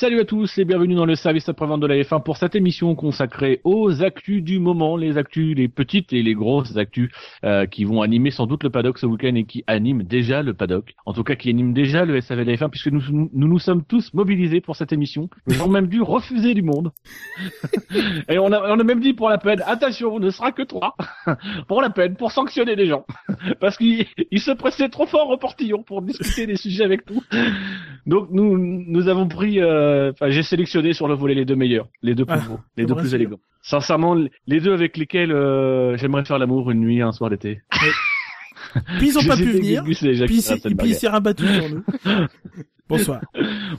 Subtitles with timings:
[0.00, 2.94] Salut à tous et bienvenue dans le service après-vente de la F1 pour cette émission
[2.94, 7.10] consacrée aux actus du moment, les actus, les petites et les grosses actus
[7.42, 10.54] euh, qui vont animer sans doute le paddock ce week-end et qui animent déjà le
[10.54, 10.94] paddock.
[11.04, 13.58] En tout cas, qui animent déjà le SAV de la F1 puisque nous, nous nous
[13.58, 15.28] sommes tous mobilisés pour cette émission.
[15.48, 16.92] Nous avons même dû refuser du monde.
[18.28, 20.62] et on a, on a même dit pour la peine, attention, on ne sera que
[20.62, 20.94] trois.
[21.66, 23.04] pour la peine, pour sanctionner les gens.
[23.60, 27.20] Parce qu'ils se pressaient trop fort au portillon pour discuter des sujets avec nous.
[28.06, 29.58] Donc nous, nous avons pris...
[29.58, 32.48] Euh, euh, enfin, j'ai sélectionné sur le volet les deux meilleurs, les deux plus Ah,
[32.48, 33.40] beaux, les deux plus élégants.
[33.62, 37.62] Sincèrement, les deux avec lesquels euh, j'aimerais faire l'amour une nuit, un soir d'été.
[38.98, 39.82] Puis ils ont pas pu venir.
[39.84, 39.96] Puis,
[40.84, 41.84] il s'est rabattu sur nous.
[42.88, 43.20] Bonsoir.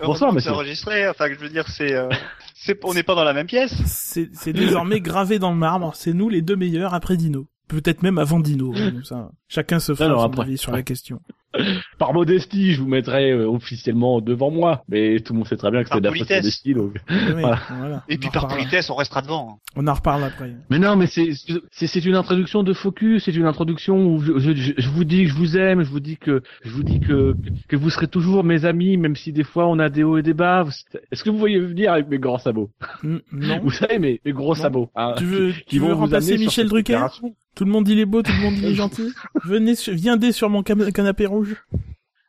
[0.03, 0.51] Bonsoir, monsieur.
[0.51, 2.09] C'est enregistré, enfin, je veux dire, c'est, euh,
[2.53, 3.73] c'est, on n'est pas dans la même pièce.
[3.85, 5.95] C'est c'est désormais gravé dans le marbre.
[5.95, 7.47] C'est nous les deux meilleurs après Dino.
[7.67, 8.73] Peut-être même avant Dino.
[9.03, 10.43] Ça, chacun se fera son après.
[10.43, 11.21] avis sur la question.
[11.97, 15.71] Par modestie, je vous mettrai euh, officiellement devant moi, mais tout le monde sait très
[15.71, 16.37] bien que c'est d'après politesse.
[16.43, 16.73] modestie.
[16.75, 16.93] Donc...
[17.09, 17.59] Oui, Voilà.
[17.77, 18.03] voilà.
[18.07, 19.59] Et On puis par politesse, on restera devant.
[19.75, 20.53] On en reparle après.
[20.69, 21.29] Mais non, mais c'est
[21.71, 25.03] c'est c'est une introduction de focus, c'est une introduction où je, je, je- je vous
[25.03, 27.35] dis que je vous aime, je vous dis que je vous dis que
[27.67, 30.23] que vous serez toujours mes amis, même si des fois on a des hauts et
[30.23, 30.65] des bas.
[31.11, 32.69] Est-ce que vous voyez venir avec mes grands sabots?
[33.03, 33.59] Non.
[33.63, 34.61] Vous savez mes, mes gros Non.
[34.61, 34.89] sabots.
[34.95, 37.05] hein, Tu veux, qui tu veux vont vous remplacer Michel Drucker?
[37.55, 39.09] Tout le monde il est beau, tout le monde il est gentil.
[39.43, 41.38] Venez, viendez sur mon canapé rouge.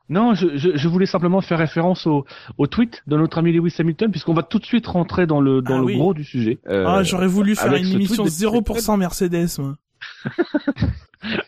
[0.08, 2.24] Non, je, je, je voulais simplement faire référence au,
[2.58, 5.62] au tweet de notre ami Lewis Hamilton, puisqu'on va tout de suite rentrer dans le
[5.62, 5.96] dans Ah le oui.
[5.96, 6.58] gros du sujet.
[6.68, 9.76] Euh, ah, j'aurais voulu faire une émission tweet de- 0% Mercedes, moi.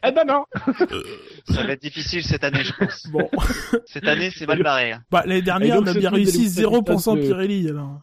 [0.06, 0.44] Eh ben non.
[1.48, 3.06] Ça va être difficile cette année, je pense.
[3.10, 3.26] Bon.
[3.86, 4.92] Cette année, c'est mal barré.
[4.92, 5.02] hein.
[5.10, 8.00] Bah, l'année dernière, donc, on a bien réussi Lewis 0% Hamilton, Pirelli, alors.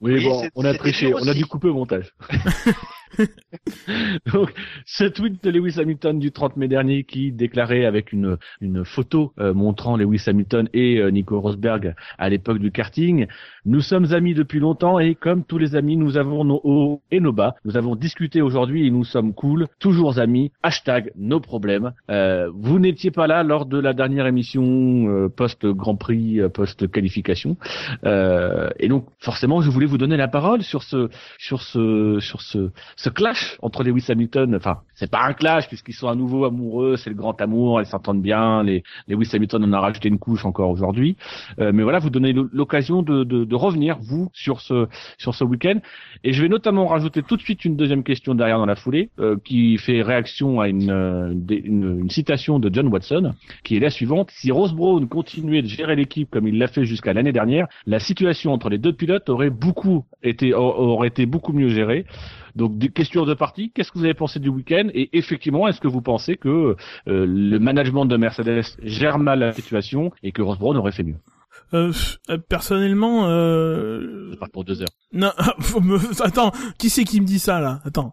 [0.00, 2.14] Oui, Oui, bon, on a triché, on a dû couper au montage.
[4.32, 4.52] Donc,
[4.86, 9.32] ce tweet de Lewis Hamilton du 30 mai dernier qui déclarait avec une, une photo
[9.38, 13.26] euh, montrant Lewis Hamilton et euh, Nico Rosberg à l'époque du karting,
[13.66, 17.20] nous sommes amis depuis longtemps et comme tous les amis, nous avons nos hauts et
[17.20, 17.54] nos bas.
[17.64, 20.52] Nous avons discuté aujourd'hui et nous sommes cool, toujours amis.
[20.62, 21.92] Hashtag nos problèmes.
[22.10, 24.62] Euh, vous n'étiez pas là lors de la dernière émission
[25.08, 27.56] euh, post Grand Prix, euh, post qualification.
[28.04, 32.40] Euh, et donc forcément, je voulais vous donner la parole sur ce sur ce sur
[32.40, 32.70] ce
[33.02, 34.54] ce clash entre Lewis Hamilton.
[34.54, 37.86] Enfin, c'est pas un clash puisqu'ils sont à nouveau amoureux, c'est le grand amour, ils
[37.86, 38.62] s'entendent bien.
[38.62, 41.16] Les Lewis Hamilton en a rajouté une couche encore aujourd'hui.
[41.58, 45.34] Euh, mais voilà, vous donnez l'o- l'occasion de, de, de revenir vous sur ce sur
[45.34, 45.78] ce week-end.
[46.24, 49.08] Et je vais notamment rajouter tout de suite une deuxième question derrière dans la foulée
[49.18, 53.32] euh, qui fait réaction à une, euh, une une citation de John Watson
[53.64, 56.84] qui est la suivante si Rose Brown continuait de gérer l'équipe comme il l'a fait
[56.84, 61.54] jusqu'à l'année dernière, la situation entre les deux pilotes aurait beaucoup été aurait été beaucoup
[61.54, 62.04] mieux gérée.
[62.56, 65.80] Donc des questions de partie, qu'est-ce que vous avez pensé du week-end et effectivement, est-ce
[65.80, 66.76] que vous pensez que euh,
[67.26, 71.16] le management de Mercedes gère mal la situation et que Rose Brown aurait fait mieux?
[71.72, 71.92] Euh,
[72.30, 74.30] euh, personnellement, euh...
[74.32, 74.88] Je parle pour deux heures.
[75.12, 75.30] non,
[76.20, 77.80] attends, qui c'est qui me dit ça là?
[77.84, 78.12] Attends,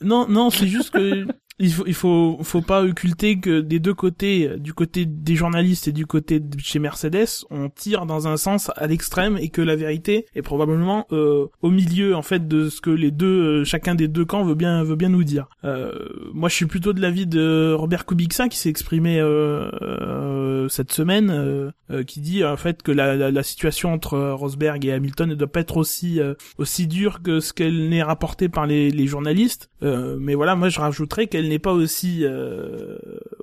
[0.00, 1.26] non, non, c'est juste que
[1.62, 5.88] il faut, il faut, faut pas occulter que des deux côtés, du côté des journalistes
[5.88, 9.62] et du côté de chez Mercedes, on tire dans un sens à l'extrême et que
[9.62, 13.64] la vérité est probablement euh, au milieu en fait de ce que les deux, euh,
[13.64, 15.48] chacun des deux camps veut bien, veut bien nous dire.
[15.64, 15.92] Euh,
[16.34, 20.92] moi, je suis plutôt de l'avis de Robert Kubica qui s'est exprimé euh, euh, cette
[20.92, 24.92] semaine, euh, euh, qui dit en fait que la, la, la situation entre Rosberg et
[24.92, 28.66] Hamilton ne doit pas être aussi euh, aussi dure que ce qu'elle n'est rapportée par
[28.66, 29.70] les, les journalistes.
[29.82, 32.98] Euh, mais voilà, moi je rajouterais qu'elle n'est pas aussi euh,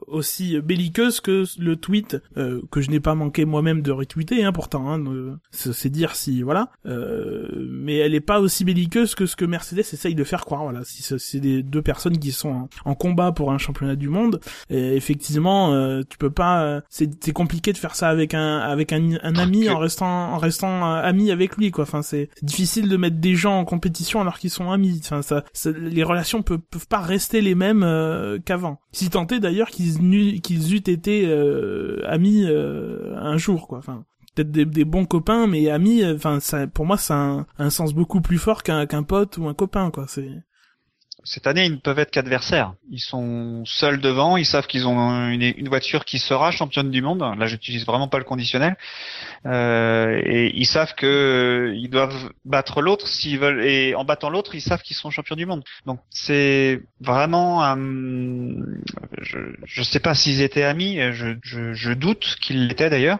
[0.07, 4.43] aussi belliqueuse que le tweet euh, que je n'ai pas manqué moi-même de retweeter.
[4.43, 6.69] Hein, pourtant, hein, euh, c'est c'est dire si voilà.
[6.85, 10.63] Euh, mais elle n'est pas aussi belliqueuse que ce que Mercedes essaye de faire croire.
[10.63, 14.39] Voilà, si c'est- des deux personnes qui sont en, combat pour un championnat du monde,
[14.69, 16.63] et effectivement, euh, tu peux pas.
[16.63, 20.37] euh, c'est compliqué de faire ça avec un avec un, un ami en restant en
[20.37, 21.83] restant euh, ami avec lui quoi.
[21.83, 24.99] Enfin, c'est c'est difficile de mettre des gens en compétition alors qu'ils sont amis.
[25.03, 28.79] Enfin, ça, ça- les relations peuvent peuvent pas rester les mêmes euh, qu'avant.
[28.91, 33.79] Si tant est d'ailleurs qu'ils qu'ils eussent été euh, amis euh, un jour quoi.
[33.79, 34.05] Enfin
[34.35, 37.45] peut-être des, des bons copains mais amis euh, enfin ça pour moi ça a un,
[37.57, 40.29] un sens beaucoup plus fort qu'un qu'un pote ou un copain quoi c'est
[41.23, 42.73] Cette année, ils ne peuvent être qu'adversaires.
[42.91, 47.19] Ils sont seuls devant, ils savent qu'ils ont une, voiture qui sera championne du monde.
[47.37, 48.77] Là, j'utilise vraiment pas le conditionnel.
[49.45, 53.63] Euh, et ils savent que ils doivent battre l'autre s'ils veulent.
[53.63, 55.63] Et en battant l'autre, ils savent qu'ils sont champions du monde.
[55.85, 57.75] Donc, c'est vraiment.
[59.21, 60.99] Je, je sais pas s'ils étaient amis.
[61.11, 63.19] Je doute qu'ils l'étaient d'ailleurs.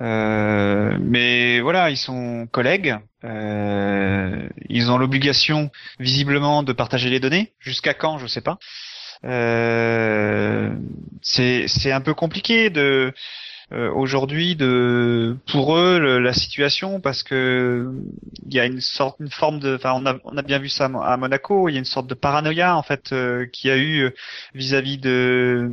[0.00, 2.96] Euh, mais voilà, ils sont collègues.
[3.24, 7.52] Euh, ils ont l'obligation visiblement de partager les données.
[7.58, 8.58] Jusqu'à quand, je sais pas.
[9.24, 10.74] Euh,
[11.22, 13.12] c'est un peu compliqué de
[13.94, 17.88] aujourd'hui de pour eux la situation parce que
[18.48, 20.68] il y a une sorte une forme de enfin on a on a bien vu
[20.68, 23.14] ça à Monaco il y a une sorte de paranoïa en fait
[23.52, 24.12] qui a eu
[24.54, 25.70] vis-à-vis de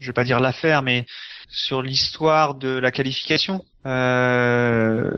[0.00, 1.04] je vais pas dire l'affaire mais
[1.48, 5.10] sur l'histoire de la qualification euh,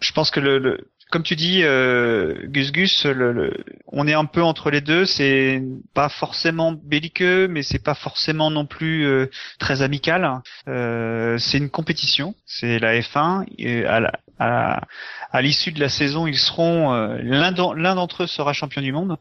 [0.00, 4.42] je pense que le, comme tu dis, euh, Gus Gus, le, on est un peu
[4.42, 5.06] entre les deux.
[5.06, 5.62] C'est
[5.94, 10.40] pas forcément belliqueux, mais c'est pas forcément non plus euh, très amical.
[10.68, 13.46] Euh, c'est une compétition, c'est la F1.
[13.56, 18.82] Et à, à, l'issue de la saison, ils seront euh, l'un d'entre eux sera champion
[18.82, 19.16] du monde,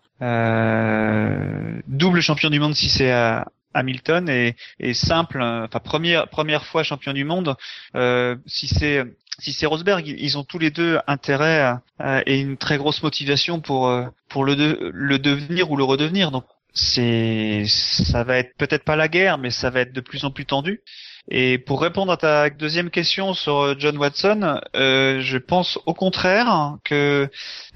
[1.88, 6.82] double champion du monde si c'est à, Hamilton et, et simple, enfin première première fois
[6.82, 7.56] champion du monde.
[8.48, 9.06] si c'est
[9.40, 11.76] si c'est Rosberg, ils ont tous les deux intérêt
[12.26, 16.32] et une très grosse motivation pour euh, pour le le devenir ou le redevenir.
[16.32, 20.26] Donc c'est ça va être peut-être pas la guerre, mais ça va être de plus
[20.26, 20.82] en plus tendu.
[21.30, 25.94] Et pour répondre à ta deuxième question sur euh, John Watson, euh, je pense au
[25.94, 27.30] contraire que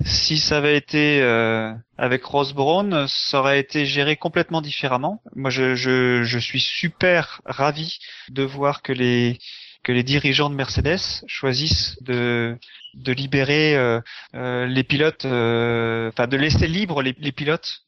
[0.05, 5.21] si ça avait été euh, avec Ross Brown, ça aurait été géré complètement différemment.
[5.35, 7.99] Moi, je, je, je suis super ravi
[8.29, 9.37] de voir que les
[9.83, 12.57] que les dirigeants de Mercedes choisissent de
[12.93, 14.01] de libérer euh,
[14.35, 17.83] euh, les pilotes, euh, enfin de laisser libre les, les pilotes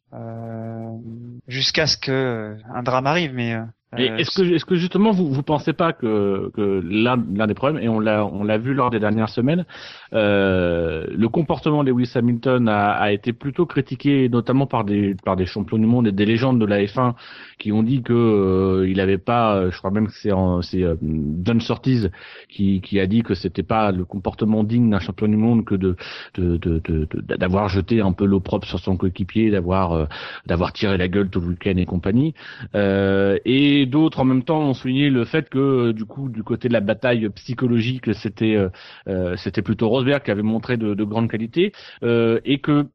[1.48, 3.34] jusqu'à ce que un drame arrive.
[3.34, 3.56] Mais
[3.98, 7.82] est-ce que, est-ce que justement vous vous pensez pas que, que l'un, l'un des problèmes
[7.84, 9.66] et on l'a on l'a vu lors des dernières semaines,
[10.14, 15.36] euh, le comportement de Lewis Hamilton a, a été plutôt critiqué notamment par des par
[15.36, 17.14] des champions du monde et des légendes de la F1
[17.60, 20.32] qui ont dit que euh, il avait pas, je crois même que c'est
[20.62, 20.96] c'est euh,
[21.44, 22.10] John Surtees
[22.50, 25.76] qui qui a dit que c'était pas le comportement digne d'un champion du monde que
[25.76, 25.96] de
[26.36, 27.08] de, de,
[27.38, 30.06] d'avoir jeté un peu l'eau propre sur son coéquipier, d'avoir euh,
[30.46, 32.34] d'avoir tiré la gueule tout le week-end et compagnie.
[32.74, 36.68] et d'autres en même temps ont souligné le fait que euh, du coup du côté
[36.68, 38.70] de la bataille psychologique c'était euh,
[39.08, 41.72] euh, c'était plutôt Rosberg qui avait montré de, de grandes qualités
[42.02, 42.88] et que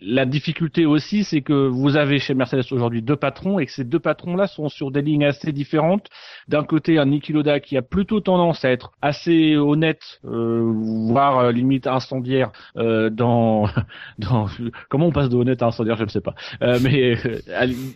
[0.00, 3.84] la difficulté aussi c'est que vous avez chez Mercedes aujourd'hui deux patrons et que ces
[3.84, 6.08] deux patrons là sont sur des lignes assez différentes.
[6.48, 11.86] D'un côté un Niki Loda qui a plutôt tendance à être assez honnête voire limite
[11.86, 13.68] incendiaire dans
[14.18, 14.46] dans
[14.88, 16.34] comment on passe de honnête à incendiaire je ne sais pas.
[16.82, 17.16] Mais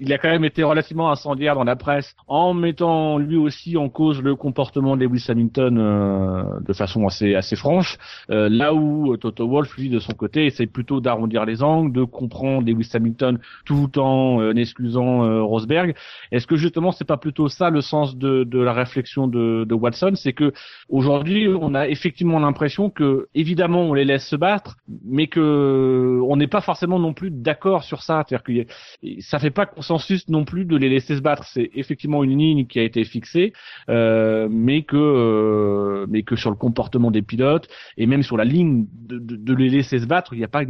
[0.01, 3.89] il a quand même été relativement incendiaire dans la presse en mettant lui aussi en
[3.89, 7.97] cause le comportement de Lewis Hamilton euh, de façon assez assez franche,
[8.29, 12.03] euh, là où Toto Wolff lui de son côté essaie plutôt d'arrondir les angles, de
[12.03, 15.95] comprendre Lewis Hamilton tout en euh, excusant Rosberg.
[16.33, 19.75] Est-ce que justement c'est pas plutôt ça le sens de, de la réflexion de, de
[19.75, 20.53] Watson, c'est que
[20.89, 26.37] aujourd'hui on a effectivement l'impression que évidemment on les laisse se battre, mais que on
[26.37, 30.45] n'est pas forcément non plus d'accord sur ça, c'est-à-dire que ça fait pas consensus non
[30.45, 31.45] plus de les laisser se battre.
[31.45, 33.53] C'est effectivement une ligne qui a été fixée,
[33.89, 38.45] euh, mais que euh, mais que sur le comportement des pilotes et même sur la
[38.45, 40.65] ligne de, de, de les laisser se battre, il n'y a pas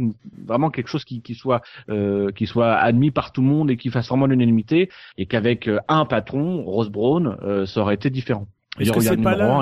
[0.45, 3.89] vraiment quelque chose qui, soit euh, qui soit admis par tout le monde et qui
[3.89, 8.47] fasse vraiment l'unanimité et qu'avec un patron, Rose Brown, ça aurait été différent.
[8.79, 9.61] Est-ce que c'est pas là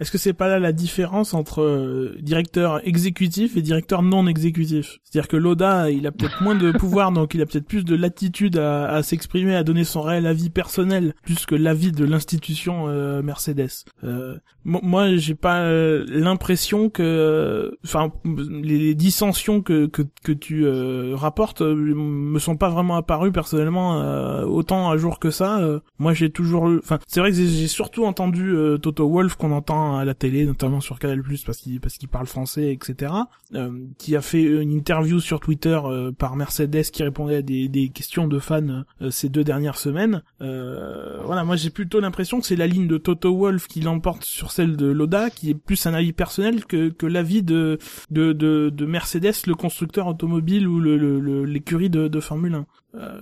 [0.00, 4.98] Est-ce que c'est pas là la différence entre euh, directeur exécutif et directeur non exécutif?
[5.04, 7.96] C'est-à-dire que Loda, il a peut-être moins de pouvoir, donc il a peut-être plus de
[7.96, 12.88] latitude à, à s'exprimer, à donner son réel avis personnel, plus que l'avis de l'institution
[12.88, 13.84] euh, Mercedes.
[14.04, 20.66] Euh, moi, j'ai pas euh, l'impression que, enfin, les dissensions que que, que tu
[21.14, 23.98] rapportes me sont pas vraiment apparues personnellement
[24.42, 25.60] autant à jour que ça.
[25.98, 29.96] moi, j'ai toujours, enfin, c'est vrai que j'ai surtout entendu euh, Toto Wolf qu'on entend
[29.96, 33.12] à la télé, notamment sur Canal Plus parce qu'il parce qu'il parle français, etc.
[33.54, 37.68] Euh, qui a fait une interview sur Twitter euh, par Mercedes qui répondait à des,
[37.68, 40.22] des questions de fans ces deux dernières semaines.
[40.40, 44.52] voilà, moi j'ai plutôt l'impression que c'est la ligne de Toto Wolf qui l'emporte sur
[44.52, 47.78] celle de Loda, qui est plus un avis personnel que que l'avis de,
[48.10, 52.66] de de, de Mercedes, le constructeur automobile ou le l'écurie de, de Formule 1.
[52.96, 53.20] Euh,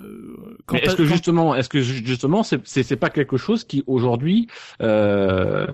[0.73, 4.47] est-ce que justement, est-ce que justement, c'est c'est pas quelque chose qui aujourd'hui
[4.83, 5.67] euh,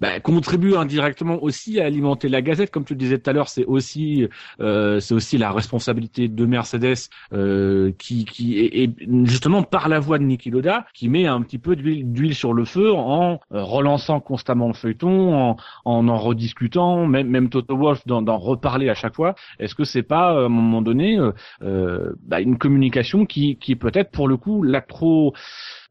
[0.00, 3.48] bah, contribue indirectement aussi à alimenter la Gazette, comme tu le disais tout à l'heure,
[3.48, 4.28] c'est aussi
[4.60, 8.90] euh, c'est aussi la responsabilité de Mercedes euh, qui qui est,
[9.24, 12.64] justement par la voix de Niki Loda qui met un petit peu d'huile sur le
[12.64, 18.06] feu en euh, relançant constamment le feuilleton, en en, en rediscutant, même même Toto Wolff
[18.06, 19.34] d'en reparler à chaque fois.
[19.58, 21.18] Est-ce que c'est pas à un moment donné
[21.62, 25.34] euh, bah, une communication qui qui, peut-être pour le coup l'a trop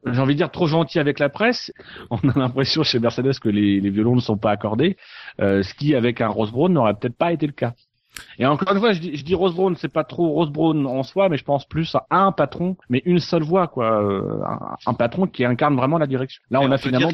[0.05, 1.71] j'ai envie de dire trop gentil avec la presse.
[2.11, 4.97] On a l'impression chez Mercedes que les, violons ne sont pas accordés,
[5.41, 7.73] euh, ce qui avec un Rose Brown n'aurait peut-être pas été le cas.
[8.39, 10.87] Et encore une fois, je dis, je dis Rose Brown, c'est pas trop Rose Brown
[10.87, 14.01] en soi, mais je pense plus à un patron, mais une seule voix, quoi.
[14.01, 14.41] Euh,
[14.87, 16.41] un, patron qui incarne vraiment la direction.
[16.49, 17.09] Là, on, a finalement.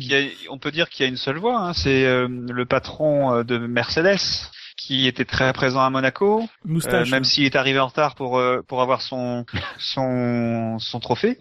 [0.50, 1.60] on peut dire qu'il y a une seule voix.
[1.60, 4.50] Hein, c'est euh, le patron de Mercedes
[4.86, 8.82] qui était très présent à Monaco, Moustache, même s'il est arrivé en retard pour pour
[8.82, 9.46] avoir son
[9.78, 11.38] son son trophée.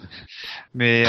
[0.75, 1.05] Mais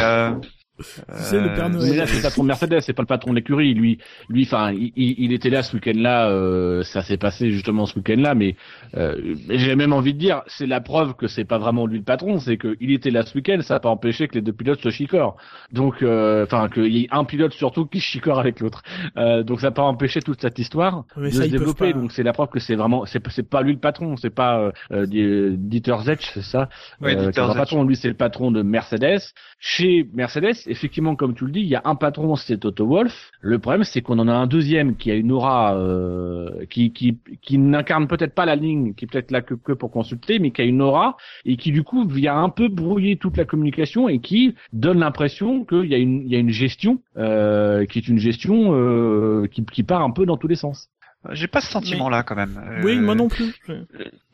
[0.79, 1.95] c'est le Père Noël.
[1.95, 3.73] là, c'est le patron de Mercedes, c'est pas le patron de l'écurie.
[3.73, 3.99] Lui,
[4.29, 6.29] lui, enfin, il, il, était là ce week-end-là.
[6.29, 8.55] Euh, ça s'est passé justement ce week-end-là, mais
[8.97, 12.03] euh, j'ai même envie de dire, c'est la preuve que c'est pas vraiment lui le
[12.03, 13.59] patron, c'est qu'il était là ce week-end.
[13.61, 15.37] Ça n'a pas empêché que les deux pilotes se chicorent.
[15.71, 18.81] Donc, euh, enfin, qu'il y ait un pilote surtout qui chicore avec l'autre.
[19.17, 21.93] Euh, donc, ça n'a pas empêché toute cette histoire de se développer.
[21.93, 25.05] Donc, c'est la preuve que c'est vraiment, c'est pas lui le patron, c'est pas euh,
[25.05, 26.69] Dieter Zetch, c'est ça?
[27.01, 27.83] Oui, euh, le patron.
[27.83, 29.21] Lui, c'est le patron de Mercedes.
[29.59, 33.31] Chez Mercedes effectivement, comme tu le dis, il y a un patron, c'est Toto Wolf.
[33.41, 37.17] Le problème, c'est qu'on en a un deuxième qui a une aura euh, qui, qui,
[37.41, 40.65] qui n'incarne peut-être pas la ligne, qui peut-être là que, pour consulter, mais qui a
[40.65, 44.55] une aura et qui du coup vient un peu brouiller toute la communication et qui
[44.71, 48.73] donne l'impression qu'il y a une, y a une gestion euh, qui est une gestion
[48.73, 50.89] euh, qui part un peu dans tous les sens.
[51.31, 52.81] J'ai pas ce sentiment-là quand même.
[52.83, 53.55] Oui, moi non plus.
[53.69, 53.85] Euh,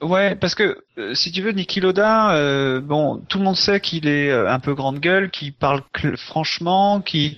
[0.02, 3.80] ouais, parce que euh, si tu veux, Niki Loda, euh, bon, tout le monde sait
[3.80, 5.82] qu'il est un peu grande gueule, qu'il parle
[6.18, 7.38] franchement, qui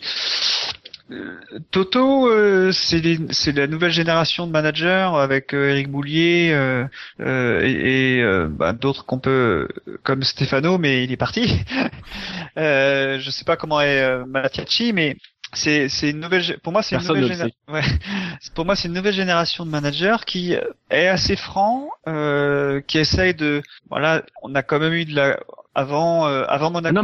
[1.72, 2.32] Toto,
[2.72, 6.56] c'est la nouvelle génération de managers avec Eric Boulier
[7.20, 9.68] et, bah, d'autres qu'on peut,
[10.04, 11.60] comme Stefano, mais il est parti.
[12.56, 15.18] je sais pas comment est Mattiacci, mais
[15.54, 17.82] c'est c'est une nouvelle pour moi c'est une nouvelle ouais.
[18.56, 20.54] pour moi c'est une nouvelle génération de managers qui
[20.90, 25.40] est assez franc euh, qui essaye de voilà on a quand même eu de la
[25.74, 27.00] avant euh, avant Monaco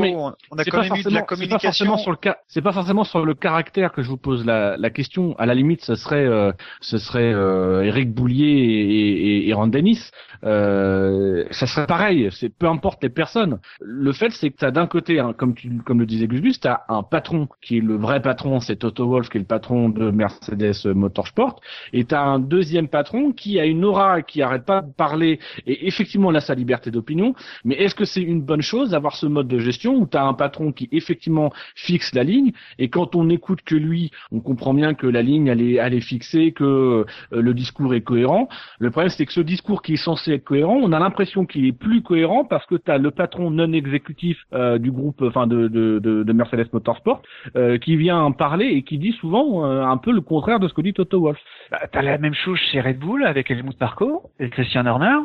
[0.52, 1.98] on, a quand même eu de la communication.
[1.98, 5.36] sur le c'est pas forcément sur le caractère que je vous pose la, la question.
[5.38, 9.68] À la limite ce serait euh, ce serait euh, Eric Boulier et, et, et Ron
[9.68, 10.12] Dennis.
[10.44, 12.28] Euh, ça serait pareil.
[12.32, 13.60] C'est peu importe les personnes.
[13.80, 16.82] Le fait c'est que t'as d'un côté hein, comme tu comme le disait Gus t'as
[16.90, 20.12] un patron qui est le vrai patron c'est Toto Wolff qui est le patron de
[20.12, 21.62] Mercedes Motorsport.
[21.94, 25.88] Et t'as un deuxième patron qui a une aura qui arrête pas de parler et
[25.88, 27.34] effectivement là sa liberté d'opinion.
[27.64, 30.24] Mais est-ce que c'est une bonne chose d'avoir ce mode de gestion où tu as
[30.24, 34.74] un patron qui effectivement fixe la ligne et quand on écoute que lui, on comprend
[34.74, 38.48] bien que la ligne elle est, elle est fixée, que euh, le discours est cohérent.
[38.80, 41.66] Le problème c'est que ce discours qui est censé être cohérent, on a l'impression qu'il
[41.66, 45.48] est plus cohérent parce que tu as le patron non exécutif euh, du groupe, enfin
[45.48, 47.22] de, de, de, Mercedes Motorsport,
[47.56, 50.82] euh, qui vient parler et qui dit souvent un peu le contraire de ce que
[50.82, 51.40] dit Toto Wolff.
[51.72, 55.18] Bah, tu as la même chose chez Red Bull avec Helmut Marko et Christian Horner.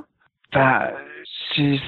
[0.53, 0.89] Enfin,
[1.55, 1.81] c'est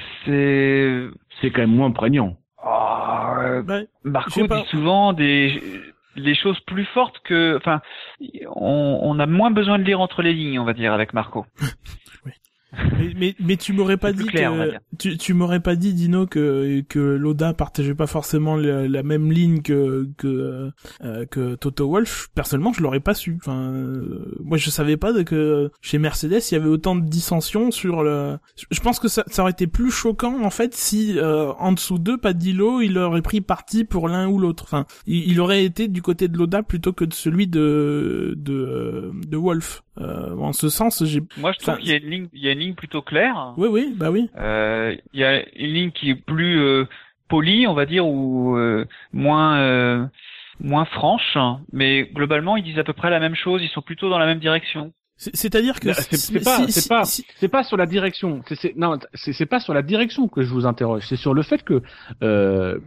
[1.41, 2.37] c'est quand même moins prégnant.
[2.65, 3.61] Oh,
[4.03, 5.61] Marco dit souvent des
[6.15, 7.81] les choses plus fortes que, enfin,
[8.55, 11.45] on, on, a moins besoin de lire entre les lignes, on va dire, avec Marco.
[12.97, 16.81] mais, mais, mais, tu m'aurais pas dit que, tu, tu m'aurais pas dit Dino que
[16.81, 20.71] que Loda partageait pas forcément la, même ligne que que
[21.03, 22.29] euh, que Toto Wolf.
[22.35, 23.37] Personnellement, je l'aurais pas su.
[23.41, 27.71] Enfin, euh, moi je savais pas que chez Mercedes il y avait autant de dissensions
[27.71, 28.37] sur le.
[28.71, 31.97] Je pense que ça, ça aurait été plus choquant en fait si euh, en dessous
[31.97, 34.63] d'eux, Padillo, il aurait pris parti pour l'un ou l'autre.
[34.63, 39.11] Enfin, il, il, aurait été du côté de Loda plutôt que de celui de de
[39.27, 39.83] de Wolf.
[40.01, 41.21] Euh, en ce sens, j'ai.
[41.37, 43.53] Moi, je trouve qu'il y a une ligne, il y a une ligne plutôt claire.
[43.57, 44.29] Oui, oui, bah oui.
[44.37, 46.85] Euh, il y a une ligne qui est plus euh,
[47.27, 50.05] polie, on va dire, ou euh, moins euh,
[50.59, 51.37] moins franche,
[51.71, 53.61] mais globalement, ils disent à peu près la même chose.
[53.61, 54.93] Ils sont plutôt dans la même direction.
[55.17, 58.41] C'est-à-dire que c'est pas c'est pas c'est pas sur la direction.
[58.53, 61.03] C'est non c'est pas sur la direction que je vous interroge.
[61.07, 61.81] C'est sur le fait que
[62.21, 62.79] euh,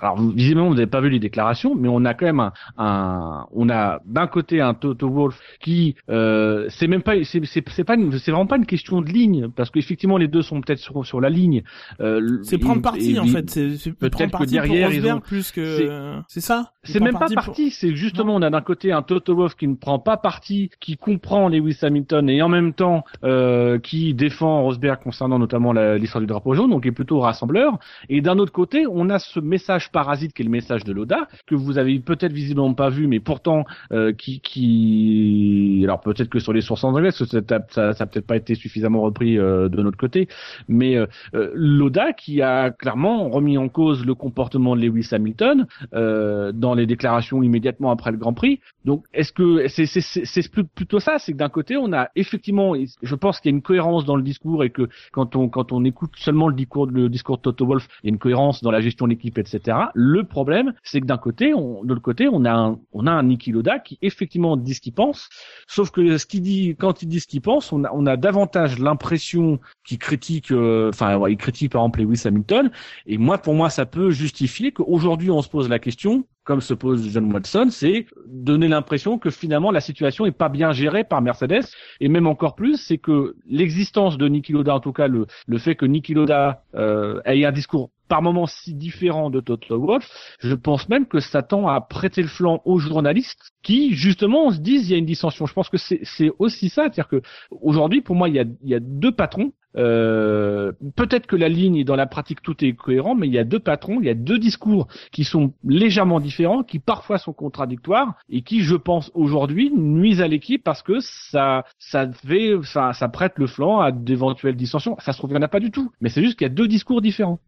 [0.00, 3.46] alors visiblement vous n'avez pas vu les déclarations, mais on a quand même un, un
[3.50, 7.96] on a d'un côté un Toto Wolf qui euh, c'est même pas c'est c'est pas
[8.18, 11.20] c'est vraiment pas une question de ligne parce qu'effectivement les deux sont peut-être sur sur
[11.20, 11.64] la ligne.
[12.00, 13.50] Euh, c'est prendre parti en fait.
[13.50, 16.70] C'est peut-être que derrière ils ont plus que c'est ça.
[16.84, 17.72] C'est même pas parti.
[17.72, 20.96] C'est justement on a d'un côté un Toto Wolf qui ne prend pas parti, qui
[20.96, 26.20] comprend les Lewis Hamilton et en même temps euh, qui défend Rosberg concernant notamment l'histoire
[26.20, 27.78] du drapeau jaune, donc est plutôt rassembleur.
[28.08, 31.28] Et d'un autre côté, on a ce message parasite qui est le message de Loda
[31.46, 36.38] que vous avez peut-être visiblement pas vu, mais pourtant euh, qui, qui, alors peut-être que
[36.38, 37.40] sur les sources anglaises, ça,
[37.70, 40.28] ça, ça peut-être pas été suffisamment repris euh, de notre côté,
[40.68, 45.66] mais euh, euh, Loda qui a clairement remis en cause le comportement de Lewis Hamilton
[45.92, 48.60] dans les déclarations immédiatement après le Grand Prix.
[48.84, 53.40] Donc est-ce que c'est plutôt ça, c'est que d'un côté, on a effectivement, je pense
[53.40, 56.12] qu'il y a une cohérence dans le discours et que quand on quand on écoute
[56.16, 58.80] seulement le discours le discours de Toto Wolf, il y a une cohérence dans la
[58.80, 59.78] gestion de l'équipe, etc.
[59.94, 63.12] Le problème, c'est que d'un côté, on, de l'autre côté, on a un on a
[63.12, 65.28] un Niki Loda qui effectivement dit ce qu'il pense,
[65.66, 68.16] sauf que ce qu'il dit quand il dit ce qu'il pense, on a on a
[68.16, 72.70] davantage l'impression qu'il critique, euh, enfin il critique par exemple Lewis Hamilton,
[73.06, 76.74] et moi pour moi ça peut justifier qu'aujourd'hui on se pose la question comme se
[76.74, 81.22] pose John Watson, c'est donner l'impression que finalement la situation est pas bien gérée par
[81.22, 81.64] Mercedes.
[82.00, 85.58] Et même encore plus, c'est que l'existence de Niki Loda, en tout cas le, le
[85.58, 90.08] fait que Niki Loda euh, ait un discours par moments si différent de Toto Wolff,
[90.40, 94.58] je pense même que ça tend à prêter le flanc aux journalistes qui justement se
[94.58, 95.46] disent il y a une dissension.
[95.46, 98.68] Je pense que c'est aussi ça, c'est-à-dire que aujourd'hui pour moi il y a, il
[98.68, 103.14] y a deux patrons euh, peut-être que la ligne dans la pratique tout est cohérent,
[103.14, 106.62] mais il y a deux patrons, il y a deux discours qui sont légèrement différents,
[106.62, 111.64] qui parfois sont contradictoires et qui, je pense, aujourd'hui nuisent à l'équipe parce que ça,
[111.78, 114.96] ça fait, ça, ça prête le flanc à d'éventuelles dissensions.
[115.00, 116.50] Ça se trouve, il n'y en a pas du tout, mais c'est juste qu'il y
[116.50, 117.40] a deux discours différents.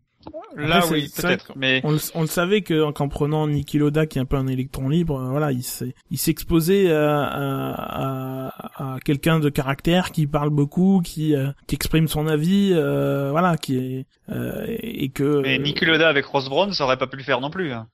[0.56, 1.52] Là, oui, peut-être.
[1.56, 4.88] Mais on le, savait que qu'en prenant Niki Loda, qui est un peu un électron
[4.88, 10.50] libre, euh, voilà, il s'est, il s'exposait à, à, à, quelqu'un de caractère qui parle
[10.50, 14.06] beaucoup, qui, euh, qui exprime son avis, euh, voilà, qui est
[14.82, 15.42] et que.
[15.42, 17.72] Mais Niki Loda avec Ross Brown, ça aurait pas pu le faire non plus.
[17.72, 17.86] Hein.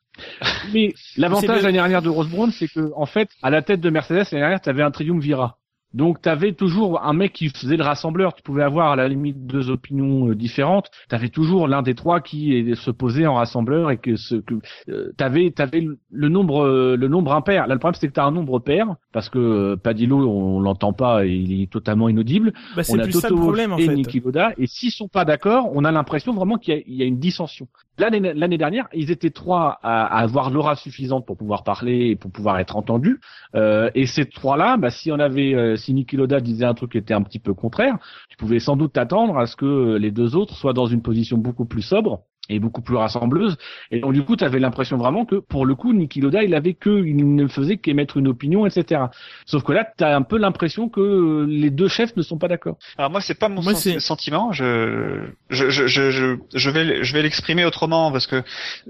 [0.72, 3.90] Mais l'avantage l'année dernière de Ross Brown, c'est que en fait, à la tête de
[3.90, 5.58] Mercedes l'année dernière, tu avais un Triumvirat.
[5.94, 8.34] Donc tu avais toujours un mec qui faisait le rassembleur.
[8.34, 10.90] Tu pouvais avoir à la limite deux opinions euh, différentes.
[11.08, 14.54] Tu avais toujours l'un des trois qui se posait en rassembleur et que ce que
[14.88, 17.66] euh, t'avais t'avais le nombre euh, le nombre impair.
[17.66, 20.60] Là le problème c'est que tu as un nombre pair parce que euh, Padillo on,
[20.60, 22.52] l'entend pas il est totalement inaudible.
[22.76, 23.94] Bah, on a Toto ça le problème, en et fait.
[23.94, 27.06] Niki Loda et s'ils sont pas d'accord, on a l'impression vraiment qu'il y, y, a
[27.06, 27.68] une dissension.
[27.98, 32.30] L'année dernière, ils étaient trois à, à avoir l'aura suffisante pour pouvoir parler et pour
[32.30, 33.20] pouvoir être entendus.
[33.54, 36.98] et ces trois là, bah, si on avait si Niki Loda disait un truc qui
[36.98, 37.98] était un petit peu contraire,
[38.28, 41.36] tu pouvais sans doute t'attendre à ce que les deux autres soient dans une position
[41.36, 43.56] beaucoup plus sobre et beaucoup plus rassembleuse.
[43.90, 46.54] Et donc du coup, tu avais l'impression vraiment que pour le coup, Niki Loda, il
[46.54, 49.02] avait que, il ne faisait qu'émettre une opinion, etc.
[49.46, 52.48] Sauf que là, tu as un peu l'impression que les deux chefs ne sont pas
[52.48, 52.76] d'accord.
[52.98, 54.52] Alors moi, c'est pas mon sentiment.
[54.52, 58.42] Je, je, je, je, je vais, je vais l'exprimer autrement parce que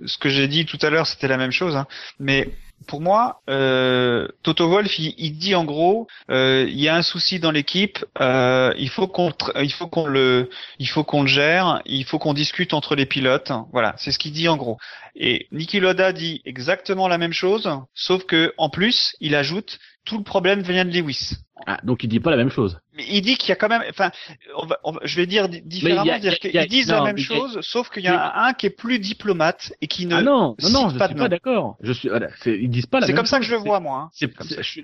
[0.06, 1.76] ce que j'ai dit tout à l'heure, c'était la même chose.
[1.76, 1.86] Hein.
[2.18, 2.48] Mais
[2.86, 7.38] pour moi, euh, Toto Wolf, il, dit en gros, euh, il y a un souci
[7.40, 11.82] dans l'équipe, euh, il faut qu'on, il faut qu'on le, il faut qu'on le gère,
[11.86, 13.52] il faut qu'on discute entre les pilotes.
[13.72, 14.78] Voilà, c'est ce qu'il dit en gros.
[15.14, 20.18] Et Niki Loda dit exactement la même chose, sauf que en plus, il ajoute tout
[20.18, 21.36] le problème vient de Lewis.
[21.66, 22.78] Ah, donc il dit pas la même chose.
[22.94, 24.10] Mais il dit qu'il y a quand même, enfin,
[25.04, 28.52] je vais dire différemment, dire qu'ils disent la même chose, sauf qu'il y a un
[28.52, 30.16] qui est plus diplomate et qui ne.
[30.16, 31.76] Ah non, non, non, je pas suis pas d'accord.
[31.80, 33.16] Je suis, voilà, ils disent pas la même chose.
[33.16, 34.10] C'est comme ça que je le vois moi.
[34.12, 34.26] Hein.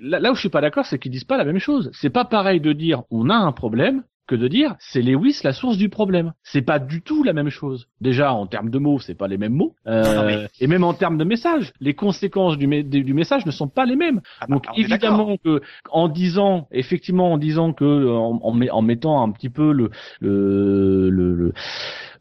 [0.01, 1.91] là, où je suis pas d'accord, c'est qu'ils disent pas la même chose.
[1.93, 5.53] C'est pas pareil de dire on a un problème que de dire c'est Lewis la
[5.53, 6.33] source du problème.
[6.43, 7.87] C'est pas du tout la même chose.
[7.99, 11.17] Déjà en termes de mots, c'est pas les mêmes mots, euh, et même en termes
[11.17, 14.21] de message, les conséquences du, du message ne sont pas les mêmes.
[14.39, 15.61] Ah bah, Donc évidemment que
[15.91, 19.89] en disant, effectivement, en disant que en, en, mettant un petit peu le
[20.19, 21.53] le, le,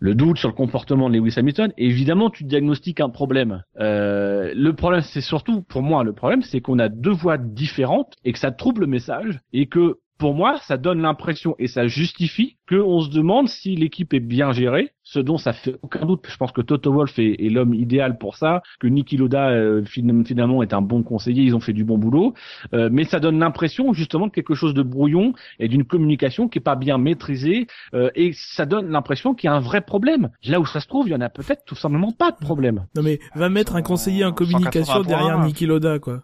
[0.00, 3.62] le doute sur le comportement de Lewis Hamilton, évidemment tu diagnostiques un problème.
[3.80, 8.14] Euh, le problème, c'est surtout, pour moi, le problème, c'est qu'on a deux voix différentes
[8.24, 11.86] et que ça trouble le message et que pour moi, ça donne l'impression et ça
[11.86, 16.26] justifie qu'on se demande si l'équipe est bien gérée, ce dont ça fait aucun doute.
[16.28, 20.62] Je pense que Toto Wolff est, l'homme idéal pour ça, que Niki Loda euh, finalement
[20.62, 22.34] est un bon conseiller, ils ont fait du bon boulot,
[22.74, 26.58] euh, mais ça donne l'impression justement de quelque chose de brouillon et d'une communication qui
[26.58, 30.28] est pas bien maîtrisée, euh, et ça donne l'impression qu'il y a un vrai problème.
[30.44, 32.84] Là où ça se trouve, il y en a peut-être tout simplement pas de problème.
[32.94, 36.20] Non mais va mettre un conseiller en communication derrière Niki Loda quoi.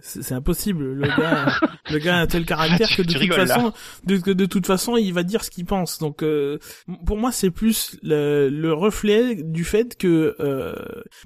[0.00, 0.94] c'est impossible.
[0.94, 1.52] Le gars,
[1.90, 3.72] le gars a un tel caractère que de toute façon,
[4.04, 6.00] de, de, toute façon, il va dire ce qu'il pense.
[6.00, 6.58] Donc euh,
[7.06, 10.74] pour moi, c'est plus le, le, reflet du fait que euh,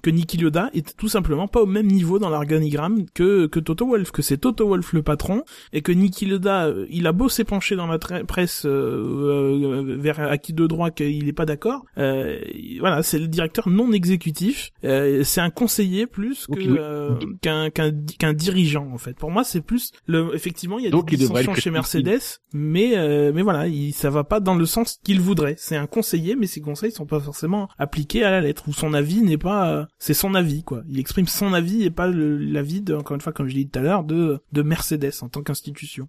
[0.03, 3.87] que Niki Loda est tout simplement pas au même niveau dans l'organigramme que que Toto
[3.87, 7.29] Wolff, que c'est Toto Wolff le patron et que Niki Loda, euh, il a beau
[7.29, 11.85] s'épancher dans la presse euh, vers acquis de droit qu'il est pas d'accord.
[11.97, 14.71] voilà, c'est le directeur non exécutif.
[14.83, 19.17] c'est un conseiller plus que qu'un qu'un dirigeant en fait.
[19.17, 22.93] Pour moi, c'est plus le effectivement il y a des dissensions chez Mercedes, mais
[23.33, 25.55] mais voilà, il, ça va pas dans le sens qu'il voudrait.
[25.57, 28.69] C'est un conseiller, mais ses conseils sont pas forcément appliqués à la lettre.
[28.69, 30.83] Ou son avis n'est pas, euh, c'est son avis quoi.
[30.89, 33.79] Il exprime son avis et pas l'avis encore une fois, comme je l'ai dit tout
[33.79, 36.09] à l'heure, de de Mercedes en tant qu'institution.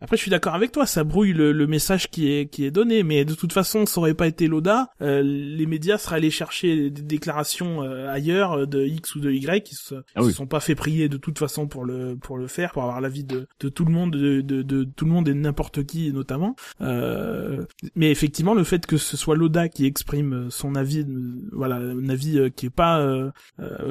[0.00, 2.70] Après, je suis d'accord avec toi, ça brouille le, le, message qui est qui est
[2.70, 6.32] donné, mais de toute façon, ça aurait pas été Loda, euh, les médias seraient allés
[6.32, 10.32] chercher des déclarations euh, ailleurs euh, de X ou de Y qui se, ah se
[10.32, 13.22] sont pas fait prier de toute façon pour le pour le faire, pour avoir l'avis
[13.22, 16.56] de, de tout le monde, de, de, de tout le monde et n'importe qui notamment.
[16.80, 21.06] Euh, mais effectivement, le fait que ce soit Loda qui exprime son avis,
[21.52, 23.32] voilà, un avis qui est pas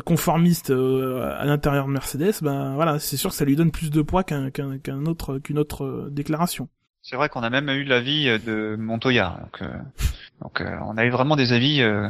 [0.06, 4.02] conformiste à l'intérieur de Mercedes, ben voilà, c'est sûr que ça lui donne plus de
[4.02, 6.70] poids qu'un qu'un qu'un autre qu'une autre déclaration.
[7.06, 9.38] C'est vrai qu'on a même eu l'avis de Montoya.
[9.42, 9.78] Donc, euh,
[10.42, 12.08] donc euh, on a eu vraiment des avis euh,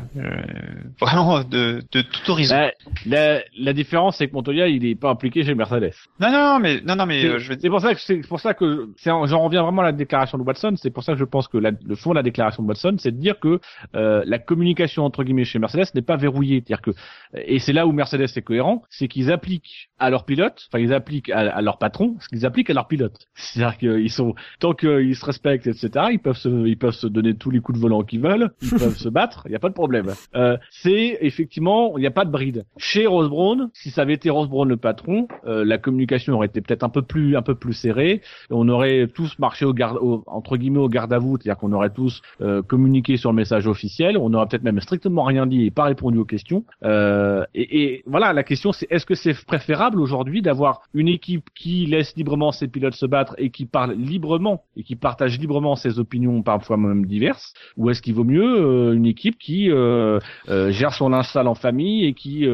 [1.02, 2.70] vraiment de, de tout horizon.
[3.08, 5.96] La, la, différence, c'est que Montoya, il est pas impliqué chez Mercedes.
[6.20, 8.90] Non, non, mais non, non, mais je C'est pour ça que c'est pour ça que
[9.04, 10.76] j'en reviens vraiment à la déclaration de Watson.
[10.78, 13.12] C'est pour ça que je pense que le fond de la déclaration de Watson, c'est
[13.12, 13.60] de dire que
[13.94, 16.64] la communication entre guillemets chez Mercedes n'est pas verrouillée.
[16.64, 16.92] C'est-à-dire que
[17.36, 20.94] et c'est là où Mercedes est cohérent, c'est qu'ils appliquent à leurs pilotes, enfin ils
[20.94, 23.28] appliquent à, à leur patron, ce qu'ils appliquent à leurs pilotes.
[23.34, 25.90] C'est-à-dire qu'ils sont tant que ils se respectent, etc.
[26.12, 28.70] Ils peuvent se, ils peuvent se donner tous les coups de volant qu'ils veulent, ils
[28.70, 30.14] peuvent se battre, il n'y a pas de problème.
[30.36, 32.66] Euh, c'est effectivement, il n'y a pas de bride.
[32.78, 36.48] Chez Rose Brown, si ça avait été Rose Brown le patron, euh, la communication aurait
[36.48, 38.22] été peut-être un peu plus, un peu plus serrée.
[38.50, 41.92] On aurait tous marché au garde, entre guillemets au garde à vous, c'est-à-dire qu'on aurait
[41.92, 44.18] tous euh, communiqué sur le message officiel.
[44.18, 46.64] On aurait peut-être même strictement rien dit et pas répondu aux questions.
[46.84, 51.50] Euh, et, et voilà, la question c'est est-ce que c'est préférable aujourd'hui d'avoir une équipe
[51.56, 55.40] qui laisse librement ses pilotes se battre et qui parle librement et qui parle partage
[55.40, 59.70] librement ses opinions, parfois même diverses, ou est-ce qu'il vaut mieux euh, une équipe qui
[59.70, 62.48] euh, euh, gère son install en famille et qui,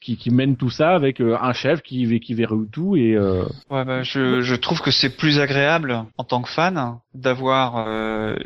[0.00, 4.02] qui, qui mène tout ça avec un chef qui qui verrouille tout et ouais bah,
[4.02, 7.86] je je trouve que c'est plus agréable en tant que fan d'avoir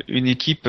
[0.07, 0.67] une équipe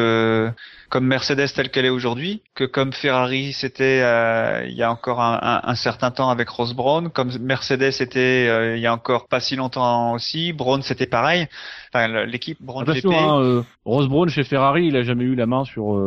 [0.93, 5.23] comme Mercedes telle qu'elle est aujourd'hui, que comme Ferrari c'était euh, il y a encore
[5.23, 8.93] un, un, un, certain temps avec Ross Brown, comme Mercedes était euh, il y a
[8.93, 11.49] encore pas si longtemps aussi, Brown c'était pareil.
[11.88, 13.07] Enfin l'équipe Brown GP.
[13.07, 15.99] Hein, euh, Ross Brown chez Ferrari, il a jamais eu la main sur.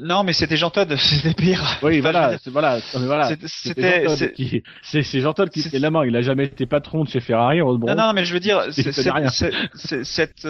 [0.00, 0.06] Euh...
[0.06, 1.78] Non, mais c'était Jean Todt, c'était pire.
[1.82, 3.30] Oui, voilà, c'est voilà, voilà.
[3.46, 4.06] C'était
[4.82, 7.20] c'est c'est Jean Todt qui était la main, il a jamais été patron de chez
[7.20, 7.58] Ferrari.
[7.60, 8.92] Non, non, mais je veux dire, c'est
[10.04, 10.46] cette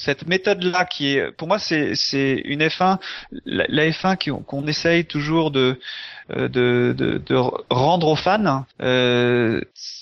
[0.00, 2.98] cette méthode-là qui est, pour moi, c'est c'est une F1,
[3.44, 5.78] la, F1 qu'on essaye toujours de,
[6.30, 7.36] euh, de, de de
[7.68, 8.64] rendre aux fans.
[8.80, 9.60] Euh...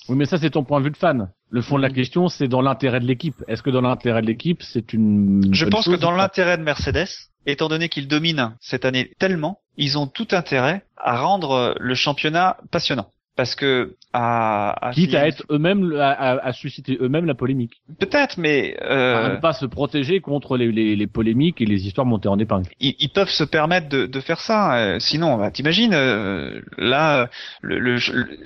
[0.09, 1.31] Oui, mais ça c'est ton point de vue de fan.
[1.51, 3.43] Le fond de la question, c'est dans l'intérêt de l'équipe.
[3.49, 7.09] Est-ce que dans l'intérêt de l'équipe, c'est une Je pense que dans l'intérêt de Mercedes,
[7.53, 12.59] étant donné qu'ils dominent cette année tellement, ils ont tout intérêt à rendre le championnat
[12.71, 17.81] passionnant parce que à, à quitte à être eux-mêmes à, à, susciter eux-mêmes la polémique.
[18.01, 19.37] Peut-être, mais euh...
[19.37, 22.69] ne pas se protéger contre les, les, les, polémiques et les histoires montées en épingle.
[22.81, 24.77] Ils, ils peuvent se permettre de, de faire ça.
[24.77, 27.29] Euh, sinon, bah, t'imagines euh, là
[27.63, 28.01] le, le,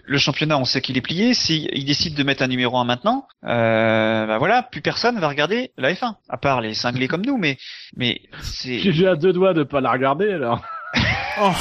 [0.04, 1.32] le, championnat, on sait qu'il est plié.
[1.32, 5.70] S'ils décident de mettre un numéro 1 maintenant, euh, bah voilà, plus personne va regarder
[5.78, 7.38] la F1 à part les cinglés comme nous.
[7.38, 7.56] Mais
[7.96, 8.78] mais c'est.
[8.92, 10.62] J'ai à deux doigts de pas la regarder alors.
[11.40, 11.52] oh.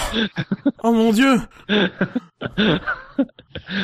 [0.84, 1.40] oh mon dieu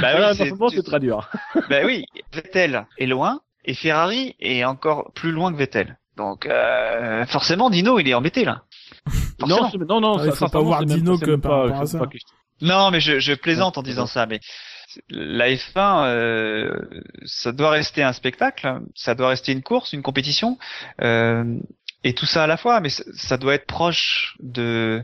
[0.02, 1.30] bah oui, c'est très dur.
[1.70, 5.98] bah oui, Vettel est loin et Ferrari est encore plus loin que Vettel.
[6.16, 8.64] Donc euh, forcément, Dino, il est embêté là.
[9.40, 12.00] Non, non, non, ah, ça, pas voir Dino que par ça.
[12.62, 14.40] Non, mais je, je plaisante en disant ça, mais
[15.10, 16.80] la F1, euh,
[17.26, 20.58] ça doit rester un spectacle, ça doit rester une course, une compétition,
[21.02, 21.58] euh,
[22.04, 25.04] et tout ça à la fois, mais ça doit être proche de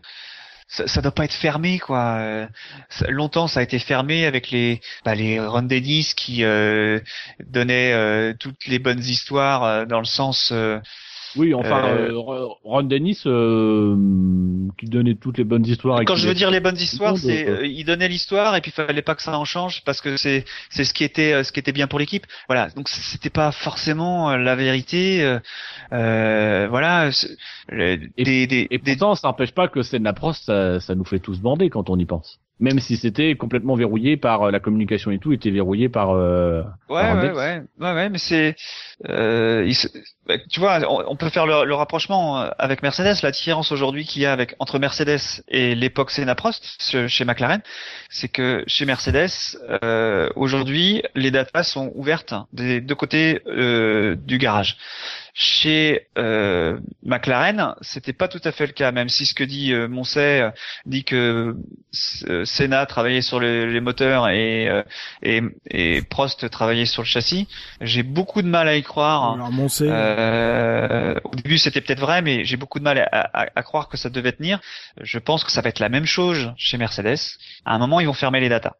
[0.73, 2.15] ça, ça doit pas être fermé quoi.
[2.17, 2.47] Euh,
[3.07, 6.99] longtemps ça a été fermé avec les bah, les Ron qui euh,
[7.45, 10.51] donnaient euh, toutes les bonnes histoires dans le sens
[11.35, 13.95] oui, enfin, euh, euh Ron Dennis, euh,
[14.77, 16.03] qui donnait toutes les bonnes histoires.
[16.05, 18.73] Quand je veux dire les bonnes histoires, c'est euh, il donnait l'histoire et puis il
[18.73, 21.59] fallait pas que ça en change parce que c'est c'est ce qui était ce qui
[21.59, 22.25] était bien pour l'équipe.
[22.47, 25.39] Voilà, donc c'était pas forcément la vérité.
[25.91, 27.09] Euh, voilà.
[27.71, 31.19] et, des, des, et pourtant, ça n'empêche pas que Senna Prost, ça, ça nous fait
[31.19, 35.11] tous bander quand on y pense même si c'était complètement verrouillé par euh, la communication
[35.11, 37.61] et tout était verrouillé par euh, ouais, ouais, ouais.
[37.79, 38.55] Ouais ouais mais c'est
[39.09, 39.71] euh,
[40.27, 43.21] bah, tu vois on, peut faire le, rapprochement euh, avec Mercedes.
[43.23, 46.65] La différence aujourd'hui qu'il y a avec entre Mercedes et l'époque Senna Prost
[47.07, 47.61] chez McLaren
[48.09, 54.37] c'est que chez Mercedes euh, aujourd'hui les datas sont ouvertes des deux côtés euh, du
[54.37, 54.77] garage.
[55.35, 59.73] Chez euh, McLaren, c'était pas tout à fait le cas, même si ce que dit
[59.73, 59.87] euh,
[60.17, 60.51] euh
[60.85, 61.55] dit que
[62.45, 64.69] Senna travaillait sur les, moteurs et,
[65.21, 67.47] et, et, Prost travaillait sur le châssis.
[67.81, 69.37] J'ai beaucoup de mal à y croire.
[71.23, 74.09] au début, c'était peut-être vrai, mais j'ai beaucoup de mal à, à, croire que ça
[74.09, 74.59] devait tenir.
[75.01, 77.19] Je pense que ça va être la même chose chez Mercedes.
[77.65, 78.73] À un moment, ils vont fermer les datas.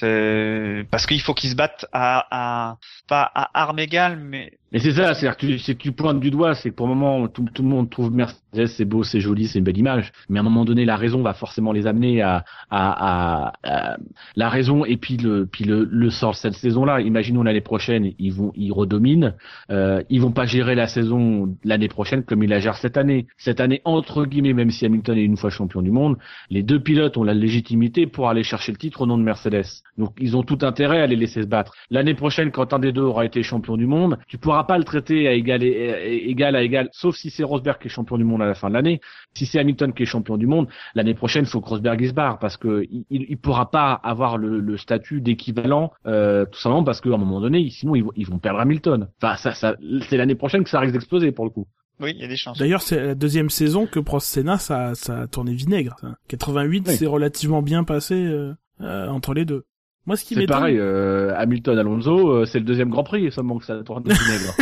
[0.00, 2.76] Parce qu'il faut qu'ils se battent à, à
[3.08, 6.30] pas à armes égales, mais Mais c'est ça, c'est-à-dire que tu, que tu pointes du
[6.30, 9.20] doigt, c'est que pour le moment, tout, tout le monde trouve Mercedes, c'est beau, c'est
[9.20, 10.12] joli, c'est une belle image.
[10.30, 13.96] Mais à un moment donné, la raison va forcément les amener à, à, à, à
[14.34, 17.00] la raison et puis le, puis le, le sort cette saison-là.
[17.02, 19.34] Imaginons l'année prochaine, ils vont, ils redominent.
[19.70, 23.26] Euh, ils vont pas gérer la saison l'année prochaine comme ils la gèrent cette année.
[23.36, 26.16] Cette année, entre guillemets, même si Hamilton est une fois champion du monde,
[26.48, 29.82] les deux pilotes ont la légitimité pour aller chercher le titre au nom de Mercedes.
[29.98, 31.74] Donc ils ont tout intérêt à les laisser se battre.
[31.90, 34.84] L'année prochaine, quand un des deux aura été champion du monde, tu pourras pas le
[34.84, 38.42] traiter à égal, égal à égal, sauf si c'est Rosberg qui est champion du monde
[38.42, 39.00] à la fin de l'année.
[39.34, 42.08] Si c'est Hamilton qui est champion du monde, l'année prochaine, il faut que Rosberg il
[42.08, 46.58] se barre parce que il, il pourra pas avoir le, le statut d'équivalent, euh, tout
[46.58, 49.08] simplement parce qu'à un moment donné, sinon ils, ils vont perdre Hamilton.
[49.22, 49.76] Enfin, ça, ça
[50.08, 51.66] c'est l'année prochaine que ça risque d'exploser pour le coup.
[52.00, 52.58] Oui, il y a des chances.
[52.58, 55.96] D'ailleurs, c'est la deuxième saison que Prost Senna, ça, ça a tourné vinaigre.
[56.28, 56.96] 88, oui.
[56.96, 59.64] c'est relativement bien passé euh, euh, entre les deux.
[60.04, 63.58] Moi, ce qui C'est pareil, euh, Hamilton Alonso, euh, c'est le deuxième Grand Prix, seulement
[63.58, 64.56] que ça tourne de vinaigre.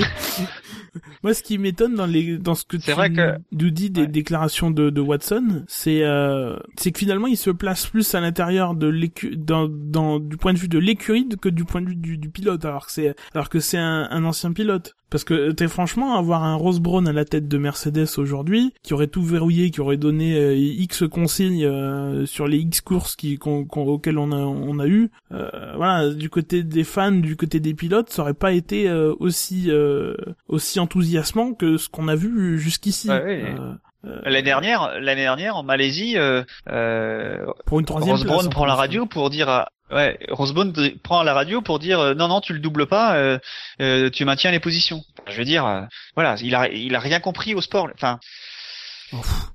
[1.22, 3.36] Moi, ce qui m'étonne dans les dans ce que tu vrai que...
[3.52, 4.06] nous dis des ouais.
[4.06, 8.74] déclarations de, de Watson, c'est euh, c'est que finalement il se place plus à l'intérieur
[8.74, 11.96] de l'écu dans, dans du point de vue de l'écurie que du point de vue
[11.96, 14.96] du, du pilote, alors que c'est alors que c'est un, un ancien pilote.
[15.10, 18.94] Parce que très franchement, avoir un Rose Brown à la tête de Mercedes aujourd'hui, qui
[18.94, 23.38] aurait tout verrouillé, qui aurait donné euh, X consignes euh, sur les X courses qui,
[23.38, 27.60] qu auxquelles on a, on a eu, euh, voilà, du côté des fans, du côté
[27.60, 30.14] des pilotes, ça aurait pas été euh, aussi euh,
[30.48, 33.08] aussi enthousiasmant que ce qu'on a vu jusqu'ici.
[33.08, 33.54] Ouais, ouais.
[34.02, 36.16] L'année dernière, l'année dernière en Malaisie,
[37.66, 40.72] pour une troisième Rose Brown prend la radio pour dire à, Ouais, Rosebone
[41.02, 43.38] prend la radio pour dire euh, non non tu le doubles pas, euh,
[43.80, 45.02] euh, tu maintiens les positions.
[45.26, 45.82] Je veux dire, euh,
[46.14, 47.88] voilà, il a il a rien compris au sport.
[47.94, 48.20] Enfin,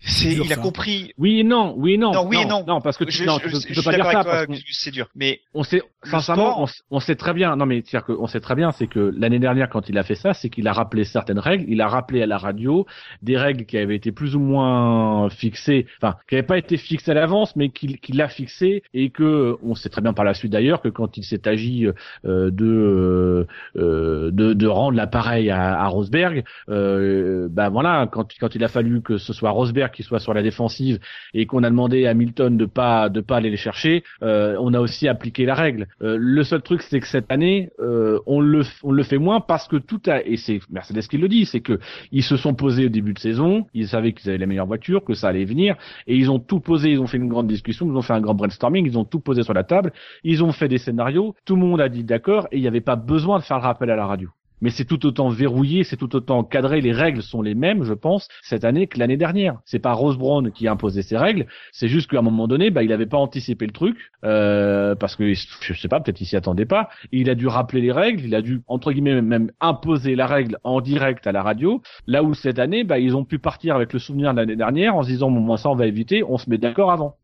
[0.02, 1.14] c'est, il a compris.
[1.18, 2.12] Oui et non, oui et non.
[2.12, 2.64] Non, oui non, et non.
[2.68, 4.46] Non, parce que tu, je, non, je, tu, je, peux, pas dire ça.
[4.72, 5.08] C'est dur.
[5.16, 7.56] Mais on sait, sincèrement, on, on, sait très bien.
[7.56, 10.16] Non, mais c'est-à-dire qu'on sait très bien, c'est que l'année dernière, quand il a fait
[10.16, 11.66] ça, c'est qu'il a rappelé certaines règles.
[11.68, 12.86] Il a rappelé à la radio
[13.22, 17.12] des règles qui avaient été plus ou moins fixées, enfin, qui n'avaient pas été fixées
[17.12, 20.34] à l'avance, mais qu'il qu a fixées et que on sait très bien par la
[20.34, 21.88] suite d'ailleurs que quand il s'est agi
[22.26, 28.56] euh, de, euh, de de rendre l'appareil à, à Rosberg, euh, ben voilà, quand quand
[28.56, 31.00] il a fallu que ce soit Rosberg qui soit sur la défensive
[31.34, 34.74] et qu'on a demandé à Hamilton de pas de pas aller les chercher, euh, on
[34.74, 35.88] a aussi appliqué la règle.
[36.02, 39.40] Euh, le seul truc c'est que cette année euh, on le on le fait moins
[39.42, 41.80] parce que tout a et c'est Mercedes qui le dit, c'est que
[42.12, 45.04] ils se sont posés au début de saison, ils savaient qu'ils avaient les meilleures voitures,
[45.04, 45.76] que ça allait venir
[46.08, 48.22] et ils ont tout posé, ils ont fait une grande discussion, ils ont fait un
[48.22, 49.92] grand brainstorming, ils ont tout posé sur la table,
[50.24, 52.82] ils ont fait des scénarios, tout le monde a dit d'accord et il n'y avait
[52.82, 54.30] pas besoin de faire le rappel à la radio
[54.62, 56.82] mais c'est tout autant verrouillé, c'est tout autant cadré.
[56.82, 59.60] Les règles sont les mêmes, je pense, cette année que l'année dernière.
[59.66, 62.70] C'est pas Rose Brown qui a imposé ces règles, c'est juste qu'à un moment donné,
[62.72, 66.26] bah, il avait pas anticipé le truc euh, parce que je sais pas, peut-être il
[66.26, 66.90] s'y attendait pas.
[67.12, 70.58] Il a dû rappeler les règles, il a dû entre guillemets même imposer la règle
[70.64, 71.82] en direct à la radio.
[72.08, 74.96] Là où cette année, bah, ils ont pu partir avec le souvenir de l'année dernière
[74.96, 77.18] en se disant bon, moi ça on va éviter, on se met d'accord avant.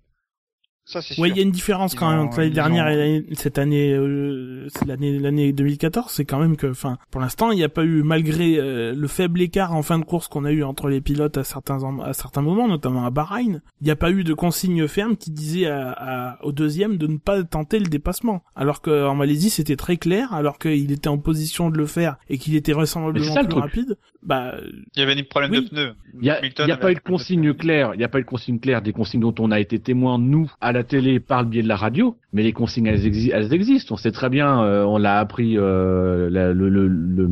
[1.17, 4.67] Oui, il y a une différence quand même entre l'année dernière et cette année, euh,
[4.85, 8.03] l'année l'année 2014, c'est quand même que, enfin, pour l'instant, il n'y a pas eu,
[8.03, 11.37] malgré euh, le faible écart en fin de course qu'on a eu entre les pilotes
[11.37, 14.87] à certains à certains moments, notamment à Bahreïn, il n'y a pas eu de consigne
[14.87, 18.43] ferme qui disait à, à, au deuxième de ne pas tenter le dépassement.
[18.55, 22.37] Alors qu'en Malaisie, c'était très clair, alors qu'il était en position de le faire et
[22.37, 23.63] qu'il était vraisemblablement plus truc.
[23.63, 23.97] rapide.
[24.23, 24.55] Bah,
[24.95, 25.63] il y avait des problèmes oui.
[25.63, 25.93] de pneus.
[26.13, 27.91] Il n'y a, y a pas eu de consigne claire.
[27.95, 30.19] Il n'y a pas eu de consigne claire des consignes dont on a été témoin
[30.19, 33.31] nous à la télé par le biais de la radio, mais les consignes elles, exi
[33.33, 33.95] elles existent.
[33.95, 37.27] On sait très bien, euh, on l'a appris euh, la, le, le, le,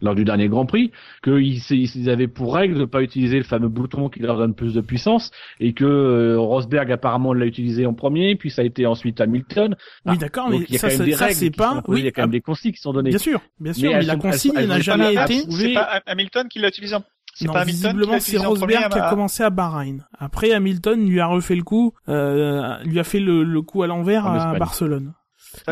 [0.00, 3.44] lors du dernier Grand Prix, qu'ils ils avaient pour règle de ne pas utiliser le
[3.44, 5.30] fameux bouton qui leur donne plus de puissance,
[5.60, 9.76] et que euh, Rosberg apparemment l'a utilisé en premier, puis ça a été ensuite Hamilton.
[10.04, 11.82] Ah, oui, d'accord, mais ça, ça c'est pas.
[11.88, 13.10] Oui, il y a quand même des consignes qui sont données.
[13.10, 15.44] Bien sûr, bien sûr, mais, mais la consigne n'a jamais été.
[15.50, 17.02] C'est pas Hamilton qui l'a utilisé en
[17.46, 20.04] non, pas visiblement c'est Rosberg qui a commencé à Bahreïn.
[20.18, 23.86] Après Hamilton lui a refait le coup, euh, lui a fait le, le coup à
[23.86, 25.12] l'envers à Barcelone.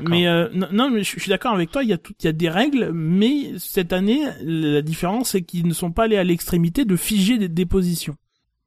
[0.09, 1.83] Mais euh, non, mais je suis d'accord avec toi.
[1.83, 5.43] Il y a tout, il y a des règles, mais cette année, la différence c'est
[5.43, 8.17] qu'ils ne sont pas allés à l'extrémité de figer des, des positions.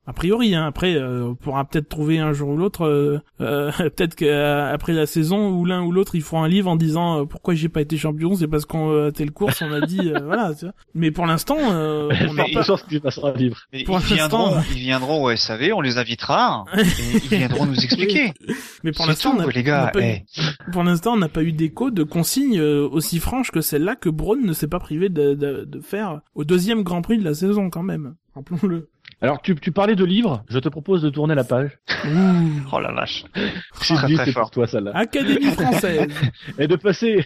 [0.09, 0.65] A priori, hein.
[0.65, 5.05] après, euh, on pourra peut-être trouver un jour ou l'autre, euh, euh, peut-être qu'après la
[5.05, 7.95] saison, où l'un ou l'autre, ils feront un livre en disant pourquoi j'ai pas été
[7.95, 10.55] champion, c'est parce qu'on a telle course, on a dit, voilà.
[10.55, 10.73] Tu vois.
[10.95, 12.63] Mais pour l'instant, on n'a pas.
[12.63, 13.57] Chance qu'il passera un livre.
[13.85, 16.81] Pour ils viendront, ils viendront au SAV, on les invitera, et
[17.31, 18.33] ils viendront nous expliquer.
[18.83, 20.25] Mais pour l'instant, les gars, hey.
[20.71, 24.41] pour l'instant, on n'a pas eu d'écho de consignes aussi franches que celle-là que Braun
[24.41, 27.69] ne s'est pas privé de, de, de faire au deuxième Grand Prix de la saison
[27.69, 28.15] quand même.
[28.33, 28.89] Rappelons-le.
[29.21, 31.77] Alors, tu, tu parlais de livres, je te propose de tourner la page.
[32.71, 33.25] Oh la vache.
[33.81, 34.43] J'ai dit, c'est fort.
[34.43, 34.91] pour toi, celle-là.
[34.95, 36.07] Académie française.
[36.59, 37.25] et de passer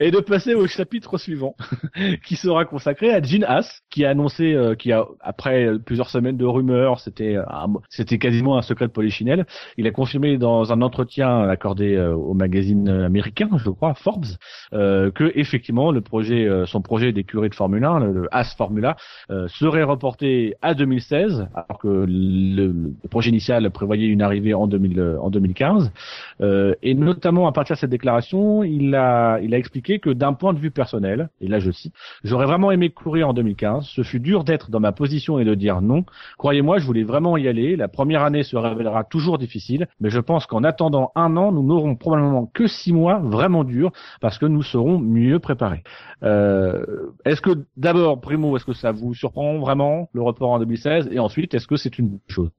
[0.00, 1.54] et de passer au chapitre suivant
[2.24, 6.36] qui sera consacré à Gene Haas qui a annoncé euh, qui a après plusieurs semaines
[6.36, 7.44] de rumeurs c'était euh,
[7.88, 12.34] c'était quasiment un secret de polichinelle il a confirmé dans un entretien accordé euh, au
[12.34, 14.26] magazine américain je crois Forbes
[14.72, 18.54] euh, que effectivement le projet euh, son projet d'écurie de Formule 1 le, le Haas
[18.56, 18.96] Formula
[19.30, 21.19] euh, serait reporté à 2016
[21.54, 25.92] alors que le, le projet initial prévoyait une arrivée en 2000 en 2015
[26.40, 30.32] euh, et notamment à partir de cette déclaration, il a, il a expliqué que d'un
[30.32, 33.86] point de vue personnel, et là je cite, j'aurais vraiment aimé courir en 2015.
[33.86, 36.04] Ce fut dur d'être dans ma position et de dire non.
[36.38, 37.76] Croyez-moi, je voulais vraiment y aller.
[37.76, 41.62] La première année se révélera toujours difficile, mais je pense qu'en attendant un an, nous
[41.62, 45.82] n'aurons probablement que six mois vraiment durs parce que nous serons mieux préparés.
[46.22, 46.84] Euh,
[47.24, 51.18] est-ce que d'abord, Primo, est-ce que ça vous surprend vraiment le report en 2016 et
[51.18, 52.50] ensuite, est-ce que c'est une bonne chose?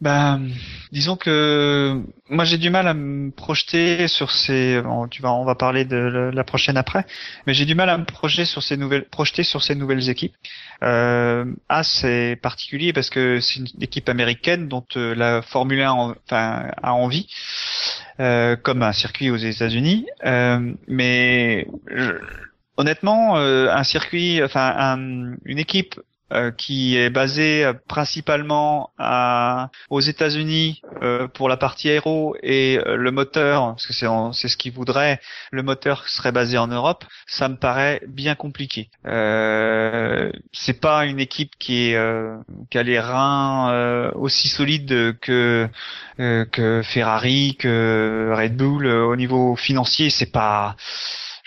[0.00, 0.48] Ben,
[0.92, 2.00] disons que
[2.30, 4.80] moi j'ai du mal à me projeter sur ces.
[5.10, 7.04] tu vas, on va parler de la- prochaine après,
[7.46, 10.34] mais j'ai du mal à me projeter sur ces nouvelles, projeter sur ces nouvelles équipes.
[10.82, 15.90] Euh, A c'est particulier parce que c'est une équipe américaine dont euh, la Formule 1
[15.92, 17.26] en- enfin, a envie,
[18.20, 20.06] euh, comme un circuit aux États-Unis.
[20.24, 22.12] Euh, mais je-
[22.78, 26.00] honnêtement, euh, un circuit, enfin un- une équipe
[26.32, 32.78] euh, qui est basée euh, principalement à, aux États-Unis euh, pour la partie aéro et
[32.78, 37.04] euh, le moteur, parce que c'est ce qu'ils voudraient, le moteur serait basé en Europe,
[37.26, 38.90] ça me paraît bien compliqué.
[40.52, 41.98] C'est pas une équipe qui est
[42.70, 45.68] qui a les reins aussi solides que
[46.16, 50.76] que Ferrari, que Red Bull au niveau financier, c'est pas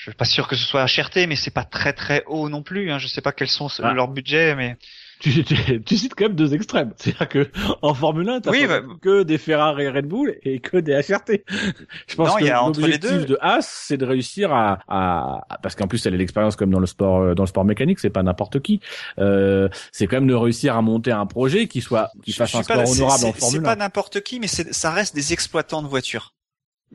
[0.04, 2.62] je suis pas sûr que ce soit HRT, mais c'est pas très très haut non
[2.62, 2.92] plus.
[2.92, 2.98] Hein.
[3.00, 3.94] Je sais pas quels sont Ah.
[3.94, 4.76] leurs budgets, mais
[5.22, 6.92] tu, tu, tu cites quand même deux extrêmes.
[6.98, 7.50] C'est-à-dire que
[7.82, 10.92] en Formule 1, t'as Oui, bah- que des Ferrari et Red Bull et que des
[10.92, 11.46] HRT.
[12.08, 12.44] Je pense Non, que
[12.82, 16.72] l'objectif de Haas, c'est de réussir à, à, parce qu'en plus elle a l'expérience comme
[16.72, 18.82] dans le sport euh, dans le sport mécanique, c'est pas n'importe qui.
[19.20, 22.58] Euh, c'est quand même de réussir à monter un projet qui soit qui fasse un
[22.58, 23.70] pas sport c'est- honorable en c'est- Formule C'est 1.
[23.70, 26.34] pas n'importe qui, mais c'est- ça reste des exploitants de voitures.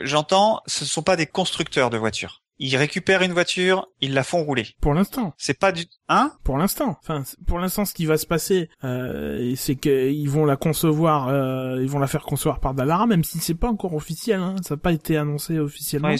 [0.01, 2.43] J'entends, ce sont pas des constructeurs de voitures.
[2.59, 4.67] Ils récupèrent une voiture, ils la font rouler.
[4.81, 5.33] Pour l'instant.
[5.39, 6.33] C'est pas du, hein?
[6.43, 6.99] Pour l'instant.
[7.03, 11.79] Enfin, pour l'instant, ce qui va se passer, euh, c'est qu'ils vont la concevoir, euh,
[11.81, 14.41] ils vont la faire concevoir par Dallara, même si c'est pas encore officiel.
[14.41, 16.09] Hein, ça n'a pas été annoncé officiellement.
[16.09, 16.19] Oui,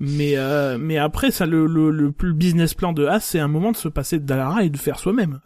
[0.00, 3.48] Mais euh, mais après, ça, le le, le, le business plan de Haas, c'est un
[3.48, 5.40] moment de se passer de Dallara et de faire soi-même.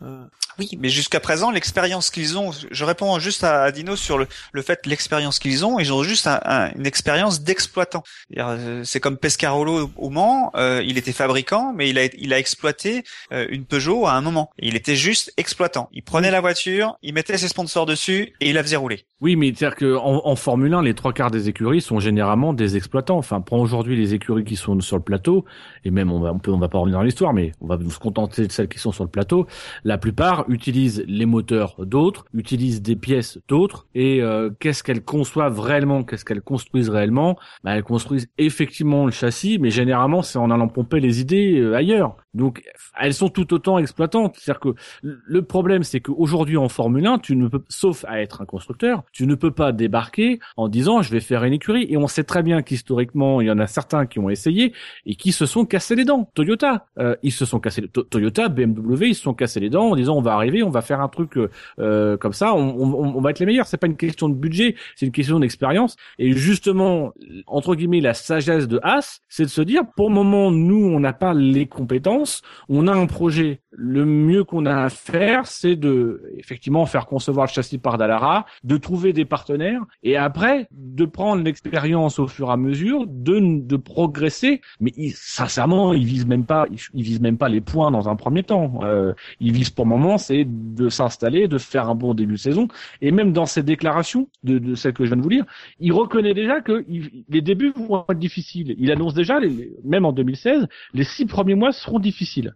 [0.60, 4.26] Oui, mais jusqu'à présent, l'expérience qu'ils ont, je réponds juste à, à Dino sur le,
[4.52, 8.02] le fait l'expérience qu'ils ont, ils ont juste un- un- une expérience d'exploitant.
[8.36, 12.38] Euh, C'est comme Pescarolo au Mans, euh, il était fabricant, mais il a, il a
[12.38, 14.50] exploité euh, une Peugeot à un moment.
[14.58, 15.88] Il était juste exploitant.
[15.94, 19.06] Il prenait la voiture, il mettait ses sponsors dessus et il la faisait rouler.
[19.22, 22.52] Oui, mais c'est-à-dire que en, en Formule 1, les trois quarts des écuries sont généralement
[22.52, 23.16] des exploitants.
[23.18, 25.46] Enfin, prends aujourd'hui les écuries qui sont sur le plateau,
[25.86, 27.78] et même on va, on peut, on va pas revenir dans l'histoire, mais on va
[27.88, 29.46] se contenter de celles qui sont sur le plateau.
[29.84, 35.60] La plupart utilisent les moteurs d'autres, utilisent des pièces d'autres, et euh, qu'est-ce qu'elles conçoivent
[35.60, 37.38] réellement, qu'est-ce qu'elles construisent réellement?
[37.64, 41.74] Bah, Elles construisent effectivement le châssis, mais généralement c'est en allant pomper les idées euh,
[41.74, 42.16] ailleurs.
[42.32, 42.62] Donc,
[43.00, 44.36] elles sont tout autant exploitantes.
[44.38, 44.68] C'est-à-dire que
[45.02, 49.02] le problème, c'est qu'aujourd'hui en Formule 1, tu ne peux, sauf à être un constructeur,
[49.12, 51.86] tu ne peux pas débarquer en disant je vais faire une écurie.
[51.88, 54.72] Et on sait très bien qu'historiquement, il y en a certains qui ont essayé
[55.06, 56.30] et qui se sont cassés les dents.
[56.34, 57.88] Toyota, euh, ils se sont cassés.
[57.88, 60.70] To- Toyota, BMW, ils se sont cassés les dents en disant on va arriver, on
[60.70, 63.66] va faire un truc euh, euh, comme ça, on, on, on va être les meilleurs.
[63.66, 65.96] C'est pas une question de budget, c'est une question d'expérience.
[66.18, 67.12] Et justement,
[67.46, 71.00] entre guillemets, la sagesse de Haas, c'est de se dire pour le moment, nous, on
[71.00, 73.60] n'a pas les compétences on a un projet.
[73.72, 78.46] Le mieux qu'on a à faire, c'est de effectivement faire concevoir le châssis par Dallara,
[78.64, 83.60] de trouver des partenaires et après de prendre l'expérience au fur et à mesure, de,
[83.60, 84.60] de progresser.
[84.80, 88.16] Mais sincèrement, ils visent même pas, ils, ils visent même pas les points dans un
[88.16, 88.80] premier temps.
[88.82, 92.38] Euh, ils visent pour le moment, c'est de s'installer, de faire un bon début de
[92.38, 92.68] saison.
[93.00, 95.46] Et même dans ces déclarations de, de celles que je viens de vous lire,
[95.80, 96.84] il reconnaît déjà que
[97.28, 98.74] les débuts vont être difficiles.
[98.78, 99.40] Il annonce déjà,
[99.84, 102.54] même en 2016, les six premiers mois seront difficiles.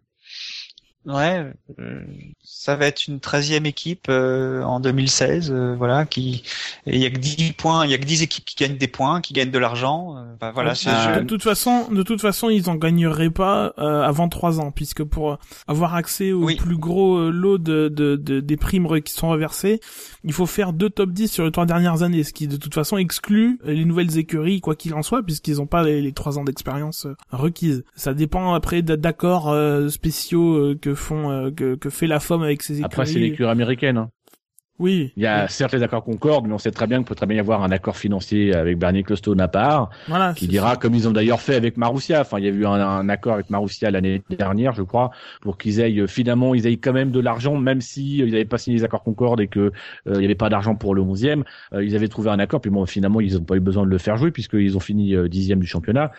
[1.06, 2.00] Ouais, euh,
[2.42, 6.42] ça va être une 13e équipe euh, en 2016, euh, voilà, qui
[6.86, 8.88] il y a que 10 points, il y a que 10 équipes qui gagnent des
[8.88, 12.48] points, qui gagnent de l'argent, euh, bah, voilà, c'est de toute façon, de toute façon,
[12.48, 15.38] ils en gagneraient pas euh, avant trois ans, puisque pour
[15.68, 16.56] avoir accès au Oui.
[16.56, 19.80] plus gros euh, lot de, de, de- des primes qui sont reversées,
[20.24, 22.74] il faut faire deux top 10 sur les trois dernières années, ce qui de toute
[22.74, 26.38] façon exclut les nouvelles écuries, quoi qu'il en soit, puisqu'ils n'ont pas les, les trois
[26.38, 27.84] ans d'expérience requises.
[27.94, 29.54] Ça dépend après d'accords
[29.90, 32.84] spéciaux euh, que font euh, que, que fait la FOM avec ses écuries.
[32.86, 33.98] Après, c'est l'écurie américaine.
[33.98, 34.10] Hein.
[34.80, 35.12] Oui.
[35.16, 37.26] Il y a certes les accords Concorde, mais on sait très bien qu'il peut très
[37.26, 40.32] bien y avoir un accord financier avec Bernie Clostone à part, Voilà.
[40.34, 40.76] qui dira, ça.
[40.76, 43.34] comme ils ont d'ailleurs fait avec Marussia, enfin il y a eu un, un accord
[43.34, 45.12] avec Marussia l'année dernière, je crois,
[45.42, 48.32] pour qu'ils aient euh, finalement ils aient quand même de l'argent, même si euh, ils
[48.32, 49.70] n'avaient pas signé les accords Concorde et que euh,
[50.06, 52.70] il n'y avait pas d'argent pour le 11e, euh, ils avaient trouvé un accord, puis
[52.72, 55.28] bon finalement ils n'ont pas eu besoin de le faire jouer puisqu'ils ont fini euh,
[55.28, 56.10] dixième du championnat.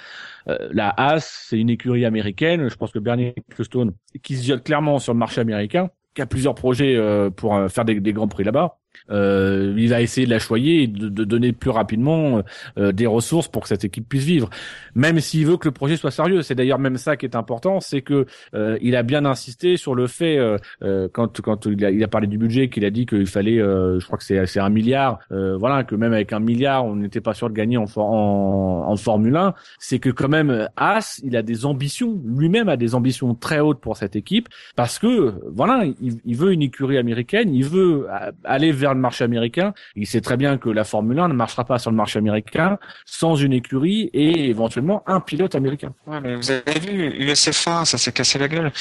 [0.48, 3.92] Euh, la Haas, c'est une écurie américaine, je pense que Bernie Clostone,
[4.24, 7.68] qui se jette clairement sur le marché américain, qui a plusieurs projets euh, pour euh,
[7.68, 8.80] faire des, des grands prix là-bas.
[9.10, 12.42] Euh, il va essayer de la choyer et de, de donner plus rapidement
[12.78, 14.50] euh, des ressources pour que cette équipe puisse vivre.
[14.96, 17.80] Même s'il veut que le projet soit sérieux, c'est d'ailleurs même ça qui est important,
[17.80, 21.84] c'est que euh, il a bien insisté sur le fait euh, euh, quand quand il
[21.86, 24.24] a, il a parlé du budget qu'il a dit qu'il fallait, euh, je crois que
[24.24, 27.50] c'est c'est un milliard, euh, voilà que même avec un milliard on n'était pas sûr
[27.50, 31.66] de gagner en, en, en Formule 1, c'est que quand même As il a des
[31.66, 36.36] ambitions, lui-même a des ambitions très hautes pour cette équipe parce que voilà il, il
[36.36, 39.74] veut une écurie américaine, il veut euh, aller vers le marché américain.
[39.96, 42.78] Il sait très bien que la Formule 1 ne marchera pas sur le marché américain
[43.06, 45.94] sans une écurie et éventuellement un pilote américain.
[46.08, 48.72] Ouais, mais vous avez vu, USF1, ça s'est cassé la gueule.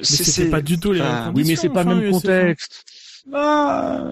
[0.00, 2.12] C'était pas du tout les mêmes Oui, mais c'est pas le Enfin, même USF1.
[2.12, 2.84] contexte.
[3.32, 4.02] Ah,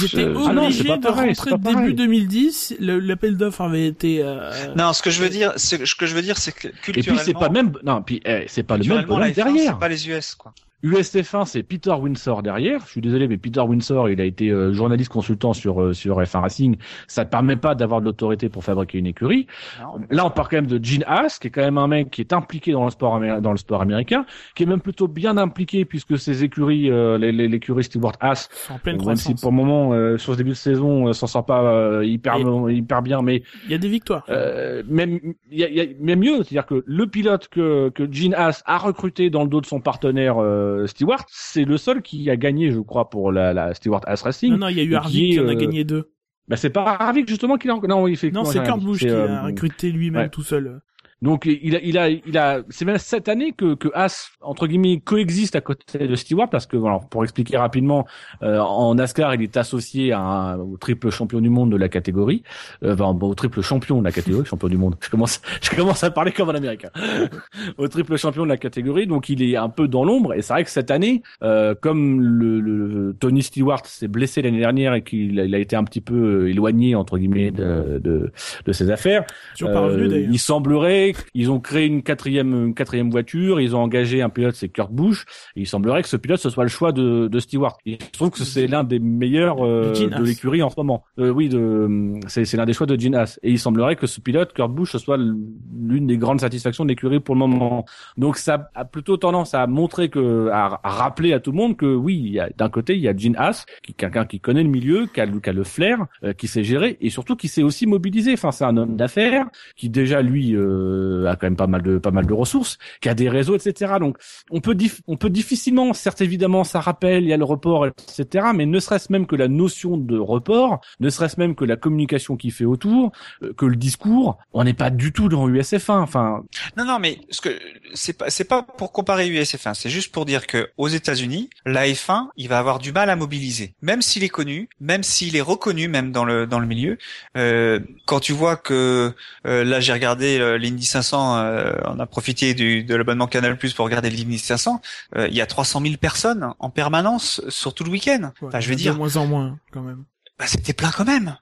[0.00, 1.94] Ils étaient ah non, c'est obligés pas de pareil, c'est rentrer pas début pareil.
[1.94, 2.76] 2010.
[2.78, 4.20] Le- L'appel d'offres avait été.
[4.22, 6.68] euh, Non, ce que je veux dire, c'est ce que je veux dire, c'est que
[6.68, 7.22] Et culturellement.
[7.22, 9.72] puis c'est pas même non, puis eh, c'est pas le même F1, derrière.
[9.72, 10.52] C'est pas les US, quoi.
[10.84, 12.80] USF1, c'est Peter Winsor derrière.
[12.84, 16.20] Je suis désolé, mais Peter Winsor, il a été euh, journaliste consultant sur euh, sur
[16.20, 16.76] F1 Racing.
[17.08, 19.46] Ça ne permet pas d'avoir de l'autorité pour fabriquer une écurie.
[19.80, 20.00] Non.
[20.10, 22.20] Là, on parle quand même de Gene Haas, qui est quand même un mec qui
[22.20, 25.36] est impliqué dans le sport amé- dans le sport américain, qui est même plutôt bien
[25.38, 29.92] impliqué puisque ses écuries, euh, l'écurie Stewart Haas, en pleine même si pour le moment
[29.94, 33.22] euh, sur ce début de saison, euh, s'en sort pas euh, hyper Et- hyper bien,
[33.22, 34.24] mais Il y a des victoires.
[34.28, 35.18] euh, même
[35.50, 38.62] il y a, y a- mais mieux, c'est-à-dire que le pilote que que Gene Haas
[38.66, 42.36] a recruté dans le dos de son partenaire euh, Stewart, c'est le seul qui a
[42.36, 44.52] gagné, je crois, pour la, la Stewart Haas Racing.
[44.52, 46.10] non, non, il y a eu Harvick qui en a euh, gagné deux.
[46.46, 49.06] Bah c'est pas Harvick justement qui l'a non, il fait Non, c'est Kurt Busch qui
[49.06, 50.28] l'a recruté lui-même ouais.
[50.28, 50.80] tout seul.
[51.22, 54.66] Donc il a, il a, il a, c'est même cette année que que Haas entre
[54.66, 58.06] guillemets coexiste à côté de Stewart parce que voilà, pour expliquer rapidement,
[58.42, 61.88] euh, en NASCAR il est associé à un, au triple champion du monde de la
[61.88, 62.42] catégorie,
[62.82, 64.96] euh, enfin, au triple champion de la catégorie, champion du monde.
[65.00, 66.90] Je commence, je commence à parler comme un Américain.
[67.78, 70.52] au triple champion de la catégorie, donc il est un peu dans l'ombre et c'est
[70.52, 75.02] vrai que cette année, euh, comme le, le- Tony Stewart s'est blessé l'année dernière et
[75.02, 78.32] qu'il a, il a été un petit peu éloigné entre guillemets de de,
[78.66, 79.24] de ses affaires.
[79.62, 84.28] Euh, il semblerait qu'ils ont créé une quatrième, une quatrième voiture, ils ont engagé un
[84.30, 85.24] pilote, c'est Kurt Busch,
[85.56, 87.76] et il semblerait que ce pilote ce soit le choix de, de Stewart.
[87.86, 91.04] Et je trouve que c'est l'un des meilleurs euh, de l'écurie en ce moment.
[91.18, 93.38] Euh, oui, de, c'est, c'est l'un des choix de Gene Haas.
[93.42, 96.90] Et il semblerait que ce pilote, Kurt Busch, ce soit l'une des grandes satisfactions de
[96.90, 97.84] l'écurie pour le moment.
[98.16, 101.76] Donc ça a plutôt tendance à montrer que, à, à rappeler à tout le monde
[101.76, 104.68] que oui, d'un côté il y a Gene Haas, qui est quelqu'un qui connaît le
[104.68, 107.48] milieu, qui a, le- qui a le flair, euh, qui sait gérer, et surtout qui
[107.48, 108.32] sait aussi mobiliser.
[108.34, 109.46] Enfin, c'est un homme d'affaires
[109.76, 110.93] qui déjà lui euh,
[111.26, 113.94] a quand même pas mal de pas mal de ressources, qui a des réseaux, etc.
[114.00, 114.18] Donc
[114.50, 114.76] on peut
[115.06, 118.46] on peut difficilement, certes évidemment, ça rappelle, il y a le report, etc.
[118.54, 122.36] Mais ne serait-ce même que la notion de report, ne serait-ce même que la communication
[122.36, 126.00] qui fait autour, euh, que le discours, on n'est pas du tout dans USF1.
[126.00, 126.42] Enfin,
[126.76, 127.58] Non, non, mais ce que
[127.94, 131.86] c'est pas c'est pas pour comparer USF1, c'est juste pour dire que aux États-Unis, la
[131.86, 135.40] F1, il va avoir du mal à mobiliser, même s'il est connu, même s'il est
[135.40, 136.98] reconnu, même dans le dans le milieu.
[137.36, 139.12] Euh, quand tu vois que
[139.46, 143.56] euh, là j'ai regardé euh, l'Indy 500, euh, on a profité du, de l'abonnement Canal
[143.56, 144.80] Plus pour regarder l'Indy 500.
[145.16, 148.32] euh, il y a 300 000 personnes en permanence sur tout le week-end.
[148.42, 150.04] Ouais, Enfin, je veux de dire, moins en moins quand même.
[150.38, 151.36] bah, c'était plein quand même.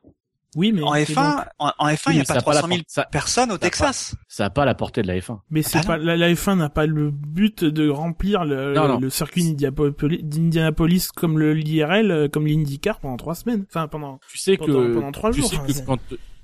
[0.54, 2.52] Oui, mais En mais F1, donc- en, en F1, il n'y a pas a pas
[2.52, 4.14] la 300 000 por- ça- personnes au Texas.
[4.28, 5.40] ça a pas la portée de la F1.
[5.50, 9.10] Mais c'est bah pas la, la F1 n'a pas le but de remplir le, le
[9.10, 13.64] circuit d'Indianapolis- comme le l'IRL, euh, comme l'IndyCar pendant trois semaines.
[13.68, 14.20] Enfin pendant.
[14.30, 15.96] Tu sais Pendant- que pendant trois jours, hein,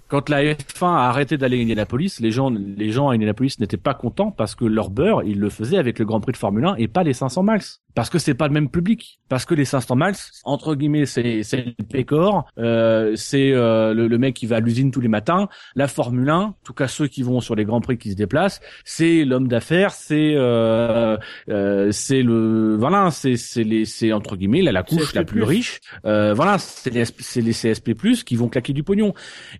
[0.08, 3.76] quand la F1 a arrêté d'aller à Indianapolis, les gens les gens à Indianapolis n'étaient
[3.76, 6.64] pas contents parce que leur beurre, ils le faisaient avec le Grand Prix de Formule
[6.64, 7.60] 1 et pas les 500 miles
[7.98, 11.42] parce que c'est pas le même public parce que les 500 miles entre guillemets c'est
[11.42, 15.08] c'est le pécor, euh, c'est euh, le, le mec qui va à l'usine tous les
[15.08, 18.12] matins, la Formule 1, en tout cas ceux qui vont sur les grands prix qui
[18.12, 21.16] se déplacent, c'est l'homme d'affaires, c'est euh,
[21.48, 25.16] euh, c'est le voilà, c'est c'est les c'est entre guillemets la, la couche CSP+.
[25.16, 25.80] la plus riche.
[26.04, 27.94] Euh, voilà, c'est les, c'est les CSP+
[28.24, 29.12] qui vont claquer du pognon.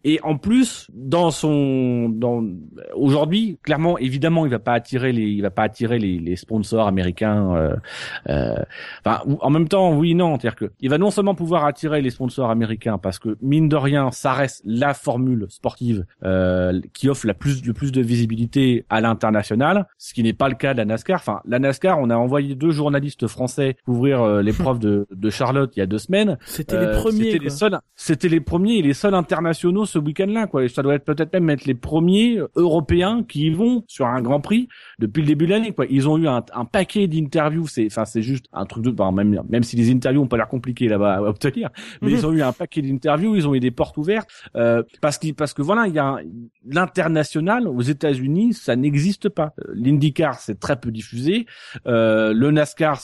[0.04, 2.44] Et en plus, dans son, dans
[2.94, 6.86] aujourd'hui, clairement, évidemment, il va pas attirer les, il va pas attirer les, les sponsors
[6.86, 7.72] américains
[8.27, 12.02] Euh, enfin, en même temps, oui, non, c'est-à-dire que il va non seulement pouvoir attirer
[12.02, 17.08] les sponsors américains parce que mine de rien, ça reste la formule sportive euh, qui
[17.08, 20.72] offre la plus le plus de visibilité à l'international, ce qui n'est pas le cas
[20.72, 21.20] de la NASCAR.
[21.20, 25.76] Enfin, la NASCAR, on a envoyé deux journalistes français couvrir euh, l'épreuve de, de Charlotte
[25.76, 26.38] il y a deux semaines.
[26.44, 27.32] C'était les premiers.
[27.32, 27.78] C'était les seuls.
[27.94, 30.64] C'était les premiers et les seuls internationaux ce week-end-là, quoi.
[30.64, 34.20] Et ça doit être peut-être même être les premiers européens qui y vont sur un
[34.22, 34.68] Grand Prix
[34.98, 35.86] depuis le début de l'année, quoi.
[35.88, 37.66] Ils ont eu un, un paquet d'interviews.
[37.66, 40.48] C'est, enfin, c'est juste un truc de, même, même si les interviews ont pas l'air
[40.48, 41.70] compliquées là-bas à obtenir,
[42.02, 43.36] mais ils ont eu un paquet d'interviews.
[43.36, 46.18] Ils ont eu des portes ouvertes euh, parce que parce que voilà, il y a
[46.66, 49.54] l'international aux États-Unis, ça n'existe pas.
[49.72, 51.46] L'IndyCar, c'est très peu diffusé.
[51.86, 53.00] Euh, le NASCAR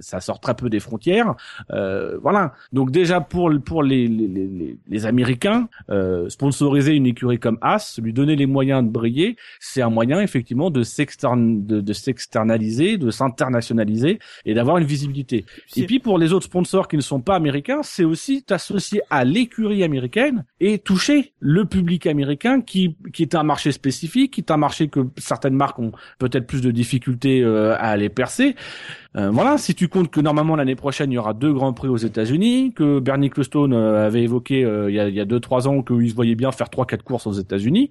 [0.00, 1.34] ça sort très peu des frontières.
[1.70, 2.54] Euh, voilà.
[2.72, 7.98] Donc déjà pour pour les les, les, les Américains, euh, sponsoriser une écurie comme As,
[8.02, 12.98] lui donner les moyens de briller, c'est un moyen effectivement de s'extern de, de s'externaliser,
[12.98, 15.44] de s'internationaliser et d'avoir une visibilité.
[15.76, 19.24] Et puis pour les autres sponsors qui ne sont pas américains, c'est aussi t'associer à
[19.24, 24.50] l'écurie américaine et toucher le public américain qui qui est un marché spécifique, qui est
[24.50, 28.56] un marché que certaines marques ont peut-être plus de difficultés euh, à aller percer.
[29.16, 31.88] Euh, voilà, si tu comptes que normalement l'année prochaine il y aura deux grands prix
[31.88, 35.24] aux États-Unis, que Bernie Ecclestone euh, avait évoqué euh, il y a il y a
[35.24, 37.90] deux trois ans qu'il se voyait bien faire trois quatre courses aux États-Unis.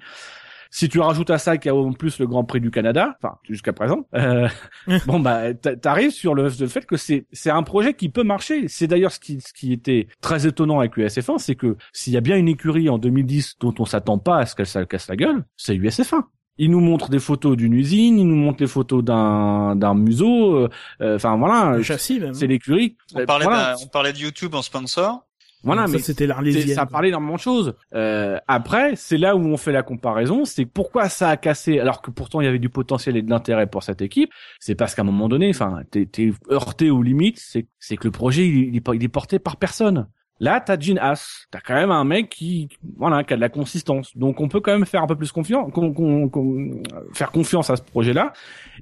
[0.75, 3.15] Si tu rajoutes à ça qu'il y a en plus le Grand Prix du Canada,
[3.21, 4.47] enfin jusqu'à présent, euh,
[5.05, 8.67] bon bah t'arrives sur le, le fait que c'est c'est un projet qui peut marcher.
[8.67, 12.17] C'est d'ailleurs ce qui ce qui était très étonnant avec USF1, c'est que s'il y
[12.17, 15.07] a bien une écurie en 2010 dont on s'attend pas à ce qu'elle se casse
[15.07, 16.23] la gueule, c'est USF1.
[16.57, 20.67] Il nous montre des photos d'une usine, il nous montre des photos d'un d'un museau.
[21.01, 22.33] Enfin voilà, châssis même.
[22.33, 22.95] c'est l'écurie.
[23.15, 23.75] On parlait voilà.
[23.81, 25.25] on parlait de YouTube en sponsor.
[25.63, 26.75] Voilà, ça, mais c'était l'Arlésienne.
[26.75, 27.73] Ça parlait énormément de choses.
[27.95, 32.01] Euh, après, c'est là où on fait la comparaison, c'est pourquoi ça a cassé, alors
[32.01, 34.29] que pourtant il y avait du potentiel et de l'intérêt pour cette équipe.
[34.59, 37.39] C'est parce qu'à un moment donné, enfin, t'es, t'es heurté aux limites.
[37.39, 40.07] C'est, c'est que le projet il, il, il est porté par personne.
[40.43, 42.67] Là, t'as Gene Haas, t'as quand même un mec qui,
[42.97, 44.17] voilà, qui a de la consistance.
[44.17, 46.83] Donc, on peut quand même faire un peu plus confiance, con, con, con,
[47.13, 48.33] faire confiance à ce projet-là.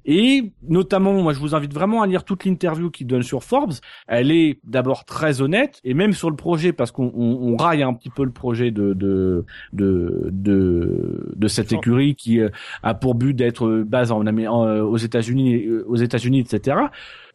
[0.04, 3.74] Et notamment, moi, je vous invite vraiment à lire toute l'interview qu'il donne sur Forbes.
[4.08, 7.84] Elle est d'abord très honnête, et même sur le projet, parce qu'on on, on raille
[7.84, 12.50] un petit peu le projet de de de de, de cette écurie qui euh,
[12.82, 16.78] a pour but d'être base en, en, aux États-Unis, aux États-Unis, etc.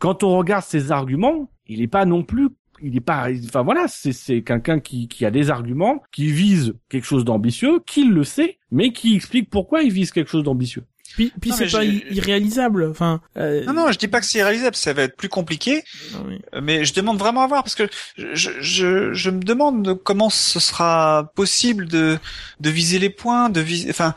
[0.01, 2.49] Quand on regarde ses arguments, il n'est pas non plus
[2.83, 6.75] il est pas enfin voilà c'est c'est quelqu'un qui qui a des arguments qui vise
[6.89, 10.85] quelque chose d'ambitieux qui le sait mais qui explique pourquoi il vise quelque chose d'ambitieux
[11.15, 12.89] puis, puis c'est pas irréalisable.
[12.91, 13.21] Enfin.
[13.37, 13.65] Euh...
[13.65, 14.77] Non, non, je dis pas que c'est irréalisable.
[14.77, 15.83] Ça va être plus compliqué.
[16.27, 16.41] Oui.
[16.61, 20.61] Mais je demande vraiment à voir parce que je, je, je me demande comment ce
[20.61, 22.19] sera possible de
[22.61, 23.89] de viser les points, de viser.
[23.91, 24.15] Enfin,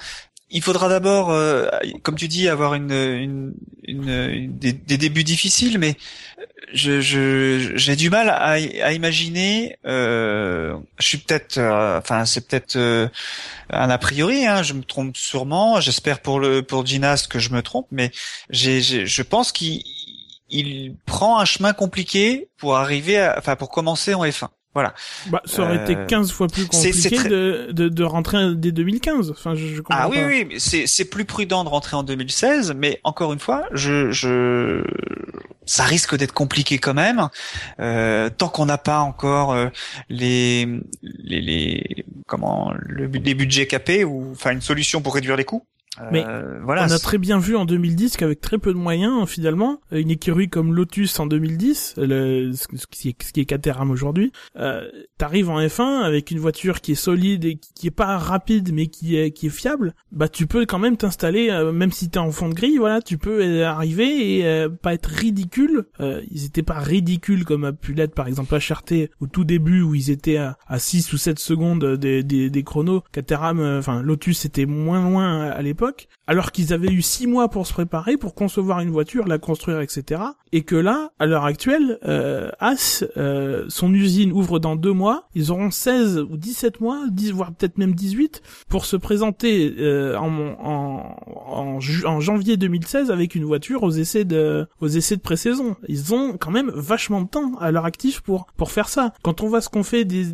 [0.51, 1.67] il faudra d'abord, euh,
[2.01, 3.53] comme tu dis, avoir une,
[3.87, 5.95] des, débuts difficiles, mais
[6.73, 8.59] je, je j'ai du mal à,
[8.91, 9.77] imaginer.
[9.85, 13.07] Euh, je suis peut-être, euh, enfin c'est peut-être euh,
[13.69, 14.45] un a priori.
[14.45, 15.79] Hein, je me trompe sûrement.
[15.81, 18.11] J'espère pour le pour Ginas que je me trompe, mais
[18.49, 19.83] je pense qu'il
[20.49, 24.49] il prend un chemin compliqué pour arriver, à, enfin pour commencer en F1.
[24.75, 24.93] Voilà.
[25.27, 25.83] Bah, ça aurait euh...
[25.83, 27.29] été 15 fois plus compliqué très...
[27.29, 29.31] de, de, de, rentrer dès 2015.
[29.31, 30.27] Enfin, je, je ah oui, pas.
[30.27, 34.83] oui, c'est, c'est plus prudent de rentrer en 2016, mais encore une fois, je, je,
[35.65, 37.29] ça risque d'être compliqué quand même,
[37.79, 39.69] euh, tant qu'on n'a pas encore euh,
[40.09, 40.67] les,
[41.01, 45.65] les, les, comment, le, les budgets capés ou, enfin, une solution pour réduire les coûts.
[46.11, 49.27] Mais euh, voilà, on a très bien vu en 2010 qu'avec très peu de moyens,
[49.27, 53.91] finalement, une écurie comme Lotus en 2010, le, ce, qui est, ce qui est Caterham
[53.91, 54.87] aujourd'hui, euh,
[55.17, 58.71] t'arrives en F1 avec une voiture qui est solide et qui, qui est pas rapide
[58.73, 62.09] mais qui est qui est fiable, bah tu peux quand même t'installer, euh, même si
[62.09, 65.85] t'es en fond de grille, voilà, tu peux arriver et euh, pas être ridicule.
[65.99, 69.81] Euh, ils étaient pas ridicules comme a pu l'être par exemple HRT au tout début
[69.81, 73.03] où ils étaient à, à 6 ou 7 secondes des, des, des chronos.
[73.11, 75.88] Caterham, enfin Lotus était moins loin à l'époque
[76.29, 79.81] alors qu'ils avaient eu six mois pour se préparer, pour concevoir une voiture, la construire,
[79.81, 80.21] etc.
[80.51, 85.27] Et que là, à l'heure actuelle, euh, As, euh, son usine ouvre dans deux mois,
[85.33, 90.15] ils auront 16 ou 17 mois, 10, voire peut-être même 18, pour se présenter euh,
[90.17, 95.75] en, janvier 2016 avec une voiture aux essais de, aux essais de pré-saison.
[95.87, 99.13] Ils ont quand même vachement de temps à leur actif pour, pour faire ça.
[99.23, 100.25] Quand on voit ce qu'on fait des,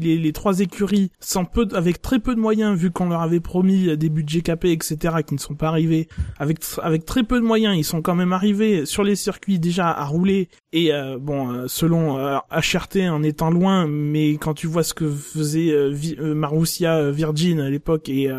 [0.00, 3.96] les, trois écuries sans peu, avec très peu de moyens, vu qu'on leur avait promis
[3.96, 7.84] des budgets etc., qui ne sont pas arrivés avec avec très peu de moyens, ils
[7.84, 12.18] sont quand même arrivés sur les circuits déjà à rouler et euh, bon, euh, selon
[12.18, 15.74] euh, HRT en étant loin, mais quand tu vois ce que faisait
[16.18, 18.30] Marussia Virgin à l'époque et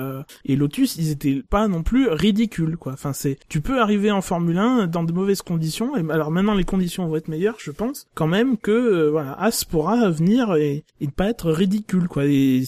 [0.45, 2.93] et Lotus, ils étaient pas non plus ridicules quoi.
[2.93, 5.95] Enfin c'est, tu peux arriver en Formule 1 dans de mauvaises conditions.
[5.97, 9.63] Et alors maintenant les conditions vont être meilleures, je pense quand même que voilà As
[9.63, 12.63] pourra venir et, et pas être ridicule quoi et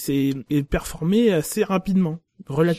[0.49, 2.19] et performer assez rapidement.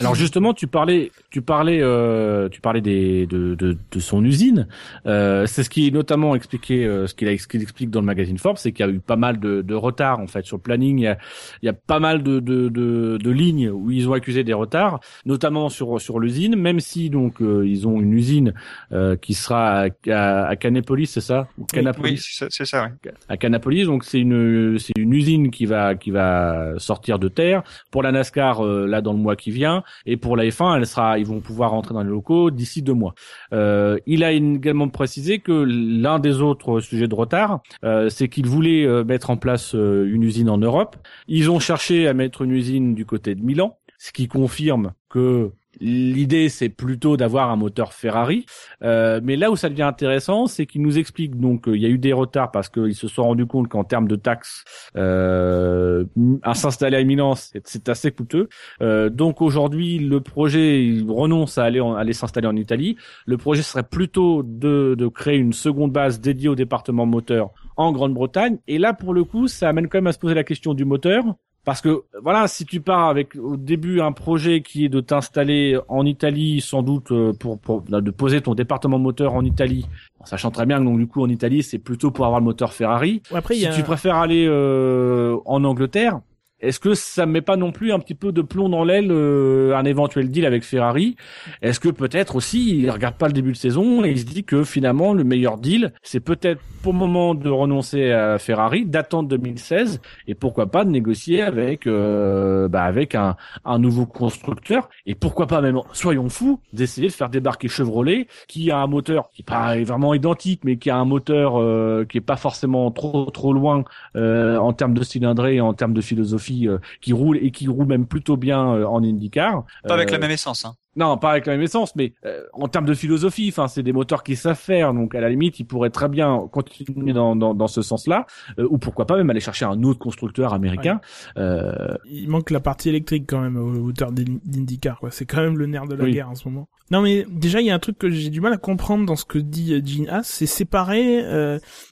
[0.01, 4.67] Alors justement, tu parlais, tu parlais, euh, tu parlais des, de, de, de son usine.
[5.07, 8.07] Euh, c'est ce qui est notamment expliqué, euh, ce qu'il a, ce explique dans le
[8.07, 10.57] magazine Forbes, c'est qu'il y a eu pas mal de, de retards en fait sur
[10.57, 10.99] le planning.
[10.99, 11.19] Il y a,
[11.63, 14.55] il y a pas mal de, de, de, de, lignes où ils ont accusé des
[14.55, 16.57] retards, notamment sur sur l'usine.
[16.57, 18.55] Même si donc euh, ils ont une usine
[18.93, 21.49] euh, qui sera à, à, Canapolis, c'est ça?
[21.73, 22.39] Canapolis.
[22.41, 22.91] Oui, c'est ça.
[23.05, 23.11] Oui.
[23.29, 27.63] À Canapolis, donc c'est une c'est une usine qui va qui va sortir de terre
[27.91, 29.83] pour la NASCAR là dans le mois qui vient.
[30.07, 32.95] Et pour la F1, elle sera, ils vont pouvoir rentrer dans les locaux d'ici deux
[32.95, 33.15] mois.
[33.53, 38.47] Euh, il a également précisé que l'un des autres sujets de retard, euh, c'est qu'ils
[38.47, 40.97] voulaient euh, mettre en place une usine en Europe.
[41.29, 45.53] Ils ont cherché à mettre une usine du côté de Milan, ce qui confirme que
[45.79, 48.45] L'idée, c'est plutôt d'avoir un moteur Ferrari.
[48.83, 51.89] Euh, mais là où ça devient intéressant, c'est qu'il nous explique donc qu'il y a
[51.89, 54.65] eu des retards parce qu'ils se sont rendus compte qu'en termes de taxes,
[54.97, 56.05] euh,
[56.43, 58.49] à s'installer à Milan, c'est assez coûteux.
[58.83, 62.97] Euh, donc aujourd'hui, le projet il renonce à aller, aller s'installer en Italie.
[63.27, 67.93] Le projet serait plutôt de, de créer une seconde base dédiée au département moteur en
[67.93, 68.59] Grande-Bretagne.
[68.67, 70.85] Et là, pour le coup, ça amène quand même à se poser la question du
[70.85, 71.25] moteur.
[71.71, 75.79] Parce que voilà, si tu pars avec au début un projet qui est de t'installer
[75.87, 79.87] en Italie, sans doute euh, pour, pour de poser ton département moteur en Italie,
[80.25, 82.73] sachant très bien que donc du coup en Italie c'est plutôt pour avoir le moteur
[82.73, 83.23] Ferrari.
[83.33, 86.19] après, si tu préfères aller euh, en Angleterre,
[86.61, 89.75] est-ce que ça met pas non plus un petit peu de plomb dans l'aile euh,
[89.77, 91.17] un éventuel deal avec Ferrari?
[91.63, 94.45] Est-ce que peut-être aussi il regarde pas le début de saison et il se dit
[94.45, 99.29] que finalement le meilleur deal c'est peut-être pour le moment de renoncer à Ferrari, d'attendre
[99.29, 105.15] 2016 et pourquoi pas de négocier avec euh, bah avec un, un nouveau constructeur et
[105.15, 109.43] pourquoi pas même soyons fous d'essayer de faire débarquer Chevrolet qui a un moteur qui
[109.43, 113.53] pas vraiment identique mais qui a un moteur euh, qui est pas forcément trop trop
[113.53, 113.85] loin
[114.15, 117.87] en termes de cylindrée et en termes de philosophie euh, qui roule et qui roule
[117.87, 119.65] même plutôt bien euh, en IndyCar.
[119.85, 120.65] Pas avec la euh, même essence.
[120.65, 120.75] Hein.
[120.97, 122.13] Non, pas avec la même essence, mais
[122.53, 125.61] en termes de philosophie, enfin, c'est des moteurs qui savent faire, donc à la limite,
[125.61, 128.27] ils pourraient très bien continuer dans, dans, dans ce sens-là,
[128.59, 131.01] ou pourquoi pas même aller chercher un autre constructeur américain.
[131.37, 135.11] Il manque la partie électrique quand même au hauteur d'IndyCar, quoi.
[135.11, 136.69] C'est quand même le nerf de la guerre en ce moment.
[136.91, 139.15] Non, mais déjà, il y a un truc que j'ai du mal à comprendre dans
[139.15, 141.21] ce que dit Gene Haas, c'est séparer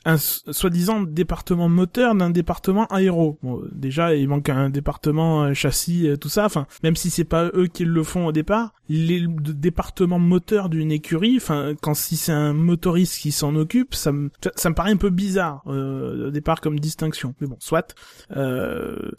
[0.04, 3.38] un soi-disant département moteur d'un département aéro.
[3.42, 6.44] Bon, déjà, il manque un département euh, châssis, euh, tout ça.
[6.44, 10.90] Enfin, même si c'est pas eux qui le font au départ, les départements moteur d'une
[10.90, 14.92] écurie, enfin, quand si c'est un motoriste qui s'en occupe, ça me ça me paraît
[14.92, 17.34] un peu bizarre euh, au départ comme distinction.
[17.40, 17.94] Mais bon, soit.
[18.36, 19.10] Euh,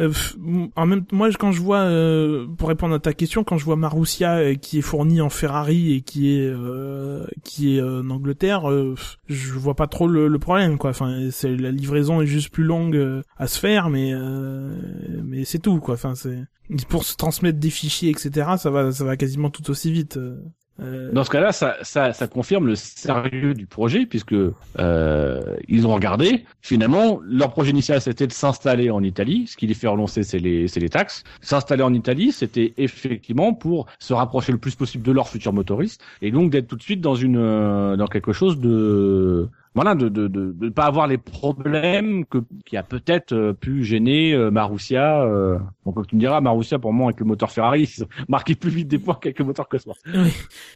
[0.00, 0.12] euh,
[0.76, 3.76] en même moi quand je vois euh, pour répondre à ta question quand je vois
[3.76, 6.52] Marussia euh, qui est fourni en Ferrari et qui est
[7.44, 8.64] qui est en Angleterre
[9.28, 10.90] je vois pas trop le, problème quoi.
[10.90, 14.12] Enfin c'est la livraison est juste plus longue à se faire mais
[15.22, 15.94] mais c'est tout quoi.
[15.94, 16.44] Enfin c'est
[16.88, 20.18] pour se transmettre des fichiers etc ça va ça va quasiment tout aussi vite
[20.80, 25.86] euh, Dans ce cas-là, ça, ça, ça, confirme le sérieux du projet puisque euh, ils
[25.86, 26.44] ont regardé.
[26.62, 29.46] Finalement, leur projet initial c'était de s'installer en Italie.
[29.46, 31.24] Ce qui les fait relancer, c'est les, les taxes.
[31.40, 36.02] S'installer en Italie, c'était effectivement pour se rapprocher le plus possible de leur futur motoriste
[36.22, 40.08] et donc d'être tout de suite dans une, euh, dans quelque chose de voilà, de
[40.08, 44.50] de, de de pas avoir les problèmes que qui a peut-être euh, pu gêner euh,
[44.50, 45.22] Marussia.
[45.24, 45.58] Euh...
[45.84, 47.90] Bon, comme tu me diras, Marussia pour moi avec le moteur Ferrari,
[48.48, 50.00] ils plus vite des points qu'avec le moteur Cosworth.
[50.14, 50.30] Oui.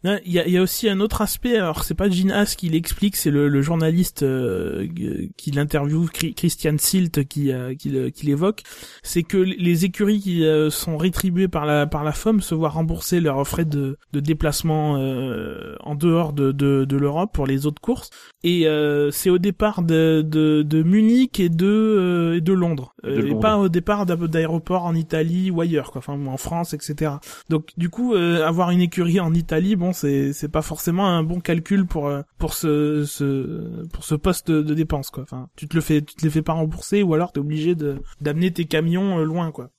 [0.05, 1.57] Il y a, y a aussi un autre aspect.
[1.57, 4.89] Alors c'est pas Gene Haas qui l'explique, c'est le, le, journaliste euh,
[5.37, 8.63] qui l'interviewe, Christian Silt, qui qui, qui l'évoque.
[9.03, 13.21] C'est que les écuries qui sont rétribuées par la par la FOM se voient rembourser
[13.21, 18.11] leurs frais de de déplacement en dehors de de, de l'Europe pour les autres courses
[18.43, 22.95] et euh, c'est au départ de, de, de Munich et de, euh, de Londres.
[23.05, 25.99] Euh, et pas au départ d'aéroport en Italie ou ailleurs, quoi.
[25.99, 27.13] Enfin, en France, etc.
[27.49, 31.41] Donc, du coup, avoir une écurie en Italie, bon, c'est, c'est pas forcément un bon
[31.41, 35.23] calcul pour, pour ce, ce, pour ce poste de, dépense, quoi.
[35.23, 37.75] Enfin, tu te le fais, tu te les fais pas rembourser ou alors t'es obligé
[37.75, 39.71] de, d'amener tes camions loin, quoi.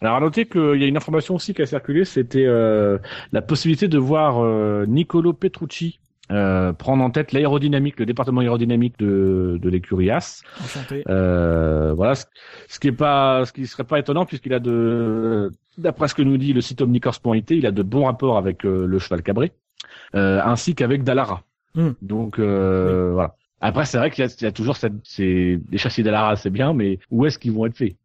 [0.00, 3.88] Alors à noter qu'il y a une information aussi qui a circulé, c'était la possibilité
[3.88, 5.98] de voir Nicolo Petrucci
[6.30, 10.42] euh, prendre en tête l'aérodynamique, le département aérodynamique de, de l'écurie As.
[11.08, 12.24] Euh, voilà, ce,
[12.68, 16.22] ce qui est pas, ce qui serait pas étonnant puisqu'il a de, d'après ce que
[16.22, 19.52] nous dit le site omnicorse.it, il a de bons rapports avec euh, le cheval cabré,
[20.14, 21.42] euh, ainsi qu'avec Dallara.
[21.74, 21.90] Hmm.
[22.02, 23.34] Donc euh, voilà.
[23.60, 26.36] Après, c'est vrai qu'il y a, il y a toujours cette, c'est, les châssis Dallara,
[26.36, 27.96] c'est bien, mais où est-ce qu'ils vont être faits?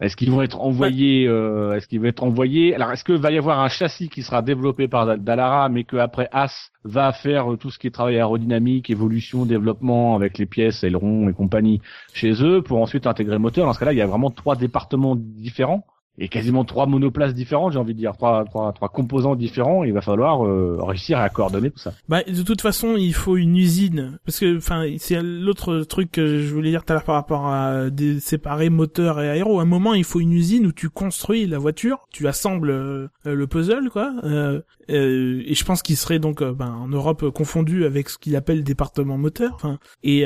[0.00, 2.74] Est-ce qu'ils vont être envoyés euh, Est-ce qu'ils vont être envoyés?
[2.74, 5.84] Alors, est-ce que va y avoir un châssis qui sera développé par Dal- Dallara, mais
[5.84, 10.36] que après As va faire euh, tout ce qui est travail aérodynamique, évolution, développement avec
[10.36, 11.80] les pièces, ailerons et compagnie
[12.12, 13.64] chez eux, pour ensuite intégrer le moteur?
[13.66, 15.86] Dans ce cas-là, il y a vraiment trois départements différents
[16.18, 19.84] et quasiment trois monoplaces différentes, j'ai envie de dire, trois, trois, trois composants différents.
[19.84, 21.92] Il va falloir euh, réussir à coordonner tout ça.
[22.08, 24.18] Bah, de toute façon, il faut une usine.
[24.24, 27.46] Parce que, enfin, c'est l'autre truc que je voulais dire tout à l'heure par rapport
[27.46, 29.60] à des séparer moteur et aéro.
[29.60, 33.08] À un moment, il faut une usine où tu construis la voiture, tu assembles euh,
[33.24, 34.12] le puzzle, quoi.
[34.24, 34.60] Euh,
[34.90, 38.36] euh, et je pense qu'il serait donc, euh, ben, en Europe, confondu avec ce qu'il
[38.36, 39.78] appelle le département moteur.
[40.02, 40.24] Et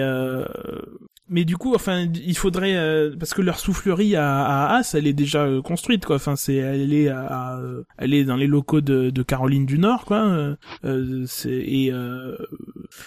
[1.31, 5.07] mais du coup, enfin, il faudrait euh, parce que leur soufflerie à, à As, elle
[5.07, 6.17] est déjà euh, construite, quoi.
[6.17, 7.61] Enfin, c'est, elle est à,
[7.99, 10.27] elle est dans les locaux de, de Caroline du Nord, quoi.
[10.27, 12.37] Euh, euh, c'est et, euh,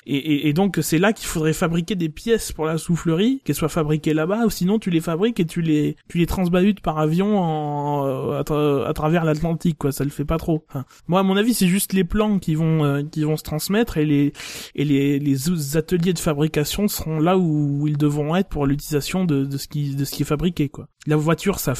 [0.05, 3.55] et, et et donc c'est là qu'il faudrait fabriquer des pièces pour la soufflerie, qu'elles
[3.55, 6.99] soient fabriquées là-bas, ou sinon tu les fabriques et tu les tu les transbahutes par
[6.99, 9.91] avion en, euh, à, à travers l'Atlantique, quoi.
[9.91, 10.65] Ça le fait pas trop.
[11.07, 13.97] Moi, à mon avis, c'est juste les plans qui vont euh, qui vont se transmettre
[13.97, 14.34] et les
[14.75, 19.45] et les les ateliers de fabrication seront là où ils devront être pour l'utilisation de,
[19.45, 20.88] de ce qui de ce qui est fabriqué, quoi.
[21.05, 21.73] La voiture, ça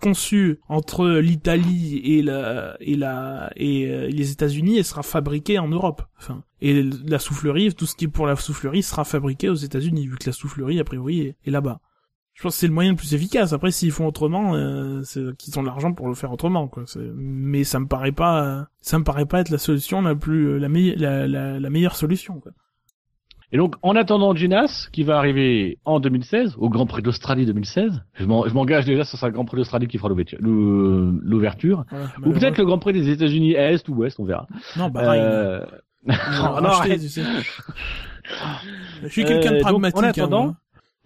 [0.00, 5.68] conçue entre l'Italie et la et la et euh, les États-Unis, elle sera fabriquée en
[5.68, 6.02] Europe.
[6.18, 10.06] Enfin, et la soufflerie, tout ce qui est pour la soufflerie sera fabriqué aux États-Unis,
[10.06, 11.80] vu que la soufflerie a priori est, là-bas.
[12.32, 13.52] Je pense que c'est le moyen le plus efficace.
[13.52, 16.84] Après, s'ils font autrement, euh, c'est qu'ils ont l'argent pour le faire autrement, quoi.
[17.14, 20.58] Mais ça me paraît pas, ça me paraît pas être la solution la plus, euh,
[20.58, 22.52] la, la, la meilleure solution, quoi.
[23.52, 28.02] Et donc, en attendant Ginas, qui va arriver en 2016, au Grand Prix d'Australie 2016,
[28.14, 31.84] je m'en- je m'engage déjà sur le Grand Prix d'Australie qui fera l'ouverture-
[32.24, 34.46] ou peut-être le Grand Prix des États-Unis Est ou Ouest, on verra.
[34.76, 35.66] non, bah, Euh,
[36.06, 37.00] non, non, racheter, arrête.
[37.00, 37.22] tu sais.
[39.02, 39.98] Je suis quelqu'un de Euh, donc, pragmatique.
[39.98, 40.54] en hein, attendant.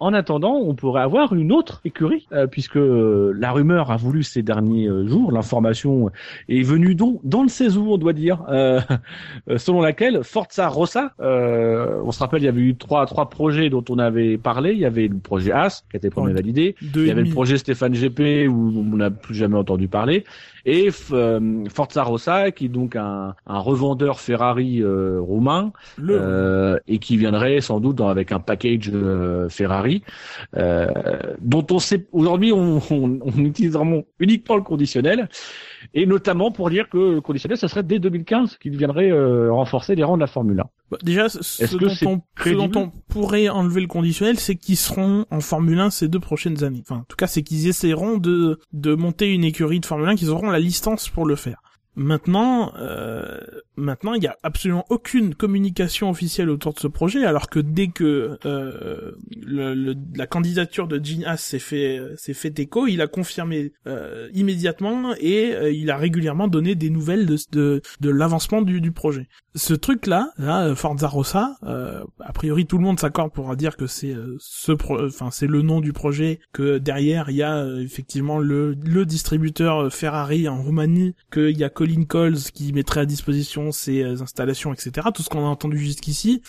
[0.05, 4.23] En attendant, on pourrait avoir une autre écurie, euh, puisque euh, la rumeur a voulu
[4.23, 6.11] ces derniers euh, jours, l'information
[6.51, 8.43] est venue donc dans le 16 août, on doit dire,
[9.57, 13.71] selon laquelle Forza Rossa, euh, on se rappelle, il y avait eu trois trois projets
[13.71, 14.73] dont on avait parlé.
[14.73, 17.31] Il y avait le projet As qui a été premier validé, il y avait le
[17.31, 20.25] projet Stéphane GP où on n'a plus jamais entendu parler,
[20.67, 26.79] et euh, Forza Rossa qui est donc un, un revendeur Ferrari euh, roumain Le, euh,
[26.87, 30.03] et qui viendrait sans doute dans- avec un package euh, Ferrari
[30.57, 30.89] euh,
[31.41, 35.29] dont on sait aujourd'hui on, on, on utilise vraiment uniquement le conditionnel
[35.93, 39.95] et notamment pour dire que le conditionnel ce serait dès 2015 qu'il viendrait euh, renforcer
[39.95, 40.65] les rangs de la Formule 1.
[40.91, 44.39] Bah, déjà, ce, ce Est-ce que dont on, ce dont on pourrait enlever le conditionnel,
[44.39, 46.83] c'est qu'ils seront en Formule 1 ces deux prochaines années.
[46.83, 50.17] Enfin, en tout cas, c'est qu'ils essaieront de, de monter une écurie de Formule 1,
[50.17, 51.63] qu'ils auront la licence pour le faire.
[51.97, 53.39] Maintenant, euh,
[53.77, 57.87] maintenant, il n'y a absolument aucune communication officielle autour de ce projet, alors que dès
[57.87, 63.01] que euh, le, le- la candidature de Gene Haas s'est fait s'est fait écho, il
[63.01, 68.11] a confirmé euh, immédiatement et euh, il a régulièrement donné des nouvelles de de, de
[68.11, 69.29] l'avancement du, du projet.
[69.57, 73.87] Ce truc-là, là, Forza Rossa, euh, a priori tout le monde s'accorde pour dire que
[73.87, 74.73] c'est euh, ce,
[75.07, 79.07] enfin c'est le nom du projet, que derrière il y a euh, effectivement le le
[79.07, 84.03] distributeur euh, Ferrari en Roumanie, qu'il y a Colin Coles qui mettrait à disposition ses
[84.03, 85.09] euh, installations, etc.
[85.15, 86.43] Tout ce qu'on a entendu jusqu'ici,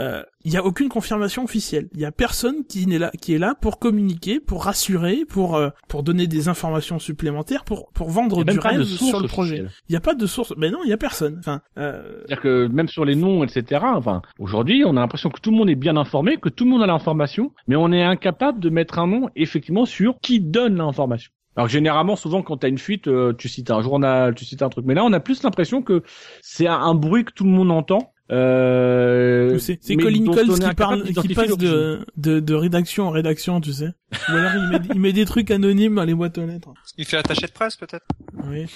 [0.00, 1.88] euh, il y a aucune confirmation officielle.
[1.94, 5.56] Il y a personne qui n'est là, qui est là pour communiquer, pour rassurer, pour
[5.56, 8.72] euh, pour donner des informations supplémentaires, pour pour vendre Il y a du même pas
[8.72, 9.64] de rêve source sur le projet.
[9.88, 10.54] Il y a pas de source.
[10.56, 11.36] Mais non, il y a personne.
[11.38, 13.82] Enfin, euh, C'est-à-dire que même sur les noms, etc.
[13.94, 16.70] Enfin, aujourd'hui, on a l'impression que tout le monde est bien informé, que tout le
[16.70, 20.76] monde a l'information, mais on est incapable de mettre un nom effectivement sur qui donne
[20.76, 21.32] l'information.
[21.56, 24.62] Alors généralement, souvent, quand tu as une fuite, euh, tu cites un journal, tu cites
[24.62, 26.04] un truc, mais là, on a plus l'impression que
[26.40, 28.12] c'est un, un bruit que tout le monde entend.
[28.30, 33.72] Euh, c'est Colin Coles qui parle, qui passe de, de de rédaction en rédaction, tu
[33.72, 33.90] sais.
[34.28, 36.74] Ou alors il met, il met des trucs anonymes dans les boîtes aux lettres.
[36.98, 38.06] Il fait attaché de presse peut-être?
[38.44, 38.66] Oui.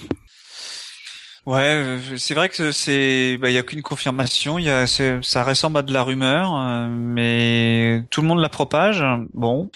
[1.45, 4.59] Ouais, euh, c'est vrai que c'est, bah, il y a qu'une confirmation.
[4.59, 8.49] Il y a, ça ressemble à de la rumeur, euh, mais tout le monde la
[8.49, 9.03] propage.
[9.33, 9.69] Bon.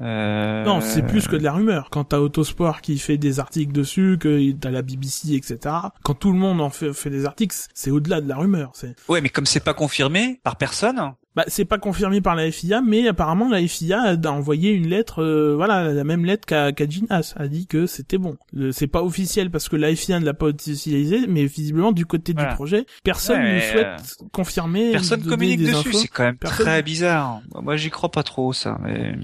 [0.00, 0.64] Euh...
[0.64, 1.88] Non, c'est plus que de la rumeur.
[1.90, 5.76] Quand t'as Autosport qui fait des articles dessus, que t'as la BBC, etc.
[6.02, 8.72] Quand tout le monde en fait, fait des articles, c'est au-delà de la rumeur.
[8.74, 12.50] C'est Ouais, mais comme c'est pas confirmé par personne, Bah, c'est pas confirmé par la
[12.50, 16.72] FIA, mais apparemment la FIA a envoyé une lettre, euh, voilà, la même lettre qu'à
[16.72, 18.36] qu Haas, a dit que c'était bon.
[18.56, 22.06] Euh, c'est pas officiel parce que la FIA ne l'a pas officialisé, mais visiblement du
[22.06, 24.92] côté du projet, personne ne souhaite confirmer.
[24.92, 27.40] Personne communique dessus, c'est quand même très bizarre.
[27.60, 29.16] Moi, j'y crois pas trop ça, mais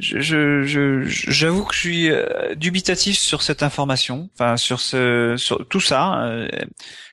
[0.00, 5.66] je, je, j'avoue que je suis euh, dubitatif sur cette information, enfin sur ce, sur
[5.68, 6.24] tout ça.
[6.24, 6.48] Euh,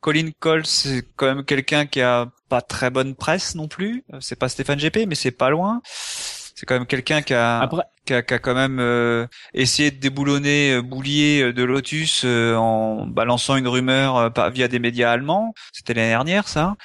[0.02, 4.04] Colin Cole, c'est quand même quelqu'un qui a pas très bonne presse non plus.
[4.14, 5.82] Euh, c'est pas Stéphane GP, mais c'est pas loin.
[5.84, 7.70] C'est quand même quelqu'un qui a,
[8.06, 13.68] qui a, qui a, quand même essayé de déboulonner Boulier de Lotus en balançant une
[13.68, 15.54] rumeur via des médias allemands.
[15.72, 16.76] C'était l'année dernière, ça.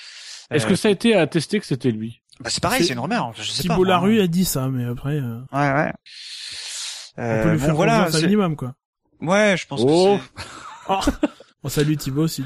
[0.51, 2.22] Est-ce que ça a été attesté que c'était lui?
[2.43, 3.33] Bah, c'est pareil, c'est une rumeur.
[3.35, 5.17] Je sais Thibault pas, Larue a dit ça, mais après.
[5.17, 5.41] Euh...
[5.53, 5.93] Ouais, ouais.
[7.19, 8.75] Euh, on peut lui faire voilà, un minimum, quoi.
[9.21, 10.19] Ouais, je pense oh.
[10.19, 10.43] que
[10.89, 11.01] oh.
[11.65, 12.45] On salue Thibaut si.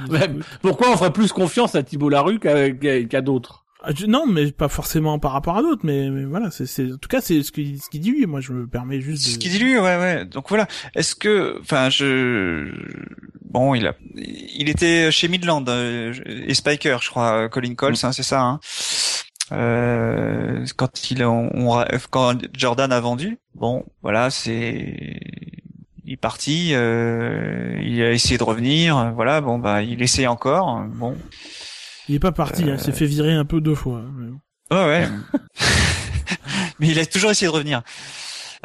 [0.61, 3.65] pourquoi on ferait plus confiance à Thibault Larue qu'à d'autres?
[3.83, 7.09] Ah, non, mais pas forcément par rapport à d'autres, mais, mais voilà, c'est, en tout
[7.09, 8.27] cas, c'est ce qu'il ce dit lui.
[8.27, 9.25] Moi, je me permets juste.
[9.25, 9.31] De...
[9.31, 10.25] Ce qu'il dit lui, ouais, ouais.
[10.25, 10.67] Donc voilà.
[10.95, 12.69] Est-ce que, enfin, je,
[13.43, 18.07] bon, il a, il était chez Midland euh, et Spiker, je crois, Colin Coles, mm.
[18.07, 18.43] hein, c'est ça.
[18.43, 18.61] Hein.
[19.53, 25.21] Euh, quand il on, quand Jordan a vendu, bon, voilà, c'est
[26.05, 30.83] il est parti, euh, il a essayé de revenir, voilà, bon bah il essaye encore,
[30.89, 31.17] bon.
[32.09, 34.03] Il est pas parti, il s'est fait virer un peu deux fois.
[34.71, 35.09] Ouais ouais.
[36.79, 37.83] mais il a toujours essayé de revenir.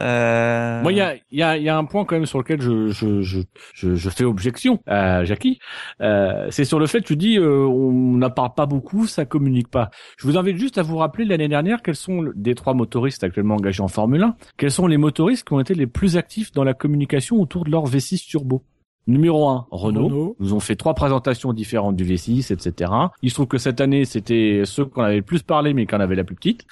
[0.01, 0.81] Euh...
[0.81, 2.87] Moi, il y a, y, a, y a un point quand même sur lequel je,
[2.87, 3.39] je, je,
[3.73, 5.59] je, fais objection à Jackie.
[6.01, 9.69] Euh, c'est sur le fait, tu dis, euh, on n'en parle pas beaucoup, ça communique
[9.69, 9.91] pas.
[10.17, 13.55] Je vous invite juste à vous rappeler l'année dernière quels sont des trois motoristes actuellement
[13.55, 16.63] engagés en Formule 1, quels sont les motoristes qui ont été les plus actifs dans
[16.63, 18.63] la communication autour de leur V6 turbo?
[19.07, 20.35] Numéro 1, Renault.
[20.39, 22.91] Nous ont fait trois présentations différentes du V6, etc.
[23.23, 25.99] Il se trouve que cette année, c'était ceux qu'on avait le plus parlé, mais qu'on
[25.99, 26.65] avait la plus petite.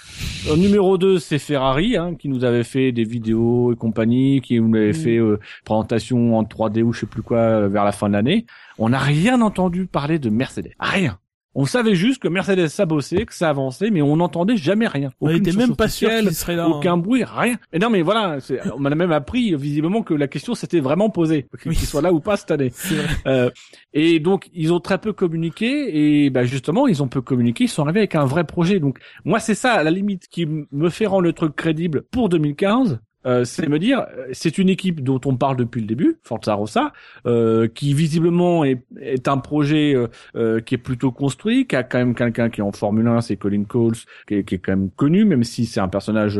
[0.48, 4.60] Euh, numéro 2, c'est Ferrari, hein, qui nous avait fait des vidéos et compagnie, qui
[4.60, 4.94] nous avait mm.
[4.94, 8.14] fait euh, présentation en 3D ou je sais plus quoi euh, vers la fin de
[8.14, 8.46] l'année.
[8.78, 10.74] On n'a rien entendu parler de Mercedes.
[10.80, 11.18] Rien.
[11.56, 15.10] On savait juste que Mercedes s'abossait, que ça avançait, mais on n'entendait jamais rien.
[15.20, 16.68] on était même pas sûr qu'il serait là.
[16.68, 17.58] Aucun bruit, rien.
[17.74, 18.38] Et non, mais voilà,
[18.78, 22.20] on a même appris visiblement que la question s'était vraiment posée, qu'il soit là ou
[22.20, 22.72] pas cette année.
[23.26, 23.50] Euh,
[23.94, 27.70] et donc ils ont très peu communiqué et bah justement ils ont peu communiqué, ils
[27.70, 28.80] sont arrivés avec un vrai projet.
[28.80, 32.30] Donc moi c'est ça à la limite qui me fait rendre le truc crédible pour
[32.30, 36.54] 2015 euh, c'est me dire, c'est une équipe dont on parle depuis le début, Forza
[36.54, 36.94] Rossa,
[37.26, 39.96] euh, qui visiblement est, est un projet
[40.36, 43.22] euh, qui est plutôt construit, qui a quand même quelqu'un qui est en Formule 1,
[43.22, 43.98] c'est Colin Coles,
[44.28, 46.40] qui est, qui est, quand même connu, même si c'est un personnage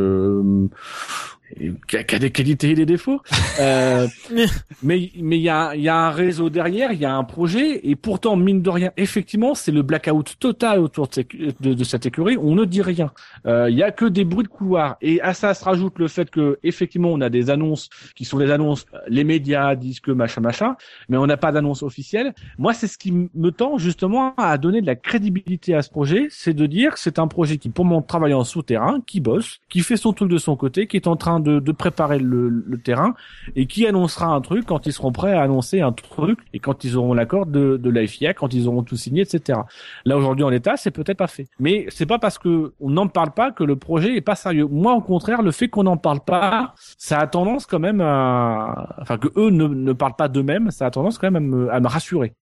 [1.58, 3.22] a, des qualités et des défauts.
[3.60, 4.46] Euh, mais
[4.82, 7.82] mais il y a il y a un réseau derrière, il y a un projet
[7.84, 12.38] et pourtant mine de rien, effectivement, c'est le blackout total autour de, de, cette écurie.
[12.38, 13.12] On ne dit rien.
[13.46, 16.08] Euh, il y a que des bruits de couloir et à ça se rajoute le
[16.08, 18.86] fait que effectivement on a des annonces qui sont des annonces.
[19.10, 20.78] Les médias disent que machin machin,
[21.10, 22.34] mais on n'a pas d'annonce officielle.
[22.58, 26.28] Moi, c'est ce qui me tend justement à donner de la crédibilité à ce projet,
[26.30, 29.60] c'est de dire que c'est un projet qui pour moi travaille en souterrain, qui bosse,
[29.70, 32.50] qui fait son truc de son côté, qui est en train de, de préparer le,
[32.50, 33.14] le, terrain
[33.56, 36.84] et qui annoncera un truc quand ils seront prêts à annoncer un truc et quand
[36.84, 37.90] ils auront l'accord de, de
[38.34, 39.60] quand ils auront tout signé, etc.
[40.06, 41.48] Là aujourd'hui en l'état, c'est peut-être pas fait.
[41.60, 44.68] Mais c'est pas parce que on n'en parle pas que le projet est pas sérieux.
[44.70, 48.96] Moi, au contraire, le fait qu'on n'en parle pas, ça a tendance quand même à,
[49.02, 51.74] enfin que eux ne, ne parlent pas d'eux-mêmes, ça a tendance quand même à me,
[51.74, 52.34] à me rassurer.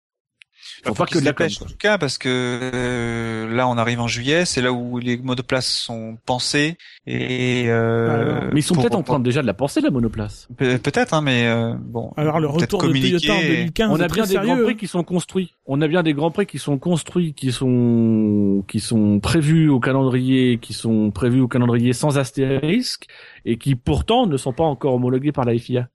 [0.85, 3.99] Faut pas que de la pêche en tout cas parce que euh, là on arrive
[3.99, 8.95] en juillet, c'est là où les monoplaces sont pensées et euh, mais ils sont peut-être
[8.95, 10.47] en train déjà de la penser la monoplace.
[10.57, 12.11] peut-être hein mais euh, bon.
[12.17, 15.03] Alors le retour de Toyota en 2015 on a bien des grands prix qui sont
[15.03, 15.53] construits.
[15.65, 19.79] On a bien des grands prix qui sont construits qui sont qui sont prévus au
[19.79, 23.07] calendrier qui sont prévus au calendrier sans astérisque
[23.45, 25.87] et qui pourtant ne sont pas encore homologués par la FIA.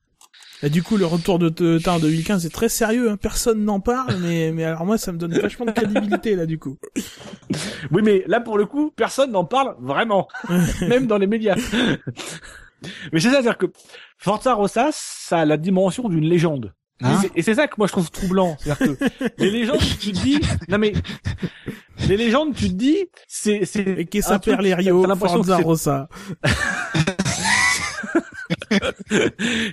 [0.65, 3.11] Et du coup, le retour de Toyota en 2015 est très sérieux.
[3.11, 3.17] Hein.
[3.17, 6.59] Personne n'en parle, mais mais alors moi, ça me donne vachement de crédibilité là, du
[6.59, 6.79] coup.
[7.91, 10.29] Oui, mais là pour le coup, personne n'en parle vraiment,
[10.83, 11.57] même dans les médias.
[13.13, 13.67] mais c'est ça, c'est-à-dire que
[14.19, 16.73] Forza Rossa, ça a la dimension d'une légende.
[17.03, 20.21] Hein et c'est ça que moi je trouve troublant, c'est-à-dire que les légendes, tu te
[20.21, 20.39] dis,
[20.69, 20.93] non mais
[22.09, 23.81] les légendes, tu te dis, c'est c'est.
[23.81, 26.09] Et qu'est-ce que ça Forza Rossa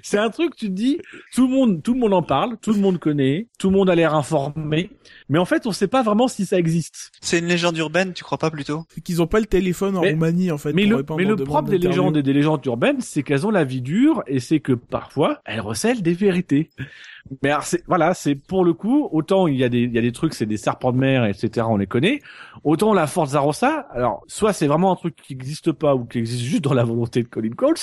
[0.03, 0.99] c'est un truc, tu te dis,
[1.33, 3.89] tout le monde, tout le monde en parle, tout le monde connaît, tout le monde
[3.89, 4.89] a l'air informé,
[5.29, 7.11] mais en fait, on sait pas vraiment si ça existe.
[7.21, 10.01] C'est une légende urbaine, tu crois pas plutôt C'est qu'ils ont pas le téléphone en
[10.01, 10.73] Mais- Roumanie, en fait.
[10.73, 13.51] Mais pour le, mais le propre des légendes et des légendes urbaines, c'est qu'elles ont
[13.51, 16.69] la vie dure et c'est que parfois elles recèlent des vérités.
[17.43, 19.97] Mais alors c'est voilà, c'est pour le coup autant il y a des il y
[19.97, 21.67] a des trucs, c'est des serpents de mer, etc.
[21.69, 22.21] On les connaît.
[22.63, 26.17] Autant la Forza Rossa, alors soit c'est vraiment un truc qui n'existe pas ou qui
[26.17, 27.75] existe juste dans la volonté de Colin Coles,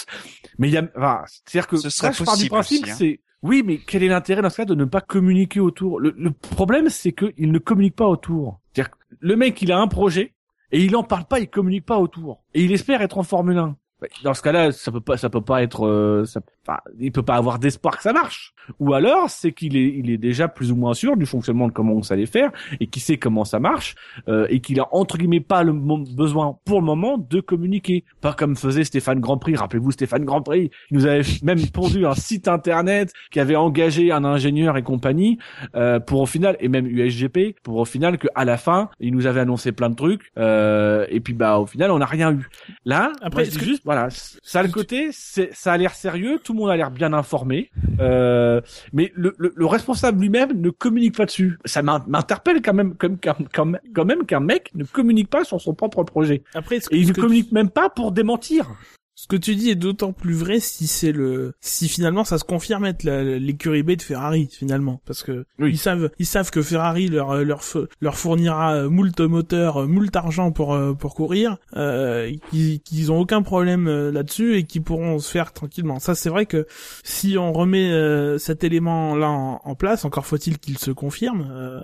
[0.59, 2.95] mais il y a, enfin, c'est-à-dire que Ce serait je pars du principe, aussi, hein.
[2.99, 6.01] c'est oui, mais quel est l'intérêt dans ce cas de ne pas communiquer autour?
[6.01, 8.61] Le, le problème, c'est qu'il ne communique pas autour.
[8.73, 10.35] C'est-à-dire le mec, il a un projet
[10.73, 13.59] et il en parle pas, il communique pas autour et il espère être en Formule
[13.59, 13.77] 1.
[14.23, 17.23] Dans ce cas-là, ça peut pas, ça peut pas être, euh, ça, enfin, il peut
[17.23, 18.53] pas avoir d'espoir que ça marche.
[18.79, 21.73] Ou alors, c'est qu'il est, il est déjà plus ou moins sûr du fonctionnement de
[21.73, 23.95] comment ça allait faire et qu'il sait comment ça marche
[24.29, 28.05] euh, et qu'il a entre guillemets pas le besoin pour le moment de communiquer.
[28.21, 29.57] Pas comme faisait Stéphane Grandprix.
[29.57, 34.25] Rappelez-vous Stéphane Grandprix, il nous avait même pondu un site internet qui avait engagé un
[34.25, 35.39] ingénieur et compagnie
[35.75, 39.13] euh, pour au final et même USGP pour au final que à la fin il
[39.15, 42.33] nous avait annoncé plein de trucs euh, et puis bah au final on n'a rien
[42.33, 42.49] eu.
[42.85, 44.09] Là, Après, moi, juste voilà,
[44.43, 47.13] ça a le côté, c'est ça a l'air sérieux, tout le monde a l'air bien
[47.13, 47.71] informé,
[48.01, 48.61] euh,
[48.93, 51.57] mais le, le, le responsable lui-même ne communique pas dessus.
[51.65, 55.45] Ça m'in- m'interpelle quand même, quand, quand même, quand même qu'un mec ne communique pas
[55.45, 58.69] sur son propre projet Après, et il ne que communique même pas pour démentir.
[59.19, 62.45] Ce que tu dis est d'autant plus vrai si c'est le si finalement ça se
[62.45, 65.01] confirme être l'écurie B de Ferrari finalement.
[65.07, 65.71] Parce que Oui.
[65.73, 67.63] ils savent ils savent que Ferrari leur leur
[68.03, 73.11] leur fournira euh, moult moteurs euh, moult argent pour euh, pour courir euh, qu'ils qu'ils
[73.11, 75.99] ont aucun problème là-dessus et qu'ils pourront se faire tranquillement.
[75.99, 76.67] Ça c'est vrai que
[77.03, 81.49] si on remet euh, cet élément là en, en place encore faut-il qu'il se confirme
[81.51, 81.81] euh,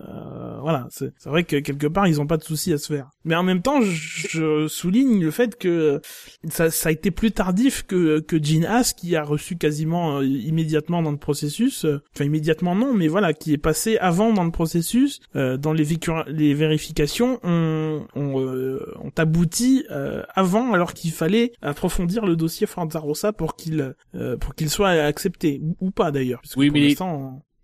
[0.60, 0.86] voilà.
[0.90, 3.08] C'est c'est vrai que quelque part ils ont pas de souci à se faire.
[3.24, 6.02] Mais en même temps je, je souligne le fait que
[6.50, 10.24] ça, ça a été plus tardif que que Gene Haas qui a reçu quasiment euh,
[10.24, 14.44] immédiatement dans le processus euh, enfin immédiatement non mais voilà qui est passé avant dans
[14.44, 15.86] le processus euh, dans les,
[16.28, 22.66] les vérifications on on, euh, ont abouti euh, avant alors qu'il fallait approfondir le dossier
[22.66, 26.94] Forza Rossa pour qu'il euh, pour qu'il soit accepté ou, ou pas d'ailleurs Oui, mais-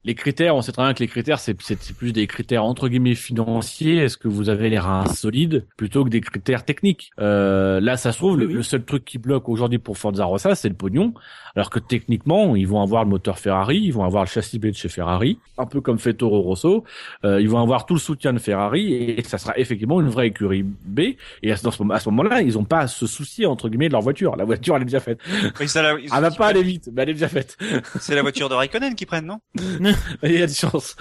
[0.09, 3.14] Les critères, on sait très bien que les critères, c'est plus des critères entre guillemets
[3.14, 3.96] financiers.
[3.98, 7.11] Est-ce que vous avez les reins solides plutôt que des critères techniques?
[7.20, 8.52] Euh, Là, ça se trouve, Oui, le, oui.
[8.54, 11.12] le seul truc qui bloque aujourd'hui pour Forza Rossa, c'est le pognon.
[11.56, 14.66] Alors que techniquement, ils vont avoir le moteur Ferrari, ils vont avoir le châssis B
[14.66, 16.84] de chez Ferrari, un peu comme fait Toro Rosso.
[17.24, 20.28] Euh, ils vont avoir tout le soutien de Ferrari et ça sera effectivement une vraie
[20.28, 21.00] écurie B.
[21.42, 24.36] Et à ce, moment-là, ils ont pas à se soucier entre guillemets de leur voiture.
[24.36, 25.18] La voiture, elle est déjà faite.
[25.61, 27.59] Oui, ça, là, ils- Elle va ils pas aller vite, mais elle est déjà faite.
[28.00, 29.40] C'est la voiture de Raikkonen qui prennent, non?
[30.22, 30.96] Il y a des chances.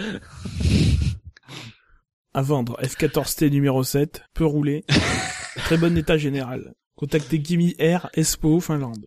[2.34, 2.80] à vendre.
[2.82, 4.86] F14T numéro 7 peut rouler
[5.58, 6.74] très bon état général.
[6.96, 9.06] Contactez Kimi Air Espoo Finlande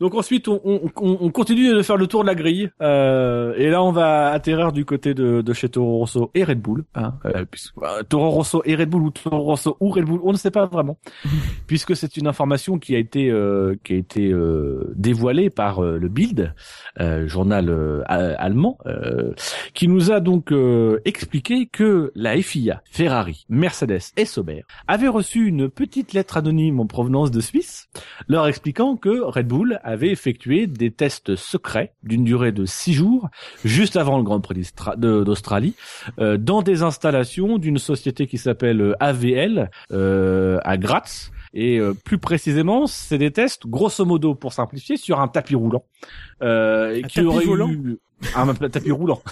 [0.00, 2.70] Donc ensuite, on, on, on- on continue de faire le tour de la grille.
[2.80, 6.60] Euh, et là, on va atterrir du côté de, de chez Toro Rosso et Red
[6.60, 6.84] Bull.
[6.94, 10.20] Hein, euh, puisque, euh, Toro Rosso et Red Bull ou Toro Rosso ou Red Bull,
[10.22, 10.98] on ne sait pas vraiment,
[11.66, 15.98] puisque c'est une information qui a été euh, qui a été euh, dévoilée par euh,
[15.98, 16.54] le Bild,
[17.00, 19.32] euh, journal allemand, euh,
[19.74, 25.46] qui nous a donc euh, expliqué que la FIA, Ferrari, Mercedes et Sauber avaient reçu
[25.46, 27.88] une petite lettre anonyme en provenance de Suisse
[28.28, 33.28] leur expliquant que Red Bull avait effectué des tests secrets d'une durée de six jours,
[33.64, 35.74] juste avant le Grand Prix d'Australie,
[36.18, 41.30] euh, dans des installations d'une société qui s'appelle euh, AVL euh, à Graz.
[41.54, 45.84] Et euh, plus précisément, c'est des tests, grosso modo, pour simplifier, sur un tapis roulant.
[46.42, 47.70] Euh, Un qui tapis aurait volant?
[47.70, 47.98] eu
[48.34, 49.22] un tapis roulant.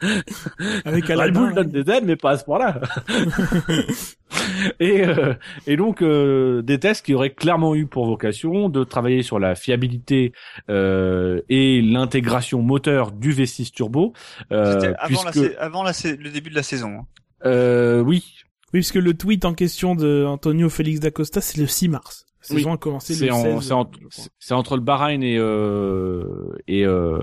[0.84, 2.80] avec Bull main, donne des aides, mais pas à ce point-là.
[4.80, 5.34] et, euh,
[5.66, 9.54] et donc euh, des tests qui auraient clairement eu pour vocation de travailler sur la
[9.54, 10.32] fiabilité
[10.70, 14.12] euh, et l'intégration moteur du V6 turbo.
[14.52, 16.88] Euh, C'était avant, la, puisque, sa- avant la, sa- le début de la saison.
[17.00, 17.06] hein.
[17.46, 18.24] euh, oui,
[18.72, 22.23] oui parce que le tweet en question de Antonio Félix d'Acosta c'est le 6 mars
[22.50, 22.60] la Oui.
[22.62, 24.08] saison a commencé c'est le en- 16 c'est en- je crois.
[24.10, 26.24] c'est- c'est entre le Bahreïn et euh,
[26.68, 27.18] et euh,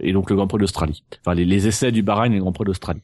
[0.00, 1.04] et donc le Grand Prix d'Australie.
[1.24, 3.00] Enfin les, les essais du Bahreïn et le Grand Prix d'Australie.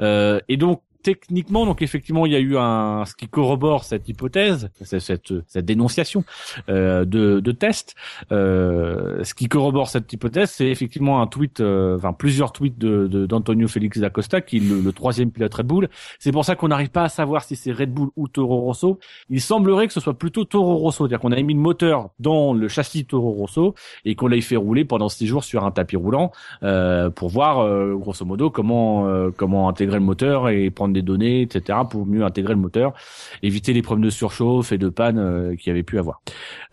[0.00, 4.08] Euh, et donc techniquement, donc effectivement, il y a eu un ce qui corrobore cette
[4.08, 5.00] hypothèse, cette
[5.46, 6.24] cette, dénonciation
[6.68, 7.94] euh, de de test.
[8.32, 13.06] Euh, ce qui corrobore cette hypothèse, c'est effectivement un tweet, euh, enfin plusieurs tweets de
[13.06, 15.88] de- d'Antonio Félix d'Acosta, qui est le, le troisième pilote Red Bull.
[16.18, 18.98] C'est pour ça qu'on n'arrive pas à savoir si c'est Red Bull ou Toro Rosso.
[19.28, 22.54] Il semblerait que ce soit plutôt Toro Rosso, c'est-à-dire qu'on a mis le moteur dans
[22.54, 23.74] le châssis Toro Rosso
[24.06, 26.32] et qu'on l'ait fait rouler pendant six jours sur un tapis roulant
[26.62, 31.02] euh, pour voir euh, grosso modo comment euh, comment intégrer le moteur et prendre des
[31.02, 32.94] données, etc., pour mieux intégrer le moteur,
[33.42, 36.22] éviter les problèmes de surchauffe et de panne euh, qu'il y avait pu avoir.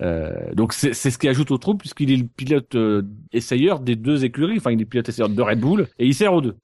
[0.01, 3.03] Euh, donc c'est ce qui ajoute au trouble puisqu'il est le pilote euh,
[3.34, 6.34] essayeur des deux écuries, enfin il est pilote essayeur de Red Bull et il sert
[6.34, 6.55] aux deux.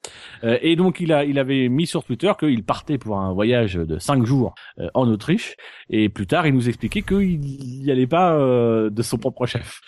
[0.43, 3.75] Euh, et donc il a il avait mis sur Twitter qu'il partait pour un voyage
[3.75, 5.55] de cinq jours euh, en Autriche
[5.89, 9.81] et plus tard il nous expliquait qu'il n'y allait pas de son propre chef.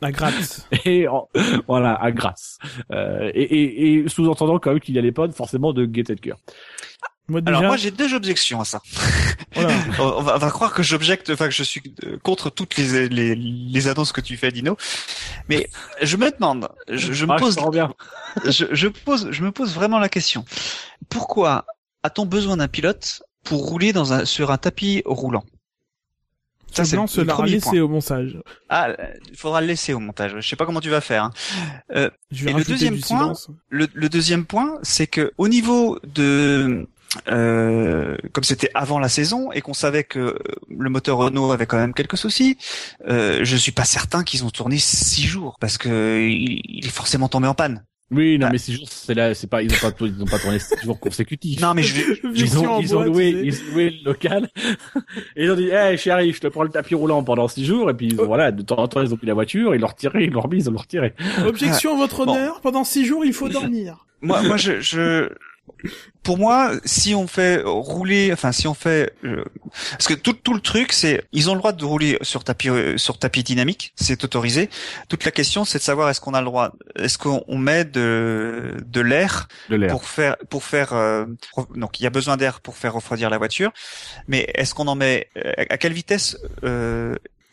[0.00, 0.68] La gratte.
[0.84, 1.06] et
[1.66, 2.58] voilà à grâce.
[2.92, 5.84] et, et, et sous-entendant quand même qu'il n'y allait pas forcément de
[6.20, 6.38] cœur.
[7.28, 7.56] Moi, déjà...
[7.56, 8.80] Alors moi j'ai deux objections à ça.
[9.54, 9.72] Voilà.
[10.00, 11.80] on, va, on, va, croire que j'objecte, enfin que je suis
[12.24, 14.76] contre toutes les, les, les, annonces que tu fais, Dino.
[15.48, 15.70] Mais
[16.02, 17.56] je me demande, je, je me ah, pose,
[18.46, 20.44] je, je, pose, je me pose vraiment la question.
[21.08, 21.66] Pourquoi
[22.02, 25.44] a-t-on besoin d'un pilote pour rouler dans un, sur un tapis roulant?
[26.72, 28.36] Ça, c'est le l'a laisser au montage.
[28.68, 28.88] Ah,
[29.30, 30.32] il faudra le laisser au montage.
[30.40, 31.22] Je sais pas comment tu vas faire.
[31.22, 31.30] Hein.
[31.94, 33.32] Euh, je vais et le deuxième point,
[33.68, 36.88] le, le, deuxième point, c'est que au niveau de
[37.28, 40.36] euh, comme c'était avant la saison et qu'on savait que
[40.68, 42.58] le moteur Renault avait quand même quelques soucis,
[43.08, 47.28] euh, je suis pas certain qu'ils ont tourné six jours parce que il, est forcément
[47.28, 47.84] tombé en panne.
[48.10, 48.52] Oui, non, bah.
[48.52, 50.84] mais six jours, c'est là, c'est pas, ils ont pas, ils ont pas tourné six
[50.84, 51.60] jours consécutifs.
[51.60, 54.50] Non, mais je vais, ils ont, ils ont loué, ils ont loué le local.
[55.36, 57.90] et ils ont dit, hey, chérie, je te prends le tapis roulant pendant six jours.
[57.90, 58.26] Et puis, oh.
[58.26, 60.42] voilà, de temps en temps, ils ont pris la voiture, ils l'ont retiré, ils l'ont
[60.42, 61.14] remis, ils l'ont retiré.
[61.46, 64.06] Objection, votre honneur, pendant six jours, il faut dormir.
[64.20, 65.30] Moi, moi, je, je,
[66.22, 69.44] pour moi, si on fait rouler, enfin si on fait, euh,
[69.92, 72.70] parce que tout, tout le truc, c'est ils ont le droit de rouler sur tapis
[72.70, 74.70] euh, sur tapis dynamique, c'est autorisé.
[75.08, 78.76] Toute la question, c'est de savoir est-ce qu'on a le droit, est-ce qu'on met de
[78.86, 79.48] de l'air
[79.90, 81.26] pour faire pour faire euh,
[81.74, 83.72] donc il y a besoin d'air pour faire refroidir la voiture,
[84.26, 85.28] mais est-ce qu'on en met
[85.68, 86.38] à quelle vitesse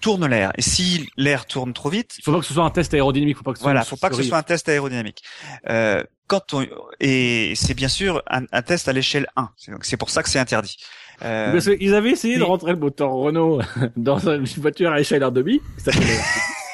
[0.02, 0.52] tourne l'air.
[0.58, 3.38] Et si l'air tourne trop vite, il faut pas que ce soit un test aérodynamique.
[3.38, 5.24] Faut pas que ce voilà, faut pas que ce soit un test aérodynamique.
[5.70, 6.66] Euh, quand on,
[7.00, 9.50] et c'est bien sûr un, un test à l'échelle 1.
[9.82, 10.78] C'est pour ça que c'est interdit.
[11.24, 13.62] Euh, Parce qu'ils avaient essayé de rentrer le moteur Renault
[13.96, 15.60] dans une voiture à échelle 1,5.
[15.78, 15.92] Ça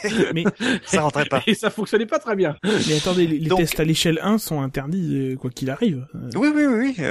[0.33, 0.43] mais
[0.85, 1.41] ça rentrait pas.
[1.47, 2.55] Et ça fonctionnait pas très bien.
[2.63, 6.05] Mais attendez, les, tests à l'échelle 1 sont interdits euh, quoi qu'il arrive.
[6.35, 7.05] Oui, oui, oui, oui.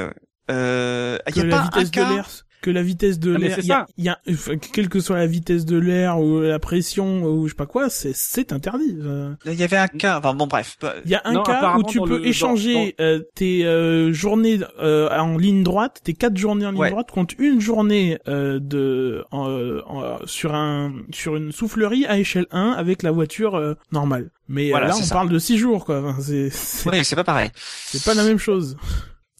[0.50, 2.24] Euh, y a pas un cas
[2.60, 4.18] que la vitesse de ah, l'air, il y a, y a
[4.72, 7.90] quelle que soit la vitesse de l'air ou la pression ou je sais pas quoi,
[7.90, 8.96] c'est c'est interdit.
[9.00, 9.34] Euh.
[9.46, 10.76] Il y avait un cas, enfin bon bref.
[11.04, 15.62] Il y a un cas où tu peux échanger euh, tes euh, journées en ligne
[15.62, 19.24] droite, tes quatre journées en ligne droite contre une journée de
[20.26, 24.30] sur un sur une soufflerie à échelle 1 avec la voiture normale.
[24.48, 26.02] Mais là on parle de six jours quoi.
[26.02, 27.50] Enfin, c'est c'est pas pareil.
[27.86, 28.76] C'est pas la même chose.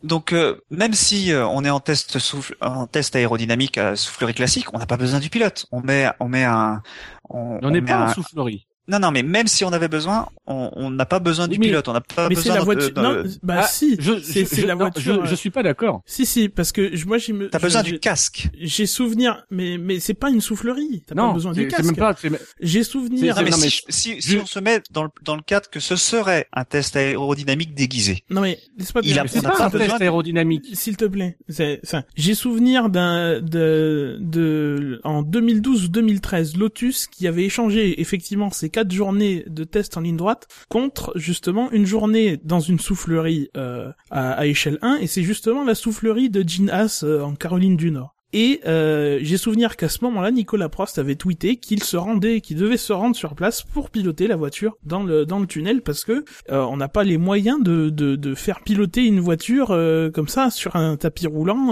[0.07, 4.35] Donc euh, même si euh, on est en test souffle, en test aérodynamique à soufflerie
[4.35, 5.67] classique, on n'a pas besoin du pilote.
[5.73, 6.83] On met on met un
[7.29, 8.67] on n'est pas en soufflerie.
[8.89, 11.93] Non, non, mais même si on avait besoin, on n'a pas besoin du pilote, on
[11.93, 12.55] n'a pas mais besoin.
[12.55, 12.93] la voiture.
[12.97, 15.25] non, bah ah, si, c'est la voiture.
[15.25, 16.03] Je, je, suis pas d'accord.
[16.07, 17.49] Si, si, parce que moi j'ai me.
[17.49, 18.49] T'as besoin du casque.
[18.59, 21.03] J'ai souvenir, mais mais c'est pas une soufflerie.
[21.07, 21.85] T'as pas besoin du casque.
[21.85, 22.15] Même pas.
[22.61, 23.37] J'ai souvenir.
[23.37, 25.97] Non, mais, si, si, si on se met dans le dans le cadre que ce
[25.97, 28.23] serait un test aérodynamique déguisé.
[28.31, 29.03] Non mais laisse-moi.
[29.05, 30.67] Il a, pas, un test aérodynamique.
[30.75, 31.37] S'il te plaît.
[31.49, 31.81] C'est,
[32.15, 38.71] j'ai souvenir d'un de de en 2012 ou 2013 Lotus qui avait échangé effectivement ces
[38.77, 43.91] quatre journées de test en ligne droite contre justement une journée dans une soufflerie euh,
[44.11, 47.91] à, échelle 1 et c'est justement la soufflerie de Gene Haas euh, en Caroline du
[47.91, 48.15] Nord.
[48.35, 52.59] Et euh, j'ai souvenir qu'à ce moment-là, Nicolas Prost avait tweeté qu'il se rendait, qu'il
[52.59, 56.05] devait se rendre sur place pour piloter la voiture dans le dans le tunnel parce
[56.05, 59.69] que on n'a pas les moyens de, de, de faire piloter une voiture
[60.13, 61.71] comme ça sur un tapis roulant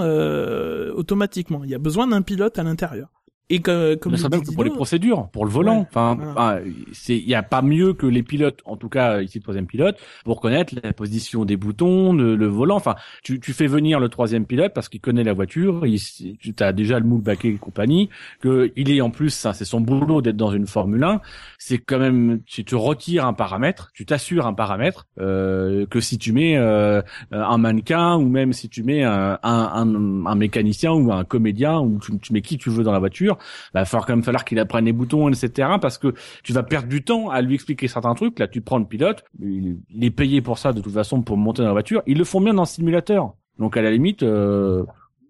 [0.97, 1.65] automatiquement.
[1.65, 3.11] Il y a besoin d'un pilote à l'intérieur.
[3.51, 5.81] Et comme, comme ça même pour les procédures, pour le volant.
[5.81, 9.43] enfin, c'est, il y a pas mieux que les pilotes, en tout cas ici le
[9.43, 12.77] troisième pilote, pour connaître la position des boutons, le, volant.
[12.77, 16.01] Enfin, tu, tu fais venir le troisième pilote parce qu'il connaît la voiture, il,
[16.39, 18.09] tu as déjà le moule baquet et compagnie,
[18.41, 21.21] que il est en plus, ça, c'est son boulot d'être dans une Formule 1.
[21.59, 26.17] C'est quand même, si tu retires un paramètre, tu t'assures un paramètre euh, que si
[26.17, 31.13] tu mets euh, un mannequin ou même si tu mets un, un, un, mécanicien ou
[31.13, 33.85] un comédien ou tu, tu mets qui tu veux dans la voiture bah, il va
[33.85, 35.69] falloir quand même falloir qu'il apprenne les boutons, etc.
[35.81, 38.39] Parce que tu vas perdre du temps à lui expliquer certains trucs.
[38.39, 41.63] Là, tu prends le pilote, il, est payé pour ça de toute façon pour monter
[41.63, 42.03] dans la voiture.
[42.07, 43.35] Ils le font bien dans le simulateur.
[43.59, 44.23] Donc à la limite.
[44.23, 44.85] Euh...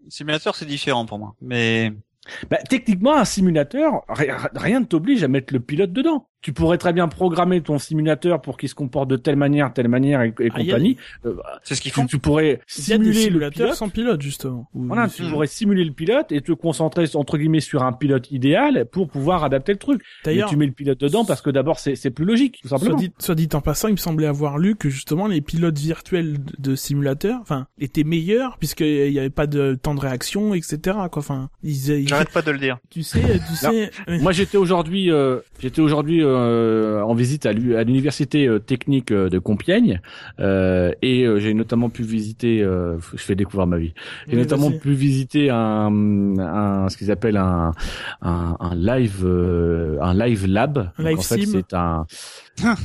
[0.09, 1.35] Simulateur, c'est différent pour moi.
[1.41, 1.93] Mais
[2.51, 6.29] bah, techniquement, un simulateur, rien ne t'oblige à mettre le pilote dedans.
[6.45, 9.89] Tu pourrais très bien programmer ton simulateur pour qu'il se comporte de telle manière, telle
[9.89, 10.99] manière et, Ah, compagnie.
[11.25, 12.05] Euh, C'est ce qu'ils font.
[12.05, 13.73] tu pourrais simuler le pilote.
[13.73, 14.69] sans pilote justement.
[14.75, 17.95] Ou- Voilà, ou- tu pourrais simuler le pilote et te concentrer entre guillemets sur un
[17.95, 20.03] pilote idéal pour pouvoir adapter le truc.
[20.23, 23.11] D'ailleurs, tu mets le pilote dedans parce que d'abord c'est plus logique, tout soit dit,
[23.19, 26.53] soit dit en passant, il me semblait avoir lu que justement les pilotes virtuels de,
[26.59, 30.79] de simulateurs, enfin, étaient meilleurs puisqu'il n'y avait pas de temps de réaction, etc.
[30.85, 31.09] Quoi.
[31.17, 32.77] Enfin, ils, ils- J'arrête pas de le dire.
[32.91, 33.91] tu sais, tu sais.
[34.21, 39.11] Moi, j'étais aujourd'hui, euh, j'étais aujourd'hui euh, en visite à l'u- à l'université euh, technique
[39.11, 40.01] euh, de Compiègne
[40.41, 42.63] euh, et euh, j'ai notamment pu visiter.
[42.63, 43.95] euh, je fais découvrir ma vie.
[44.27, 45.91] J'ai Oui, notamment pu visiter un,
[46.39, 47.73] un ce qu'ils appellent un,
[48.23, 50.91] un, un live, euh, un live lab.
[50.99, 52.07] Un Donc, live en fait, c'est un.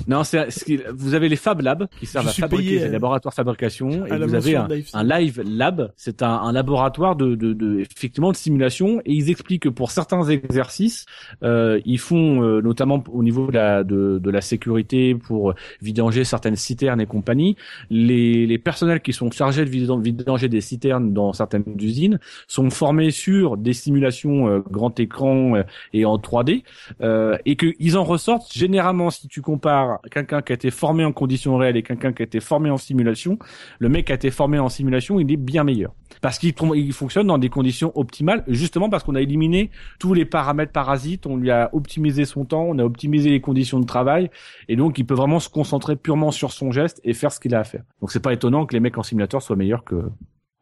[0.07, 0.47] Non, c'est
[0.93, 4.17] vous avez les Fab Labs qui servent à fabriquer des euh, laboratoires de fabrication et
[4.17, 4.97] vous avez un, live sim.
[4.97, 5.91] un live lab.
[5.95, 9.91] C'est un, un laboratoire de, de, de effectivement de simulation et ils expliquent que pour
[9.91, 11.05] certains exercices,
[11.43, 16.23] euh, ils font euh, notamment au niveau de la de, de la sécurité pour vidanger
[16.23, 17.55] certaines citernes et compagnie.
[17.89, 22.69] Les, les personnels qui sont chargés de vidan- vidanger des citernes dans certaines usines sont
[22.69, 25.63] formés sur des simulations euh, grand écran euh,
[25.93, 26.63] et en 3D
[27.01, 31.11] euh, et qu'ils en ressortent généralement si tu compares quelqu'un qui a été formé en
[31.11, 33.37] conditions réelles et quelqu'un qui a été formé en simulation,
[33.79, 36.53] le mec qui a été formé en simulation, il est bien meilleur parce qu'il
[36.93, 39.69] fonctionne dans des conditions optimales justement parce qu'on a éliminé
[39.99, 43.79] tous les paramètres parasites, on lui a optimisé son temps, on a optimisé les conditions
[43.79, 44.29] de travail
[44.69, 47.53] et donc il peut vraiment se concentrer purement sur son geste et faire ce qu'il
[47.53, 47.83] a à faire.
[47.99, 50.09] Donc c'est pas étonnant que les mecs en simulateur soient meilleurs que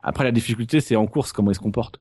[0.01, 1.99] après la difficulté c'est en course comment ils se comportent.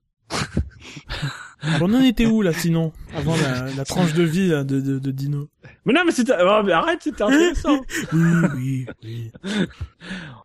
[1.81, 4.99] On en était où là sinon avant la, la tranche de vie là, de, de,
[4.99, 5.49] de Dino?
[5.85, 7.81] Mais non mais c'était oh, mais arrête, c'était intéressant.
[8.13, 9.31] Oui, oui, oui.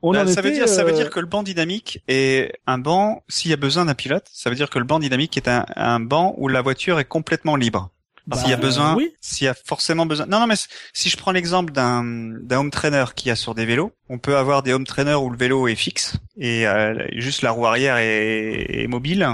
[0.02, 2.54] On Bah, en ça veut dire, ça veut euh, dire que le banc dynamique est
[2.66, 3.24] un banc.
[3.28, 5.66] S'il y a besoin d'un pilote, ça veut dire que le banc dynamique est un,
[5.76, 7.92] un banc où la voiture est complètement libre.
[8.28, 9.12] Bah, s'il y a besoin, Oui.
[9.20, 10.26] s'il y a forcément besoin.
[10.28, 10.56] Non, non, mais
[10.94, 14.38] si je prends l'exemple d'un d'un home trainer qui a sur des vélos, on peut
[14.38, 17.98] avoir des home trainers où le vélo est fixe et euh, juste la roue arrière
[17.98, 19.28] est, est mobile,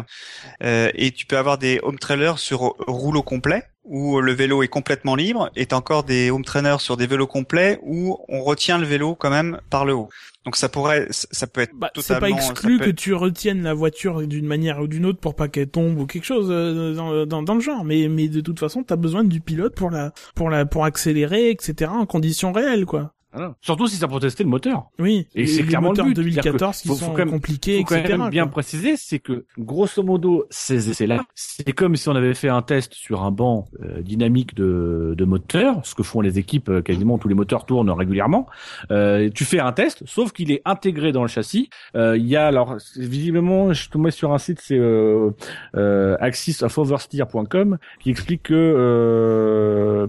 [0.64, 4.68] Euh, et tu peux avoir des home trailers sur rouleau complet où le vélo est
[4.68, 8.86] complètement libre, et encore des home trainers sur des vélos complets où on retient le
[8.86, 10.10] vélo quand même par le haut.
[10.48, 12.38] Donc ça pourrait, ça peut être Bah, c'est totalement.
[12.38, 15.36] pas ça exclu que être- tu retiennes la voiture d'une manière ou d'une autre pour
[15.36, 17.84] pas qu'elle tombe ou quelque chose euh, dans, dans, dans le genre.
[17.84, 21.50] Mais, mais de toute façon, t'as besoin du pilote pour la, pour la, pour accélérer,
[21.50, 21.92] etc.
[21.94, 23.14] en conditions réelles, quoi.
[23.38, 23.56] Voilà.
[23.62, 24.88] Surtout si ça pour tester le moteur.
[25.00, 25.28] Oui.
[25.36, 26.16] Et Les- c'est clairement le but.
[26.16, 28.18] C'est-à-dire 2014 que qui faut- sont quand même- compliqués, faut quand etc.
[28.18, 28.52] même bien quoi.
[28.52, 32.94] préciser, c'est que grosso modo, ces essais-là, c'est comme si on avait fait un test
[32.94, 37.18] sur un banc euh, dynamique de, de moteur, ce que font les équipes, euh, quasiment
[37.18, 38.48] tous les moteurs tournent régulièrement.
[38.92, 41.70] Euh, tu fais un test, sauf qu'il est intégré dans le châssis.
[41.96, 45.32] Euh, Il y a alors visiblement, je suis tombé sur un site, c'est euh,
[45.76, 50.08] euh, axis-of-oversteer.com qui explique que euh,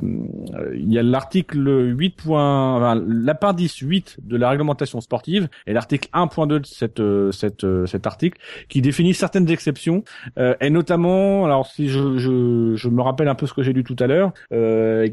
[0.75, 2.17] il y a l'article 8.
[2.29, 7.87] enfin, l'appendice 8 de la réglementation sportive et l'article 1.2 de cette, euh, cette, euh,
[7.87, 8.39] cet article
[8.69, 10.05] qui définit certaines exceptions
[10.39, 13.73] euh, et notamment, alors si je, je, je me rappelle un peu ce que j'ai
[13.73, 14.33] lu tout à l'heure,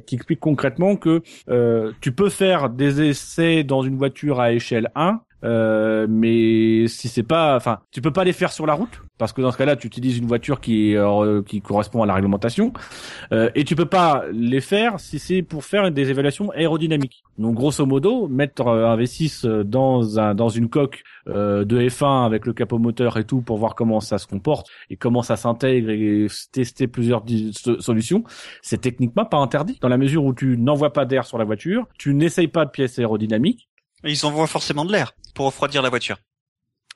[0.05, 1.21] qui explique concrètement que
[2.01, 7.23] tu peux faire des essais dans une voiture à échelle 1 euh, mais si c'est
[7.23, 9.75] pas, enfin, tu peux pas les faire sur la route parce que dans ce cas-là,
[9.75, 12.73] tu utilises une voiture qui euh, qui correspond à la réglementation
[13.31, 17.23] euh, et tu peux pas les faire si c'est pour faire des évaluations aérodynamiques.
[17.37, 22.25] Donc grosso modo, mettre euh, un V6 dans un dans une coque euh, de F1
[22.25, 25.35] avec le capot moteur et tout pour voir comment ça se comporte et comment ça
[25.35, 27.23] s'intègre et tester plusieurs
[27.79, 28.23] solutions,
[28.61, 31.87] c'est techniquement pas interdit dans la mesure où tu n'envoies pas d'air sur la voiture,
[31.97, 33.67] tu n'essayes pas de pièces aérodynamiques
[34.05, 36.17] Ils envoient forcément de l'air pour refroidir la voiture.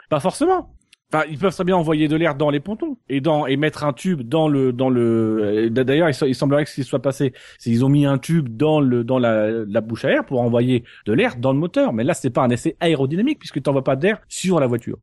[0.09, 0.75] Pas forcément.
[1.11, 3.83] Enfin, ils peuvent très bien envoyer de l'air dans les pontons et dans et mettre
[3.83, 5.65] un tube dans le dans le.
[5.65, 8.55] et D'ailleurs, il semblerait que ce qui soit passé, c'est qu'ils ont mis un tube
[8.55, 11.93] dans le dans la, la bouche à air pour envoyer de l'air dans le moteur.
[11.93, 14.99] Mais là, c'est pas un essai aérodynamique puisque tu n'envoies pas d'air sur la voiture.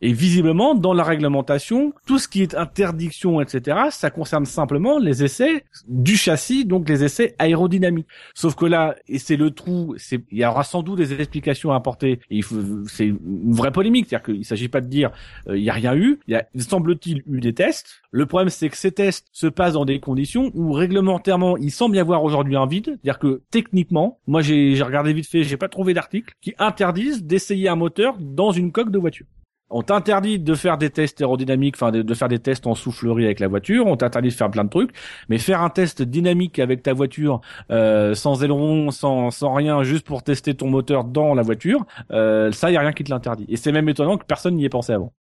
[0.00, 5.24] Et visiblement, dans la réglementation, tout ce qui est interdiction, etc., ça concerne simplement les
[5.24, 8.06] essais du châssis, donc les essais aérodynamiques.
[8.34, 11.72] Sauf que là, et c'est le trou, c'est, il y aura sans doute des explications
[11.72, 12.20] à apporter.
[12.30, 12.56] Et il faut,
[12.86, 15.10] c'est une vraie polémique, c'est-à-dire qu'il s'agit pas de dire
[15.48, 18.00] euh, il y a rien eu, il y a, il semble-t-il, eu des tests.
[18.12, 21.96] Le problème, c'est que ces tests se passent dans des conditions où réglementairement, il semble
[21.96, 25.56] y avoir aujourd'hui un vide, c'est-à-dire que techniquement, moi j'ai, j'ai regardé vite fait, j'ai
[25.56, 29.26] pas trouvé d'article qui interdisent d'essayer un moteur dans une coque de voiture.
[29.70, 33.38] On t'interdit de faire des tests aérodynamiques, enfin de, faire des tests en soufflerie avec
[33.40, 33.86] la voiture.
[33.86, 34.92] On t'interdit de faire plein de trucs,
[35.28, 37.40] mais faire un test dynamique avec ta voiture
[37.70, 42.50] euh, sans aileron, sans sans rien, juste pour tester ton moteur dans la voiture, euh,
[42.52, 43.44] ça y a rien qui te l'interdit.
[43.48, 45.12] Et c'est même étonnant que personne n'y ait pensé avant.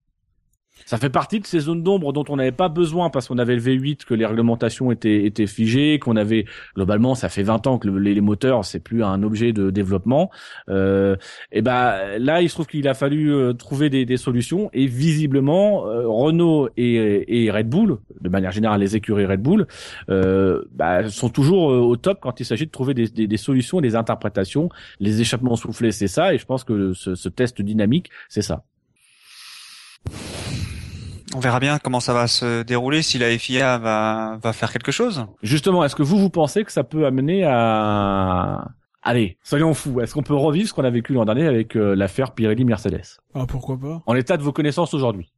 [0.85, 3.55] Ça fait partie de ces zones d'ombre dont on n'avait pas besoin parce qu'on avait
[3.55, 6.45] le V8, que les réglementations étaient, étaient figées, qu'on avait
[6.75, 10.29] globalement, ça fait 20 ans que le- les, moteurs c'est plus un objet de développement.
[10.69, 11.17] Euh,
[11.51, 14.85] et ben là, il se trouve qu'il a fallu euh, trouver des, des solutions et
[14.87, 19.67] visiblement euh, Renault et, et Red Bull, de manière générale les écuries Red Bull,
[20.09, 23.81] euh, bah, sont toujours au top quand il s'agit de trouver des, des, des solutions,
[23.81, 24.69] des interprétations.
[25.01, 28.63] Les échappements soufflés, c'est ça, et je pense que ce, ce test dynamique, c'est ça.
[31.35, 34.91] On verra bien comment ça va se dérouler si la FIA va, va faire quelque
[34.91, 35.25] chose.
[35.43, 38.69] Justement, est-ce que vous, vous pensez que ça peut amener à...
[39.03, 40.01] Allez, soyons fous.
[40.01, 43.19] Est-ce qu'on peut revivre ce qu'on a vécu l'an dernier avec euh, l'affaire Pirelli-Mercedes?
[43.33, 44.01] Ah, pourquoi pas?
[44.05, 45.31] En l'état de vos connaissances aujourd'hui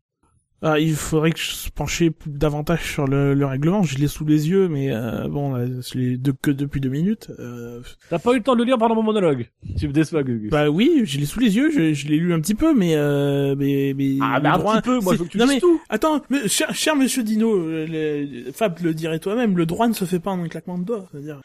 [0.62, 3.82] Ah, il faudrait que je se penchais davantage sur le, le règlement.
[3.84, 6.90] Je l'ai sous les yeux, mais euh, bon, là, je l'ai de, que depuis deux
[6.90, 7.32] minutes.
[7.40, 7.80] Euh,
[8.10, 10.50] T'as pas eu le temps de le lire pendant mon monologue Tu me déçois, Gugus.
[10.50, 11.72] bah oui, je l'ai sous les yeux.
[11.72, 14.18] Je, je l'ai lu un petit peu, mais euh, mais mais.
[14.22, 16.22] ah, mais un droit- petit peu, moi je veux que tu non mais tout attends,
[16.30, 19.58] mais cher, cher Monsieur Dino, euh, le- Fab le dirait toi-même.
[19.58, 21.08] Le droit ne se fait pas en un claquement de doigts.
[21.12, 21.40] C'est-à-dire,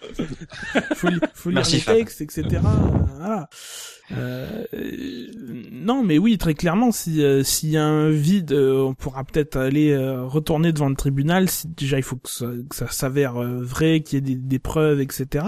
[0.95, 1.97] faut, li- faut lire Merci, les Fab.
[1.97, 2.47] textes, etc.
[3.17, 3.49] Voilà.
[4.13, 4.65] Euh,
[5.73, 9.25] non, mais oui, très clairement, si euh, s'il y a un vide, euh, on pourra
[9.25, 11.49] peut-être aller euh, retourner devant le tribunal.
[11.49, 14.41] Si, déjà, il faut que ça, que ça s'avère euh, vrai, qu'il y ait des,
[14.41, 15.47] des preuves, etc.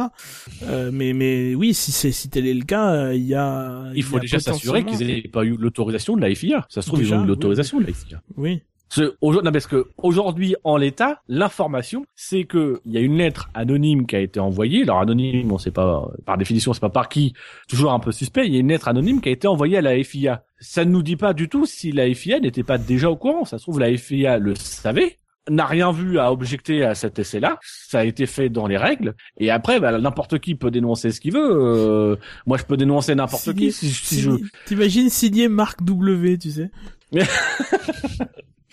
[0.65, 4.03] Euh, mais mais oui, si c'est si tel est le cas, il y a Il
[4.03, 6.67] faut y a déjà s'assurer qu'ils aient pas eu l'autorisation de la FIA.
[6.69, 7.29] Ça se trouve, ils Déjà, ont eu oui.
[7.29, 8.23] l'autorisation de la FIA.
[8.37, 8.63] Oui.
[8.99, 14.07] Non, parce que aujourd'hui, en l'état, l'information, c'est que il y a une lettre anonyme
[14.07, 14.83] qui a été envoyée.
[14.83, 17.35] Alors anonyme, on sait pas, par définition, c'est pas par qui.
[17.69, 18.47] Toujours un peu suspect.
[18.47, 20.45] Il y a une lettre anonyme qui a été envoyée à la FIA.
[20.61, 23.45] Ça ne nous dit pas du tout si la FIA n'était pas déjà au courant.
[23.45, 25.17] Ça se trouve, la FIA le savait
[25.49, 27.59] n'a rien vu à objecter à cet essai-là.
[27.63, 29.15] Ça a été fait dans les règles.
[29.39, 31.51] Et après, bah, n'importe qui peut dénoncer ce qu'il veut.
[31.51, 34.31] Euh, moi, je peux dénoncer n'importe qui si, si je.
[34.67, 36.71] T'imagines signé Marc W, tu sais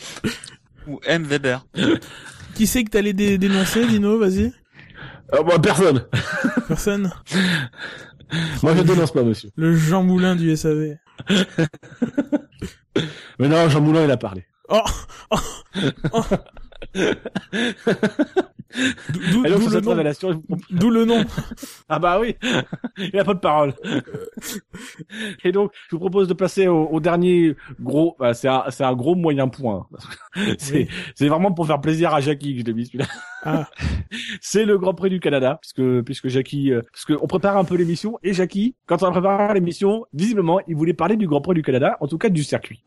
[0.88, 1.23] Ou M.
[1.23, 1.65] Weber.
[2.55, 4.17] Qui c'est que t'allais dé- dénoncer, Dino?
[4.19, 4.51] Vas-y.
[5.34, 6.05] Euh, moi, personne.
[6.67, 7.11] Personne.
[8.61, 9.49] Moi, je dénonce pas, monsieur.
[9.55, 10.97] Le Jean Moulin du SAV.
[13.39, 14.45] Mais non, Jean Moulin, il a parlé.
[14.69, 14.81] Oh,
[15.31, 15.38] oh,
[16.13, 16.23] oh.
[19.32, 19.90] D'où le nom.
[19.91, 21.24] révélation, je vous D'où le nom.
[21.90, 22.36] Ah bah oui,
[22.98, 23.74] il a pas de parole.
[25.44, 28.84] Et donc, je vous propose de passer au, au dernier gros, bah, c'est un, c'est
[28.84, 29.88] un gros moyen point.
[30.58, 30.88] C'est, Oui.
[31.16, 33.06] c'est vraiment pour faire plaisir à Jackie que je l'ai mis celui-là.
[33.44, 33.70] Ah,
[34.41, 37.64] C'est le Grand Prix du Canada, puisque puisque Jackie, euh, parce que on prépare un
[37.66, 41.41] peu l'émission et Jackie, quand on a préparé l'émission, visiblement, il voulait parler du Grand
[41.41, 42.84] Prix du Canada, en tout cas du circuit.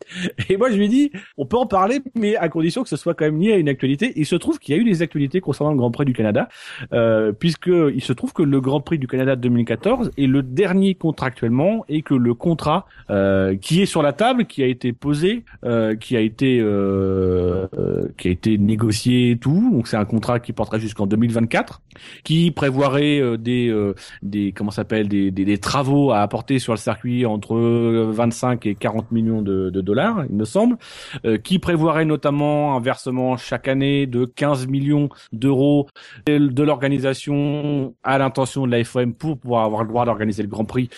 [0.49, 2.97] Et moi, je lui ai dit, on peut en parler, mais à condition que ce
[2.97, 4.13] soit quand même lié à une actualité.
[4.17, 6.49] Il se trouve qu'il y a eu des actualités concernant Grand Prix du Canada,
[6.93, 10.95] euh, puisque il se trouve que le Grand Prix du Canada 2014 est le dernier
[10.95, 15.45] contractuellement et que le contrat euh, qui est sur la table, qui a été posé,
[15.65, 20.05] euh, qui a été euh, euh, qui a été négocié et tout, donc c'est un
[20.05, 21.83] contrat qui porterait jusqu'en 2024,
[22.25, 23.75] qui prévoirait euh, des
[24.23, 28.75] des comment s'appelle des, des travaux à apporter sur le circuit entre euh, 25 et
[28.75, 30.77] 40 millions de, de dollars, il me semble,
[31.43, 35.56] qui prévoirait notamment un versement chaque année de 15 millions d'euros
[36.27, 40.65] de l'organisation à l'intention de la FOM pour pouvoir avoir le droit d'organiser le Grand
[40.65, 40.89] Prix,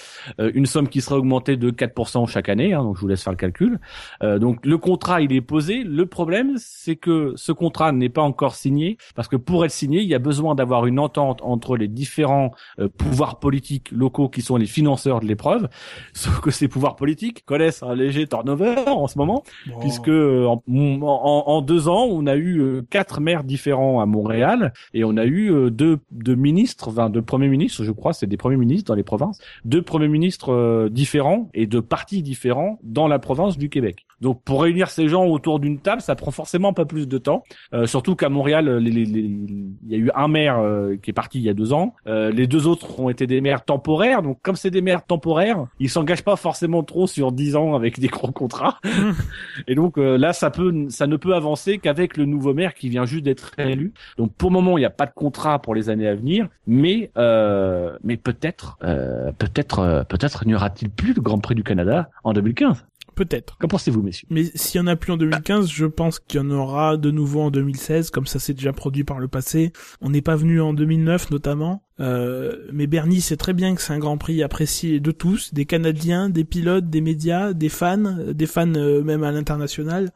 [0.41, 3.23] euh, une somme qui serait augmentée de 4% chaque année, hein, donc je vous laisse
[3.23, 3.79] faire le calcul.
[4.23, 5.83] Euh, donc le contrat il est posé.
[5.85, 10.01] Le problème c'est que ce contrat n'est pas encore signé parce que pour être signé
[10.01, 14.43] il y a besoin d'avoir une entente entre les différents euh, pouvoirs politiques locaux qui
[14.43, 15.69] sont les financeurs de l'épreuve.
[16.13, 19.43] Sauf que ces pouvoirs politiques connaissent un léger turnover en ce moment
[19.81, 24.07] puisque euh, en, en- en deux ans, on a eu euh, quatre maires différents à
[24.07, 24.48] Montréal
[24.95, 26.01] et on a eu euh, deux,
[26.35, 29.83] ministres, enfin deux premiers ministres, je crois, c'est des premiers ministres dans les provinces, deux
[29.83, 34.08] premiers ministres euh, différents et de partis différents dans la province du Québec.
[34.21, 37.45] Donc pour réunir ces gens autour d'une table, ça prend forcément pas plus de temps.
[37.73, 41.39] Euh, surtout qu'à Montréal, les- il y a eu un maire euh, qui est parti
[41.39, 41.95] il y a deux ans.
[42.07, 44.23] Euh, les deux autres ont été des maires temporaires.
[44.23, 48.01] Donc comme c'est des maires temporaires, ils s'engagent pas forcément trop sur dix ans avec
[48.01, 48.79] des gros contrats.
[49.69, 52.89] Et donc euh, là, ça peut, ça ne peut avancer qu'avec le nouveau maire qui
[52.89, 53.93] vient juste d'être élu.
[54.17, 56.49] Donc pour le moment, il n'y a pas de contrat pour les années à venir,
[56.67, 61.63] mais euh, mais peut-être, euh, peut-être, euh, peut-être n'y aura-t-il plus le Grand Prix du
[61.63, 62.85] Canada en 2015.
[63.19, 63.59] Peut-être.
[63.59, 64.29] Qu'en pensez-vous, messieurs?
[64.31, 67.11] Mais s'il y en a plus en 2015, je pense qu'il y en aura de
[67.11, 69.73] nouveau en 2016, comme ça s'est déjà produit par le passé.
[70.01, 71.83] On n'est pas venu en 2009 notamment.
[71.99, 75.65] Euh, mais Bernie sait très bien que c'est un Grand Prix apprécié de tous, des
[75.65, 80.13] Canadiens, des pilotes, des médias, des fans, des fans euh, même à l'international.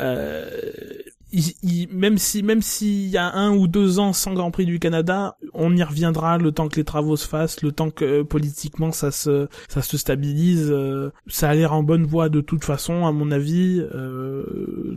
[0.00, 0.50] Euh,
[1.32, 4.66] il- il- même si même s'il y a un ou deux ans sans Grand Prix
[4.66, 8.04] du Canada, on y reviendra le temps que les travaux se fassent, le temps que
[8.04, 10.68] euh, politiquement ça se ça se stabilise.
[10.70, 13.80] euh, ça a l'air en bonne voie de toute façon, à mon avis.
[13.94, 14.44] euh,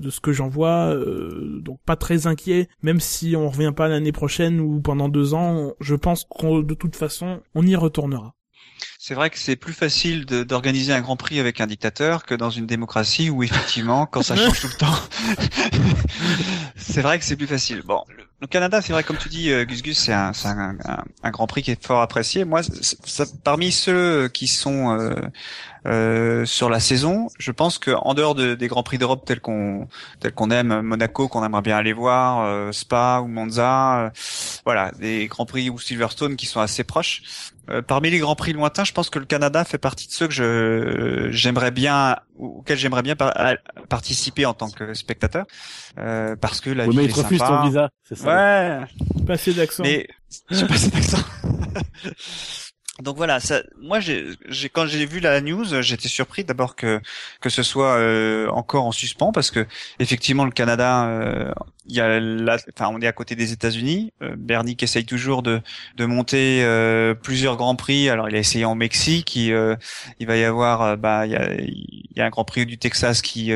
[0.04, 2.68] de ce que j'en vois, euh, donc pas très inquiet.
[2.82, 6.74] Même si on revient pas l'année prochaine ou pendant deux ans, je pense qu'on de
[6.74, 8.36] toute façon on y retournera.
[9.06, 12.50] C'est vrai que c'est plus facile d'organiser un Grand Prix avec un dictateur que dans
[12.50, 14.96] une démocratie où effectivement, quand ça change tout le temps,
[16.78, 17.82] c'est vrai que c'est plus facile.
[17.84, 18.06] Bon,
[18.40, 20.32] le Canada, c'est vrai, comme tu dis, euh, Gus Gus, c'est un,
[21.32, 22.46] Grand Prix qui est fort apprécié.
[22.46, 22.62] Moi,
[23.44, 25.16] parmi ceux qui sont euh,
[25.86, 29.42] euh, sur la saison, je pense que en dehors de, des Grands Prix d'Europe tels
[29.42, 29.90] qu'on
[30.22, 34.14] tels qu'on aime, Monaco, qu'on aimerait bien aller voir, Spa ou Monza,
[34.64, 37.53] voilà, des Grands Prix ou Silverstone qui sont assez proches.
[37.88, 40.34] Parmi les Grands Prix lointains, je pense que le Canada fait partie de ceux que
[40.34, 43.16] je j'aimerais bien auxquels j'aimerais bien
[43.90, 45.46] participer en tant que spectateur,
[45.96, 48.28] parce que la oui, mais il refuse ton visa, c'est ça.
[48.28, 48.86] Ouais.
[49.26, 49.84] Pas assez d'accent.
[49.84, 50.08] Mais
[50.50, 51.24] j'ai pas assez d'accent.
[53.02, 54.36] Donc voilà, ça, moi j'ai,
[54.72, 57.02] quand j'ai vu la news, j'étais surpris d'abord que
[57.42, 59.66] que ce soit euh, encore en suspens parce que
[59.98, 61.52] effectivement le Canada, euh,
[61.88, 64.14] il y a la, enfin on est à côté des États-Unis.
[64.22, 65.62] Euh, Bernie qui essaye toujours de
[65.98, 68.10] de monter euh, plusieurs grands prix.
[68.10, 69.78] Alors il a essayé en Mexique, il,
[70.20, 72.78] il va y avoir, bah il y a, il y a un Grand Prix du
[72.78, 73.52] Texas qui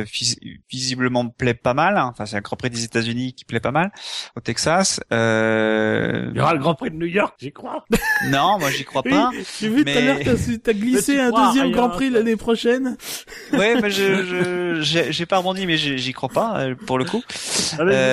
[0.69, 1.97] visiblement plaît pas mal.
[1.97, 2.09] Hein.
[2.11, 3.91] Enfin c'est un Grand Prix des États-Unis qui plaît pas mal
[4.35, 4.99] au Texas.
[5.11, 5.15] il
[6.35, 7.85] y aura le Grand Prix de New York, j'y crois.
[8.29, 9.29] Non, moi j'y crois pas.
[9.59, 10.17] J'ai vu tout à l'heure
[10.63, 12.97] t'as glissé un deuxième Grand Prix l'année prochaine.
[13.53, 17.23] Ouais, mais je j'ai pas rebondi, mais j'y crois pas euh, pour le coup.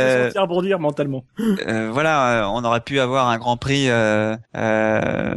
[0.04, 1.24] Euh, rebondir mentalement.
[1.40, 5.34] Euh, voilà, on aurait pu avoir un Grand Prix euh, euh,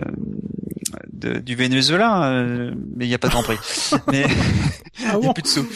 [1.12, 3.58] de, du Venezuela, euh, mais il n'y a pas de Grand Prix.
[4.12, 4.26] mais
[5.06, 5.68] ah il n'y a plus de sous.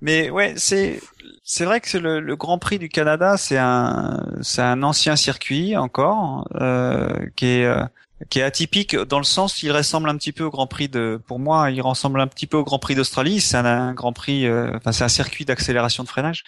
[0.00, 1.00] Mais ouais, c'est
[1.42, 5.76] c'est vrai que le, le, Grand Prix du Canada, c'est un c'est un ancien circuit
[5.76, 7.74] encore euh, qui est
[8.28, 11.20] qui est atypique dans le sens il ressemble un petit peu au Grand Prix de
[11.26, 13.40] pour moi il ressemble un petit peu au Grand Prix d'Australie.
[13.40, 16.44] C'est un, Grand Prix euh, enfin c'est un circuit d'accélération de freinage.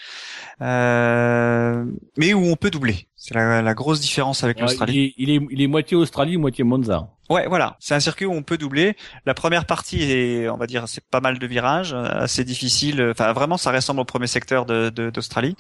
[0.60, 1.84] Euh,
[2.16, 5.62] mais où on peut doubler c'est la, la, grosse différence avec l'Australie il est, il
[5.62, 8.94] est, moitié Australie moitié Monza Ouais, voilà, c'est un circuit où on peut doubler.
[9.24, 13.00] La première partie est, on va dire, c'est pas mal de virages, assez difficile.
[13.12, 15.56] Enfin, vraiment, ça ressemble au premier secteur de d'Australie.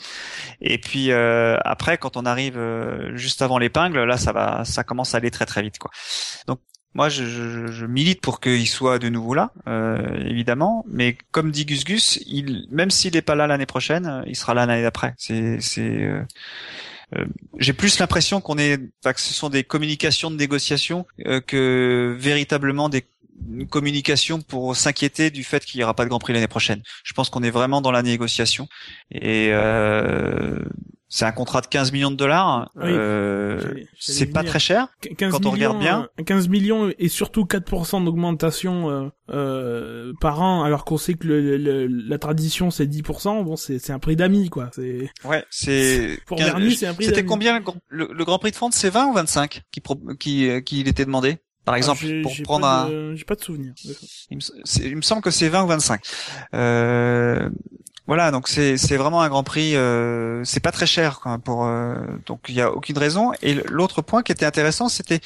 [0.60, 4.84] Et puis euh, après, quand on arrive euh, juste avant l'épingle, là, ça va, ça
[4.84, 5.90] commence à aller très très vite, quoi.
[6.46, 6.58] Donc
[6.94, 10.84] moi, je, je, je, milite pour qu'il soit de nouveau là, euh, évidemment.
[10.88, 14.52] Mais comme dit Gus Gus, il, même s'il n'est pas là l'année prochaine, il sera
[14.52, 15.14] là l'année d'après.
[15.16, 16.22] C'est, c'est, euh,
[17.16, 17.24] euh,
[17.58, 22.88] j'ai plus l'impression qu'on est, que ce sont des communications de négociation euh, que véritablement
[22.88, 23.04] des
[23.68, 26.82] communications pour s'inquiéter du fait qu'il n'y aura pas de Grand Prix l'année prochaine.
[27.04, 28.68] Je pense qu'on est vraiment dans la négociation
[29.10, 30.58] et euh,
[31.14, 32.70] c'est un contrat de 15 millions de dollars.
[32.78, 36.08] euh, c'est pas très cher 15 quand millions, on regarde bien.
[36.24, 41.86] 15 millions et surtout 4% d'augmentation euh, euh, par an, alors qu'on sait que le,
[41.86, 43.44] la tradition c'est 10%.
[43.44, 44.70] Bon, c'est un prix d'amis quoi.
[44.74, 47.04] C'est ouais, c'est pour Bernie c'est un prix.
[47.04, 48.74] C'était combien le, Grand Prix de France?
[48.74, 49.82] C'est 20 ou 25 qui
[50.18, 51.36] qui qui il était demandé?
[51.64, 53.14] Par ah, exemple, pour prendre un...
[53.14, 53.72] J'ai pas de souvenir.
[54.30, 54.42] Il me,
[54.84, 56.02] il me, semble que c'est 20 ou 25.
[56.54, 57.48] Euh,
[58.06, 59.76] voilà, donc c'est c'est vraiment un Grand Prix.
[59.76, 61.94] Euh, c'est pas très cher quoi, pour euh,
[62.26, 63.32] donc il y a aucune raison.
[63.42, 65.20] Et l'autre point qui était intéressant, c'était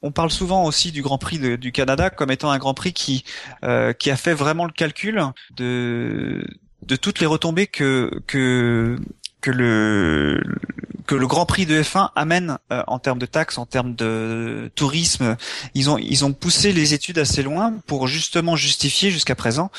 [0.00, 3.24] on parle souvent aussi du Grand Prix du Canada comme étant un Grand Prix qui
[3.64, 5.20] euh, qui a fait vraiment le calcul
[5.56, 6.46] de
[6.82, 8.96] de toutes les retombées que que
[9.40, 10.40] que le
[11.06, 14.70] que le Grand Prix de F1 amène euh, en termes de taxes, en termes de
[14.76, 15.36] tourisme.
[15.74, 19.72] Ils ont ils ont poussé les études assez loin pour justement justifier jusqu'à présent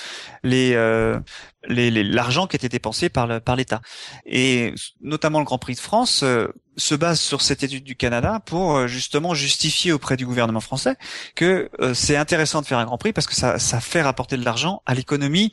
[0.43, 1.19] les euh,
[1.67, 3.81] l'argent qui était dépensé par par l'État.
[4.25, 6.47] Et notamment le Grand Prix de France euh,
[6.77, 10.95] se base sur cette étude du Canada pour euh, justement justifier auprès du gouvernement français
[11.35, 14.38] que euh, c'est intéressant de faire un Grand Prix parce que ça, ça fait rapporter
[14.38, 15.51] de l'argent à l'économie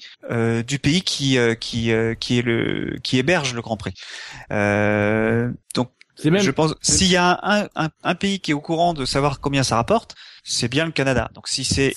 [0.67, 3.95] du pays qui qui qui est le qui héberge le Grand Prix.
[5.75, 5.91] donc
[6.25, 9.05] même, je pense s'il y a un, un, un, pays qui est au courant de
[9.05, 10.17] savoir combien ça rapporte,
[10.51, 11.31] c'est bien le Canada.
[11.35, 11.95] Donc si c'est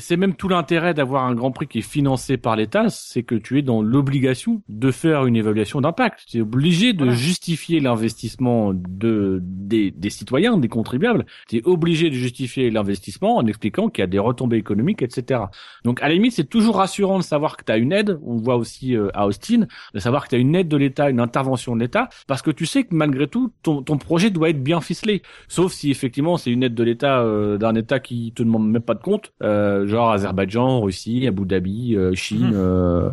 [0.00, 3.34] c'est même tout l'intérêt d'avoir un Grand Prix qui est financé par l'État, c'est que
[3.34, 6.24] tu es dans l'obligation de faire une évaluation d'impact.
[6.26, 11.26] Tu es obligé de justifier l'investissement de des, des, citoyens, des contribuables.
[11.48, 15.42] Tu es obligé de justifier l'investissement en expliquant qu'il y a des retombées économiques, etc.
[15.84, 18.18] Donc à la limite, c'est toujours rassurant de savoir que tu as une aide.
[18.24, 21.10] On voit aussi euh, à Austin, de savoir que tu as une aide de l'État,
[21.10, 24.48] une intervention de l'État, parce que tu sais que malgré tout, ton, ton projet doit
[24.48, 25.20] être bien ficelé.
[25.48, 28.82] Sauf si effectivement c'est une aide de l'État euh, d'un État qui te demande même
[28.82, 32.54] pas de compte, euh, genre Azerbaïdjan, Russie, Abu Dhabi, euh, Chine, mhm.
[32.54, 33.10] euh,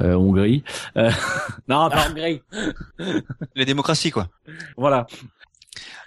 [0.00, 0.62] euh, Hongrie.
[0.96, 2.42] non, pas Hongrie.
[3.56, 4.28] Les démocraties, quoi.
[4.76, 5.06] Voilà.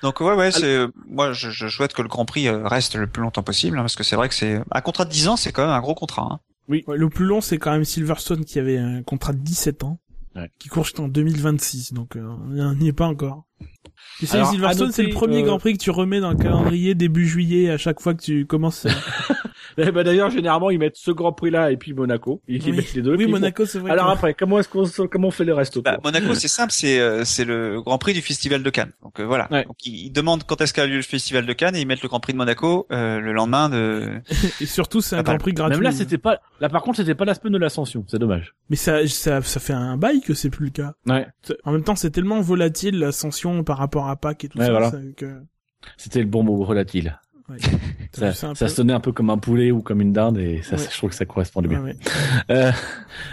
[0.02, 3.22] Donc ouais ouais c'est moi je, je, souhaite que le Grand Prix reste le plus
[3.22, 5.54] longtemps possible hein, parce que c'est vrai que c'est un contrat de 10 ans c'est
[5.54, 6.28] quand même un gros contrat.
[6.30, 6.40] Hein.
[6.68, 10.00] Oui, le plus long c'est quand même Silverstone qui avait un contrat de 17 ans.
[10.36, 10.50] Ouais.
[10.58, 13.46] qui court jusqu'en 2026, donc euh, on n'y est pas encore.
[14.20, 16.38] Tu sais, Alors, Silverstone, c'est le premier euh, Grand Prix que tu remets dans le
[16.38, 18.88] calendrier début juillet à chaque fois que tu commences.
[19.78, 22.42] ben, d'ailleurs, généralement, ils mettent ce Grand Prix-là et puis Monaco.
[22.48, 22.72] Ils, oui.
[22.74, 23.16] mettent les deux.
[23.16, 23.92] Oui, Monaco, c'est vrai.
[23.92, 27.00] Alors après, comment est-ce qu'on comment on fait le reste Bah, Monaco, c'est simple, c'est
[27.00, 28.92] euh, c'est le Grand Prix du Festival de Cannes.
[29.02, 29.48] Donc euh, voilà.
[29.52, 29.66] Ouais.
[29.66, 32.10] Donc ils, demandent quand est-ce qu'a lieu le Festival de Cannes et ils mettent le
[32.10, 34.22] Grand Prix de Monaco euh, le lendemain de.
[34.62, 35.76] Et surtout, c'est un Ah, Grand Prix gratuit.
[35.76, 36.40] Même là, c'était pas.
[36.60, 38.06] Là, par contre, c'était pas la semaine de l'ascension.
[38.08, 38.54] C'est dommage.
[38.70, 40.94] Mais ça, ça, ça fait un bail que c'est plus le cas.
[41.08, 41.28] Ouais.
[41.64, 44.72] En même temps, c'est tellement volatile l'ascension par rapport à Pâques et tout Ouais, ça.
[44.72, 44.92] voilà.
[44.92, 45.42] ça- que...
[45.98, 47.20] C'était le bon mot volatile.
[47.50, 47.58] Ouais.
[48.14, 50.84] Ça, ça sonnait un peu comme un poulet ou comme une dinde et ça, Ouais.
[50.92, 51.80] je trouve que ça correspondait bien.
[51.82, 51.98] Ouais, ouais.
[52.52, 52.72] Euh,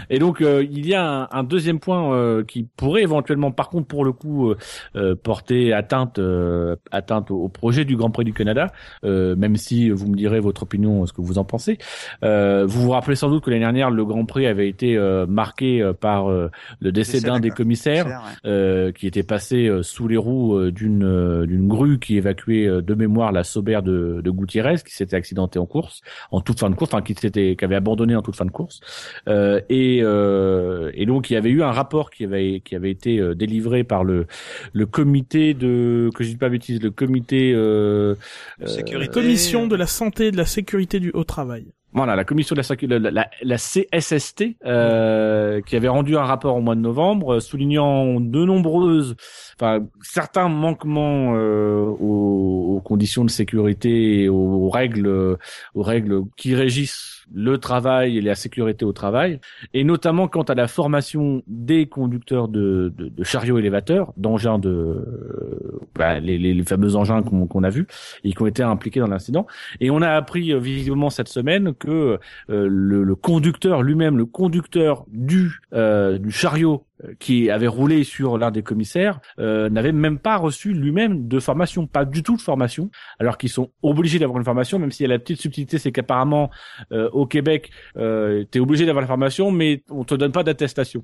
[0.09, 3.69] et donc euh, il y a un, un deuxième point euh, qui pourrait éventuellement, par
[3.69, 4.57] contre, pour le coup, euh,
[4.95, 8.71] euh, porter atteinte, euh, atteinte au, au projet du Grand Prix du Canada,
[9.03, 11.77] euh, même si vous me direz votre opinion, ce que vous en pensez.
[12.23, 15.27] Euh, vous vous rappelez sans doute que l'année dernière, le Grand Prix avait été euh,
[15.27, 18.13] marqué euh, par euh, le décès Décès d'un des commissaires Ouais.
[18.49, 22.67] euh, qui était passé euh, sous les roues euh, d'une euh, d'une grue qui évacuait
[22.67, 26.01] euh, de mémoire la Saubert de, de Gutiérrez qui s'était accidenté en course
[26.31, 28.51] en toute fin de course enfin qui s'était qui avait abandonné en toute fin de
[28.51, 28.79] course
[29.27, 32.91] euh, et euh, et donc il y avait eu un rapport qui avait qui avait
[32.91, 34.27] été euh, délivré par le
[34.73, 38.15] le comité de que je dis pas bêtise le comité euh,
[38.59, 39.11] De sécurité.
[39.11, 41.67] Commission de la santé et de la sécurité du haut travail.
[41.93, 46.55] Voilà, la commission de la, la, la, la CSST euh, qui avait rendu un rapport
[46.55, 49.15] au mois de novembre euh, soulignant de nombreuses,
[49.55, 55.37] enfin certains manquements euh, aux, aux conditions de sécurité et aux, règles,
[55.75, 59.39] aux règles qui régissent le travail et la sécurité au travail,
[59.73, 64.69] et notamment quant à la formation des conducteurs de, de, de chariots élévateurs, d'engins de,
[64.69, 67.87] euh, bah, les, les, fameux engins qu'on a vus
[68.23, 69.47] et qui ont été impliqués dans l'incident.
[69.79, 74.25] Et on a appris euh, visiblement cette semaine que euh, le, le conducteur lui-même, le
[74.25, 76.85] conducteur du euh, du chariot
[77.19, 81.87] qui avait roulé sur l'un des commissaires, euh, n'avait même pas reçu lui-même de formation,
[81.87, 85.19] pas du tout de formation, alors qu'ils sont obligés d'avoir une formation, même si la
[85.19, 86.49] petite subtilité, c'est qu'apparemment
[86.91, 91.03] euh, au Québec, euh, obligé d'avoir la formation, mais on te donne pas d'attestation.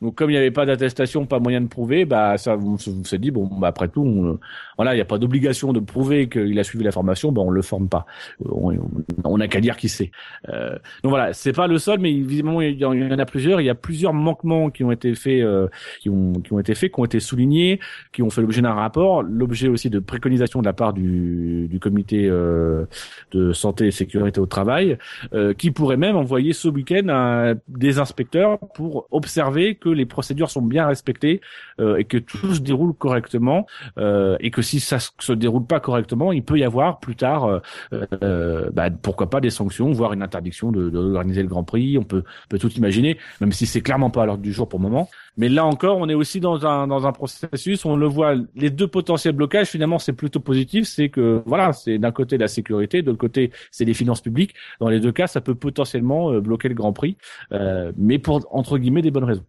[0.00, 2.90] Donc comme il n'y avait pas d'attestation, pas moyen de prouver, bah ça on se-
[2.90, 4.38] on s'est dit bon bah après tout, on,
[4.76, 7.50] voilà, il n'y a pas d'obligation de prouver qu'il a suivi la formation, bah on
[7.50, 8.06] le forme pas.
[8.44, 10.10] On, n'a qu'à dire qui c'est.
[10.48, 10.70] Euh,
[11.02, 13.60] donc voilà, c'est pas le seul, mais visiblement il y, en, a plusieurs.
[13.60, 15.68] Il y a plusieurs manquements qui ont été faits, euh,
[16.00, 17.80] qui ont qui ont été faits, qui ont été soulignés,
[18.12, 21.80] qui ont fait l'objet d'un rapport, l'objet aussi de préconisations de la part du, du
[21.80, 22.84] comité euh,
[23.32, 24.96] de santé et sécurité au travail,
[25.34, 30.62] euh, qui pourrait même envoyer ce week-end des inspecteurs pour observer que les procédures sont
[30.62, 31.40] bien respectées
[31.80, 33.66] euh, et que tout se déroule correctement
[33.98, 37.60] euh, et que si ça se déroule pas correctement, il peut y avoir plus tard,
[37.92, 41.98] euh, bah, pourquoi pas des sanctions, voire une interdiction de, d'organiser le Grand Prix.
[41.98, 44.78] On peut, peut tout imaginer, même si c'est clairement pas à l'ordre du jour pour
[44.78, 45.08] le moment.
[45.36, 47.84] Mais là encore, on est aussi dans un dans un processus.
[47.84, 50.88] On le voit, les deux potentiels blocages finalement, c'est plutôt positif.
[50.88, 54.54] C'est que voilà, c'est d'un côté la sécurité, de l'autre côté c'est les finances publiques.
[54.80, 57.16] Dans les deux cas, ça peut potentiellement bloquer le Grand Prix,
[57.52, 59.44] euh, mais pour entre guillemets des bonnes raisons.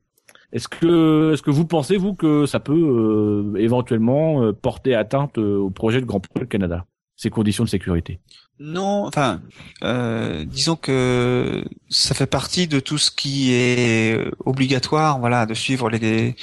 [0.51, 5.37] Est-ce que, est-ce que vous pensez vous que ça peut euh, éventuellement euh, porter atteinte
[5.37, 6.85] euh, au projet de Grand Prix du Canada,
[7.15, 8.19] ces conditions de sécurité?
[8.61, 9.41] Non, enfin,
[9.85, 15.89] euh, disons que ça fait partie de tout ce qui est obligatoire, voilà, de suivre
[15.89, 16.35] les,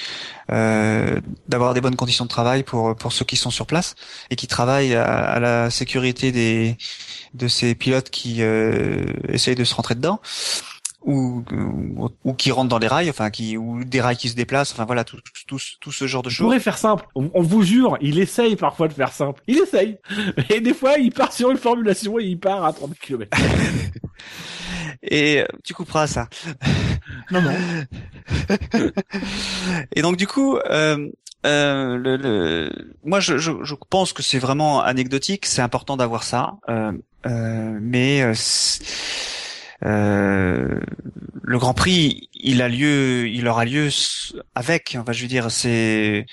[0.50, 3.96] euh, d'avoir des bonnes conditions de travail pour pour ceux qui sont sur place
[4.30, 6.78] et qui travaillent à, à la sécurité des
[7.34, 10.20] de ces pilotes qui euh, essayent de se rentrer dedans.
[11.06, 14.34] Ou, ou, ou qui rentrent dans les rails, enfin qui ou des rails qui se
[14.34, 16.44] déplacent, enfin voilà tout tout, tout ce genre de choses.
[16.46, 17.06] pourrais faire simple.
[17.14, 19.40] On, on vous jure, il essaye parfois de faire simple.
[19.46, 19.98] Il essaye.
[20.50, 23.30] Et des fois, il part sur une formulation et il part à 30 km.
[25.02, 26.28] Et euh, tu couperas ça.
[27.30, 27.52] Non, non.
[29.94, 31.08] Et donc du coup, euh,
[31.44, 32.70] euh, le, le-
[33.04, 35.46] moi je, je, je pense que c'est vraiment anecdotique.
[35.46, 36.92] C'est important d'avoir ça, euh,
[37.26, 38.22] euh, mais
[39.85, 40.81] euh,
[41.43, 43.89] le Grand Prix, il a lieu, il aura lieu
[44.55, 44.97] avec.
[44.98, 46.27] Enfin, je veux dire, c'est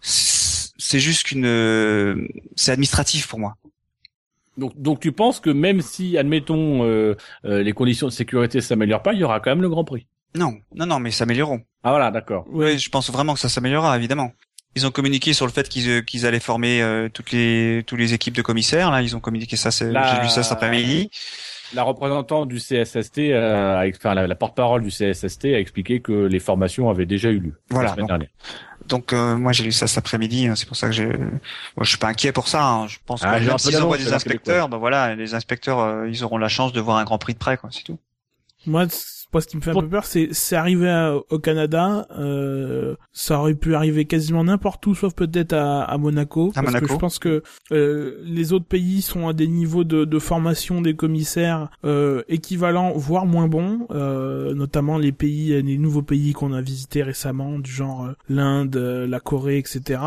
[0.00, 3.56] c'est juste qu'une, c'est administratif pour moi.
[4.58, 7.14] Donc, donc tu penses que même si, admettons, euh,
[7.44, 10.06] euh, les conditions de sécurité s'améliorent pas, il y aura quand même le Grand Prix?
[10.34, 11.62] Non, non, non, mais s'amélioreront.
[11.84, 12.44] Ah voilà, d'accord.
[12.50, 14.32] Oui, je pense vraiment que ça s'améliorera, évidemment.
[14.74, 17.98] Ils ont communiqué sur le fait qu'ils euh, qu'ils allaient former euh, toutes les toutes
[17.98, 18.90] les équipes de commissaires.
[18.90, 19.70] Là, ils ont communiqué ça.
[19.70, 21.10] J'ai lu ça cet après-midi.
[21.74, 26.12] La représentante du CSST, euh, a- enfin la, la porte-parole du CSST a expliqué que
[26.12, 27.60] les formations avaient déjà eu lieu.
[27.70, 28.28] Voilà, La semaine donc, dernière.
[28.86, 30.46] Donc euh, moi j'ai lu ça cet après-midi.
[30.46, 32.64] hein, C'est pour ça que je moi je suis pas inquiet pour ça.
[32.64, 32.86] hein.
[32.86, 36.08] Je pense Ah, que j'ai même s'ils envoient des inspecteurs, ben voilà, les inspecteurs euh,
[36.08, 37.68] ils auront la chance de voir un Grand Prix de près, quoi.
[37.70, 37.98] C'est tout.
[38.66, 38.86] Moi,
[39.34, 42.06] Moi, ce qui me fait un peu peur, c'est c'est arrivé au Canada.
[42.18, 46.66] Euh, ça aurait pu arriver quasiment n'importe où, sauf peut-être à, à, Monaco, à parce
[46.68, 46.86] Monaco.
[46.86, 47.42] que je pense que
[47.72, 52.92] euh, les autres pays sont à des niveaux de, de formation des commissaires euh, équivalents,
[52.96, 57.70] voire moins bons, euh, notamment les pays, les nouveaux pays qu'on a visités récemment, du
[57.70, 60.00] genre euh, l'Inde, euh, la Corée, etc.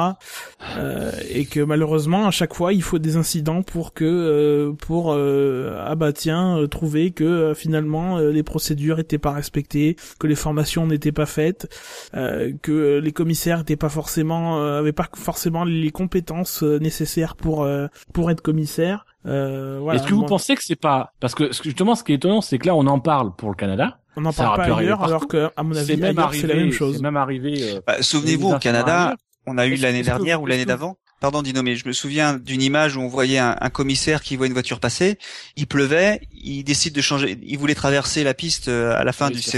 [0.78, 5.14] Euh, et que malheureusement, à chaque fois, il faut des incidents pour que euh, pour
[5.14, 11.12] ah bah tiens trouver que finalement les procédures étaient pas respectées, que les formations n'étaient
[11.12, 11.68] pas faites,
[12.14, 17.68] que les commissaires n'étaient pas forcément avaient pas forcément les compétences nécessaires pour
[18.14, 19.06] pour être commissaire.
[19.26, 20.30] Euh, voilà, Est-ce que vous moi...
[20.30, 22.88] pensez que c'est pas parce que justement ce qui est étonnant c'est que là on
[22.88, 24.00] en parle pour le Canada.
[24.16, 25.98] On n'en parle pas ailleurs alors que à mon avis
[26.34, 26.98] c'est la même chose.
[26.98, 27.76] C'est même arrivé.
[27.76, 29.16] Euh, bah, Souvenez-vous au Canada,
[29.46, 30.98] on a eu l'année dernière ou l'année d'avant.
[31.22, 34.36] Pardon Dino, mais je me souviens d'une image où on voyait un, un, commissaire qui
[34.36, 35.20] voit une voiture passer.
[35.56, 37.38] Il pleuvait, il décide de changer.
[37.44, 39.42] Il voulait traverser la piste euh, à la fin il du.
[39.44, 39.58] Se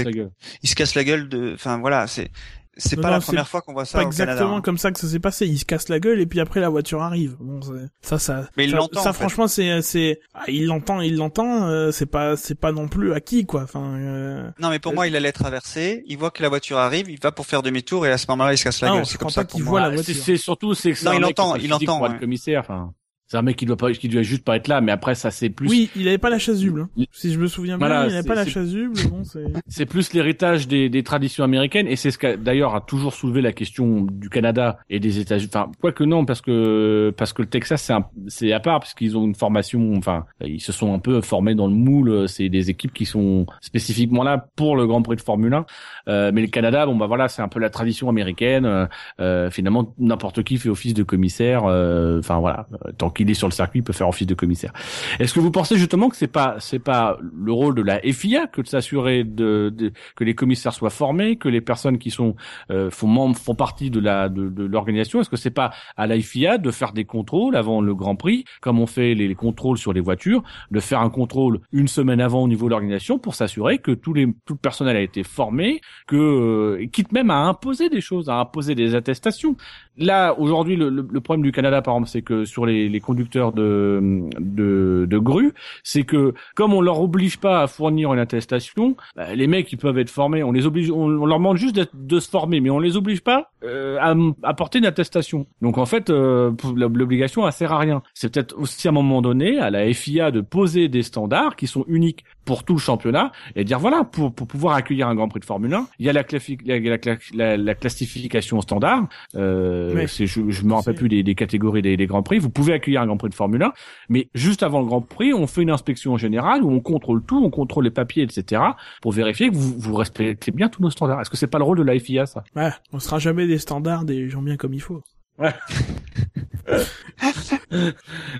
[0.62, 1.52] il se casse la gueule de.
[1.54, 2.30] Enfin voilà, c'est
[2.76, 4.60] c'est pas non, la première fois qu'on voit ça pas au exactement Canada, hein.
[4.62, 5.46] comme ça que ça s'est passé.
[5.46, 7.36] Il se casse la gueule et puis après la voiture arrive.
[7.40, 7.60] Bon,
[8.02, 9.02] ça, ça, mais il ça, l'entend.
[9.02, 11.68] Ça, en franchement, c'est, c'est, ah, il l'entend, il l'entend.
[11.68, 13.62] Euh, c'est pas, c'est pas non plus acquis, quoi.
[13.62, 13.94] Enfin.
[13.96, 14.50] Euh...
[14.58, 16.02] Non, mais pour moi, il allait traverser.
[16.06, 18.54] Il voit que la voiture arrive, il va pour faire demi-tour et à ce moment-là,
[18.54, 19.06] il se casse la ah, gueule.
[19.06, 20.14] C'est comme ça qu'il voit la voiture.
[20.14, 22.18] C'est surtout, c'est que non, il mec entend, qui il ouais.
[22.18, 22.60] commissaire.
[22.60, 22.92] Enfin.
[23.34, 25.32] C'est un mec qui doit pas, qui doit juste pas être là, mais après ça
[25.32, 25.68] c'est plus.
[25.68, 26.82] Oui, il avait pas la chasuble.
[26.98, 27.04] Hein.
[27.10, 28.92] Si je me souviens bien, Voilà, il avait c'est- pas la chasuble.
[29.10, 29.22] Bon,
[29.66, 29.86] c'est.
[29.86, 33.50] Plus l'héritage des, des traditions américaines et c'est ce qui d'ailleurs a toujours soulevé la
[33.52, 35.50] question du Canada et des États-Unis.
[35.52, 38.94] Enfin, quoique non, parce que parce que le Texas c'est un- c'est à part parce
[38.94, 39.94] qu'ils ont une formation.
[39.96, 42.28] Enfin, ils se sont un peu formés dans le moule.
[42.28, 45.66] C'est des équipes qui sont spécifiquement là pour le Grand Prix de Formule 1.
[46.06, 48.64] Euh, mais le Canada, bon bah voilà, c'est un peu la tradition américaine.
[48.64, 48.86] Euh,
[49.20, 51.64] euh, finalement, n'importe qui fait office de commissaire.
[51.66, 54.34] euh, Enfin voilà, euh, tant qu'il est sur le circuit, il peut faire office de
[54.34, 54.72] commissaire.
[55.18, 58.46] Est-ce que vous pensez justement que c'est pas c'est pas le rôle de la FIA
[58.46, 62.34] que de s'assurer de, de- que les commissaires soient formés, que les personnes qui sont
[62.70, 65.20] euh, font membres font partie de la de, de l'organisation?
[65.20, 68.44] Est-ce que c'est pas à la FIA de faire des contrôles avant le Grand Prix,
[68.60, 72.20] comme on fait les, les contrôles sur les voitures, de faire un contrôle une semaine
[72.20, 75.22] avant au niveau de l'organisation pour s'assurer que tous les tout le personnel a été
[75.22, 79.56] formé, que euh, quitte même à imposer des choses, à imposer des attestations?
[79.96, 83.00] Là aujourd'hui le, le, le problème du Canada par exemple c'est que sur les, les
[83.04, 85.52] conducteurs de de, de grues,
[85.82, 89.76] c'est que comme on leur oblige pas à fournir une attestation, bah, les mecs ils
[89.78, 92.78] peuvent être formés, on les oblige, on, leur demande juste de se former, mais on
[92.78, 95.46] les oblige pas euh, à m- apporter une attestation.
[95.62, 98.02] Donc en fait, euh, l'obligation elle sert à rien.
[98.14, 101.66] C'est peut-être aussi à un moment donné à la FIA de poser des standards qui
[101.66, 105.28] sont uniques pour tout le championnat et dire voilà pour pour pouvoir accueillir un Grand
[105.28, 109.08] Prix de Formule 1, il y a la, clafi- la, la, la- la classification standard.
[109.34, 112.38] Euh, c'est je, je me rappelle plus des, des catégories des, des grands prix.
[112.38, 113.72] Vous pouvez accueillir un Grand Prix de Formule 1,
[114.08, 117.42] mais juste avant le Grand Prix, on fait une inspection générale où on contrôle tout,
[117.44, 118.62] on contrôle les papiers, etc.
[119.02, 121.20] pour vérifier que vous, vous respectez bien tous nos standards.
[121.20, 122.44] Est-ce que c'est pas le rôle de la FIA ça?
[122.56, 125.02] Ouais, on sera jamais des standards des gens bien comme il faut.
[125.42, 125.48] Et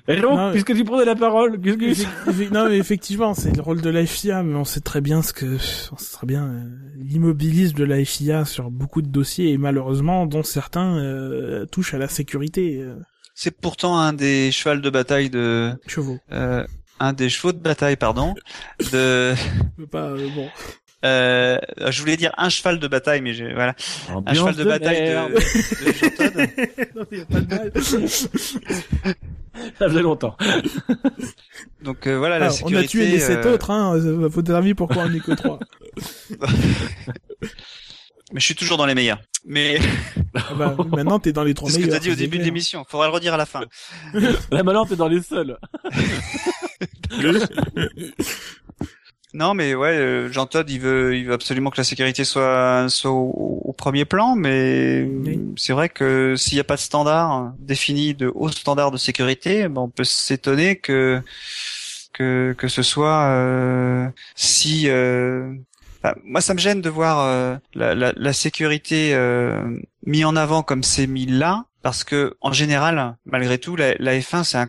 [0.08, 3.54] Non, mais- puisque tu prenais la parole, qu'est-ce que Effe- effe- non, mais effectivement, c'est
[3.54, 5.56] le rôle de la FIA, mais on sait très bien ce que,
[5.92, 6.62] on sait très bien euh,
[6.96, 11.98] l'immobilisme de la FIA sur beaucoup de dossiers et malheureusement, dont certains euh, touchent à
[11.98, 12.78] la sécurité.
[12.80, 12.94] Euh,
[13.34, 16.18] C'est pourtant un des chevals de bataille de, chevaux.
[16.32, 16.64] euh,
[17.00, 18.34] un des chevaux de bataille, pardon,
[18.92, 19.34] de,
[19.90, 20.48] Pas euh, bon.
[21.04, 21.58] Euh,
[21.88, 23.74] je voulais dire un cheval de bataille, mais j'ai, voilà,
[24.26, 25.32] un cheval de, bataille merde.
[25.32, 25.40] de, de
[25.92, 26.36] Jean Todt.
[26.96, 27.70] non, mais y a pas de mal.
[29.78, 30.36] Ça faisait longtemps.
[31.82, 32.84] Donc euh, voilà, la Ah, on sécurité.
[32.84, 33.94] a tué les sept euh, autres, hein.
[33.96, 35.58] euh, Faut avis pourquoi on est que trois.
[38.32, 39.20] Mais je suis toujours dans les meilleurs.
[39.46, 39.78] Mais
[40.34, 42.00] Ah bah, maintenant, t'es dans les trois c'est ce que meilleurs.
[42.00, 42.84] t'as dit au début de l'émission.
[42.88, 43.60] Faudra le redire à la fin.
[44.50, 45.56] Là maintenant, t'es dans les seuls.
[49.34, 52.86] Non, mais ouais, euh, Jean Todt, il veut, il veut absolument que la sécurité soit,
[52.88, 55.40] soit au, au premier plan, mais Oui.
[55.56, 59.68] c'est vrai que s'il n'y a pas de standard défini de haut standard de sécurité,
[59.68, 61.20] ben on peut s'étonner que
[62.12, 65.52] que que ce soit euh, si euh,
[66.22, 69.60] moi ça me gêne de voir euh, la, la, la sécurité euh,
[70.06, 74.16] mis en avant comme c'est mis là parce que en général malgré tout la, la
[74.18, 74.68] F1 c'est un-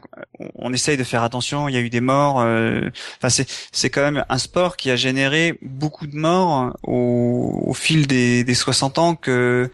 [0.65, 3.89] on, essaye de faire attention il y a eu des morts euh, enfin c'est c'est
[3.89, 8.97] quand même un sport qui a généré beaucoup de morts au, fil des, des 60
[8.99, 9.69] ans que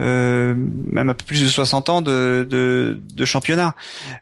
[0.00, 0.54] euh,
[0.92, 3.74] même un peu plus de 60 ans de, de, championnat.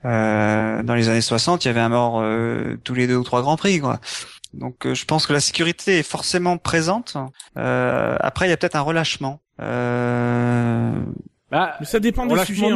[0.04, 2.22] Euh, dans les années 60, il y avait un mort
[2.84, 3.80] tous les deux ou trois grands prix.
[4.54, 7.16] Donc je pense que la sécurité est forcément présente.
[7.54, 9.40] Après, il y a peut-être un relâchement.
[11.50, 12.26] Bah, Mais ça dépend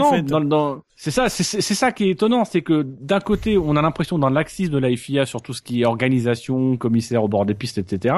[0.07, 0.23] en fait.
[0.23, 3.83] dans- dans- C'est ça, c'est ça qui est étonnant, c'est que d'un côté, on a
[3.83, 7.45] l'impression dans l'axisme de la FIA sur tout ce qui est organisation, commissaire au bord
[7.45, 8.15] des pistes, etc.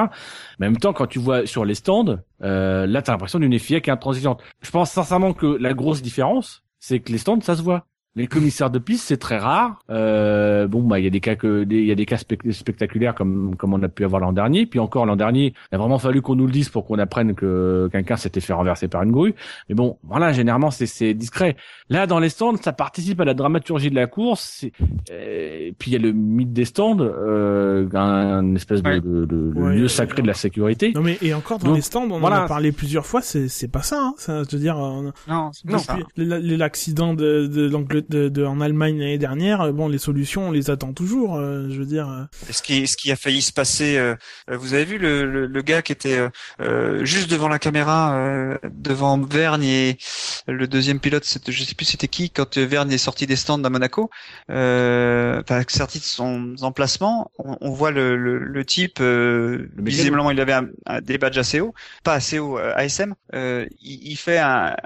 [0.59, 3.59] Mais en même temps, quand tu vois sur les stands, euh, là, t'as l'impression d'une
[3.59, 4.43] FIA qui est intransigeante.
[4.61, 7.87] Je pense sincèrement que la grosse différence, c'est que les stands, ça se voit.
[8.17, 9.81] Les commissaires de piste, c'est très rare.
[9.91, 12.53] Euh, bon, bah, il y a des cas que, il y a des cas spec-
[12.53, 14.67] spectaculaires comme comme on a pu avoir l'an dernier.
[14.67, 17.35] Puis encore l'an dernier, il a vraiment fallu qu'on nous le dise pour qu'on apprenne
[17.35, 19.35] que quelqu'un s'était fait renverser par une grue.
[19.69, 21.57] Mais bon, voilà, généralement c'est c'est discret.
[21.89, 24.59] Là, dans les stands, ça participe à la dramaturgie de la course.
[24.61, 24.73] c'est-
[25.11, 28.89] euh, Et puis il y a le mythe des stands, euh, un, un espèce de,
[28.91, 29.01] Ouais.
[29.01, 30.93] de- de- de Ouais, lieu ouais, sacré de la sécurité.
[30.95, 33.49] Non mais et encore dans Donc, les stands, on en a parlé plusieurs fois, c'est
[33.49, 34.01] c'est pas ça.
[34.01, 35.97] Hein, ça, je veux dire, euh, Non, pas ça.
[36.17, 40.49] l- l'accident de, de, l'Angle- de, de- en Allemagne l'année dernière, euh, bon, les solutions,
[40.49, 41.37] on les attend toujours.
[41.37, 44.15] euh, je veux dire, euh, Ce qui, ce qui a failli se passer, euh,
[44.51, 46.19] euh, vous avez vu le, le, le gars qui était
[46.61, 49.99] euh, juste devant la caméra, euh, devant Vergne et
[50.47, 53.71] le deuxième pilote, je sais plus c'était qui, quand Vergne est sorti des stands à
[53.71, 54.11] Monaco,
[54.51, 60.31] euh, enfin sorti de son emplacement, on, on voit le, le, le type, euh, visiblement
[60.31, 64.09] il avait un, un- des badges assez haut, pas assez haut, euh, ASM, euh, il,
[64.13, 64.77] il fait un,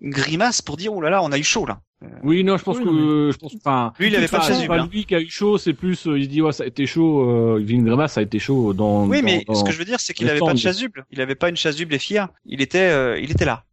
[0.00, 1.80] une grimace pour dire oh là là, on a eu chaud là.
[2.22, 4.52] Oui, non, je pense Oui, que, je pense, enfin, Lui, il avait pas de c'est
[4.54, 4.68] chasuble.
[4.68, 6.66] pas lui qui a eu chaud, c'est plus, euh, il se dit, ouais, ça a
[6.66, 9.44] été chaud, euh, il vit une grimace, ça a été chaud dans, Oui, dans- mais
[9.46, 11.04] dans- ce que je veux dire, c'est qu'il avait pas de chasuble.
[11.10, 12.30] Il avait pas une chasuble FIA.
[12.46, 13.64] Il était, euh, il était là.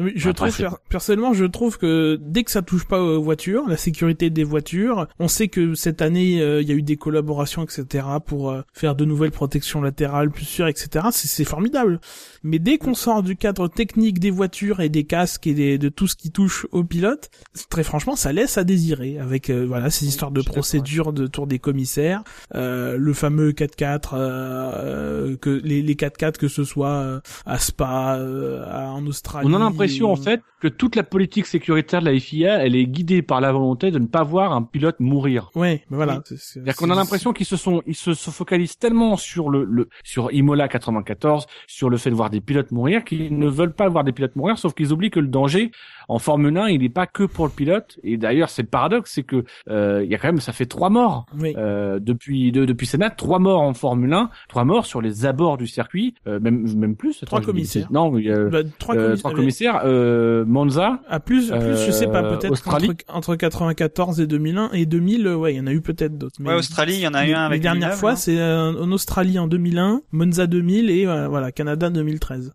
[0.00, 3.22] Oui, je Après, trouve per- personnellement, je trouve que dès que ça touche pas aux
[3.22, 6.82] voitures, la sécurité des voitures, on sait que cette année euh, il y a eu
[6.82, 8.04] des collaborations, etc.
[8.26, 11.06] pour euh, faire de nouvelles protections latérales plus sûres, etc.
[11.12, 12.00] C'est formidable.
[12.44, 15.88] Mais dès qu'on sort du cadre technique des voitures et des casques et des- de
[15.88, 17.30] tout ce qui touche aux pilotes,
[17.70, 19.18] très franchement, ça laisse à désirer.
[19.18, 22.22] Avec euh, voilà ces histoires de procédures de tour des commissaires,
[22.54, 28.16] euh, le fameux 4x4, euh, que les, les 4x4 que ce soit euh, à Spa,
[28.18, 29.46] euh, à- en Australie.
[29.50, 32.86] On a l'impression, en fait, que toute la politique sécuritaire de la FIA, elle est
[32.86, 35.50] guidée par la volonté de ne pas voir un pilote mourir.
[35.54, 36.16] Ouais, voilà.
[36.16, 36.20] Oui.
[36.26, 39.50] c'est- c'est- C'est-à-dire qu'on a l'impression qu'ils se sont, ils se, se focalisent tellement sur
[39.50, 43.48] le, le, sur Imola 94, sur le fait de voir des pilotes mourir, qu'ils ne
[43.48, 45.70] veulent pas voir des pilotes mourir, sauf qu'ils oublient que le danger,
[46.08, 47.98] en Formule 1, il n'est pas que pour le pilote.
[48.02, 50.66] Et d'ailleurs, c'est le paradoxe, c'est que, euh, il y a quand même, ça fait
[50.66, 51.26] trois morts.
[51.38, 51.54] Oui.
[51.56, 55.56] Euh, depuis de, depuis Sénat, trois morts en Formule 1, trois morts sur les abords
[55.56, 57.20] du circuit, euh, même même plus.
[57.24, 57.88] Trois commissaires.
[57.90, 59.80] Non, il y a Bah, trois euh, commis- trois euh, commissaires.
[59.84, 62.90] Euh, Monza, À plus, à plus, je sais pas, Euh, peut-être Australie.
[62.90, 66.18] entre, entre 94 et 2001 et 2000, euh, ouais, il y en a eu peut-être
[66.18, 66.36] d'autres.
[66.40, 68.16] Mais Ouais, Australie, il y en a eu un avec les dernières Villeneuve, fois, non
[68.16, 71.90] c'est euh, en Australie en 2001, Monza 2000 et euh, voilà, Canada
[72.28, 72.52] 2013.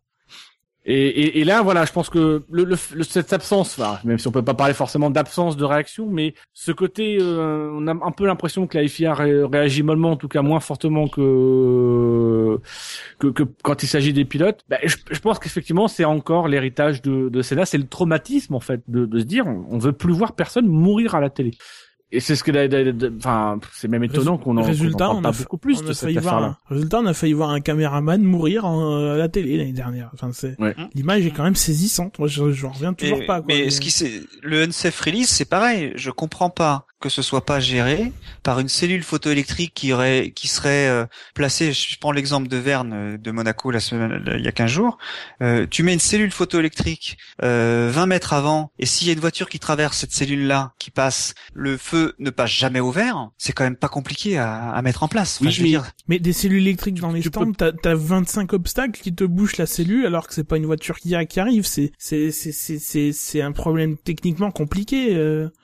[0.85, 4.31] Et, et, et là, voilà, je pense que le, le, cette absence, même si on
[4.31, 8.25] peut pas parler forcément d'absence de réaction, mais ce côté, euh, on a un peu
[8.25, 12.59] l'impression que la FIA ré- réagit mollement, en tout cas moins fortement que
[13.19, 14.63] que, que quand il s'agit des pilotes.
[14.69, 18.61] Ben, je, je pense qu'effectivement, c'est encore l'héritage de, de Senna, c'est le traumatisme en
[18.61, 21.51] fait de, de se dire, on, on veut plus voir personne mourir à la télé.
[22.11, 25.31] Et c'est ce que, enfin, c'est même étonnant qu'on en, qu'on en Résultat, on a,
[25.31, 26.57] beaucoup plus on de a cette failli voir, affaire-là.
[26.69, 29.73] un, résultat, on a failli voir un caméraman mourir en, euh, à la télé l'année
[29.73, 30.09] dernière.
[30.15, 30.75] Enfin, c'est, Ouais.
[30.95, 32.17] l'image est quand même saisissante.
[32.17, 33.45] Moi, je, je reviens toujours pas, quoi.
[33.47, 35.91] Mais ce qui c'est le unsafe release, c'est pareil.
[35.95, 38.11] Je comprends pas que ce soit pas géré
[38.43, 41.71] par une cellule photoélectrique qui aurait, qui serait euh, placée.
[41.71, 44.97] Je prends l'exemple de Verne euh, de Monaco la semaine, il y a 15 jours.
[45.41, 49.19] Euh, tu mets une cellule photoélectrique euh, 20 mètres avant, et s'il y a une
[49.19, 53.29] voiture qui traverse cette cellule-là, qui passe, le feu ne passe jamais au vert.
[53.37, 55.37] C'est quand même pas compliqué à, à mettre en place.
[55.37, 57.71] Enfin, Oui, je veux mais- dire, Mais des cellules électriques dans les tu stands, t'as,
[57.71, 61.15] t'as 25 obstacles qui te bouchent la cellule alors que c'est pas une voiture qui,
[61.15, 61.65] a- qui arrive.
[61.65, 65.15] C'est, c'est, c'est, c'est, c'est, c'est un problème techniquement compliqué.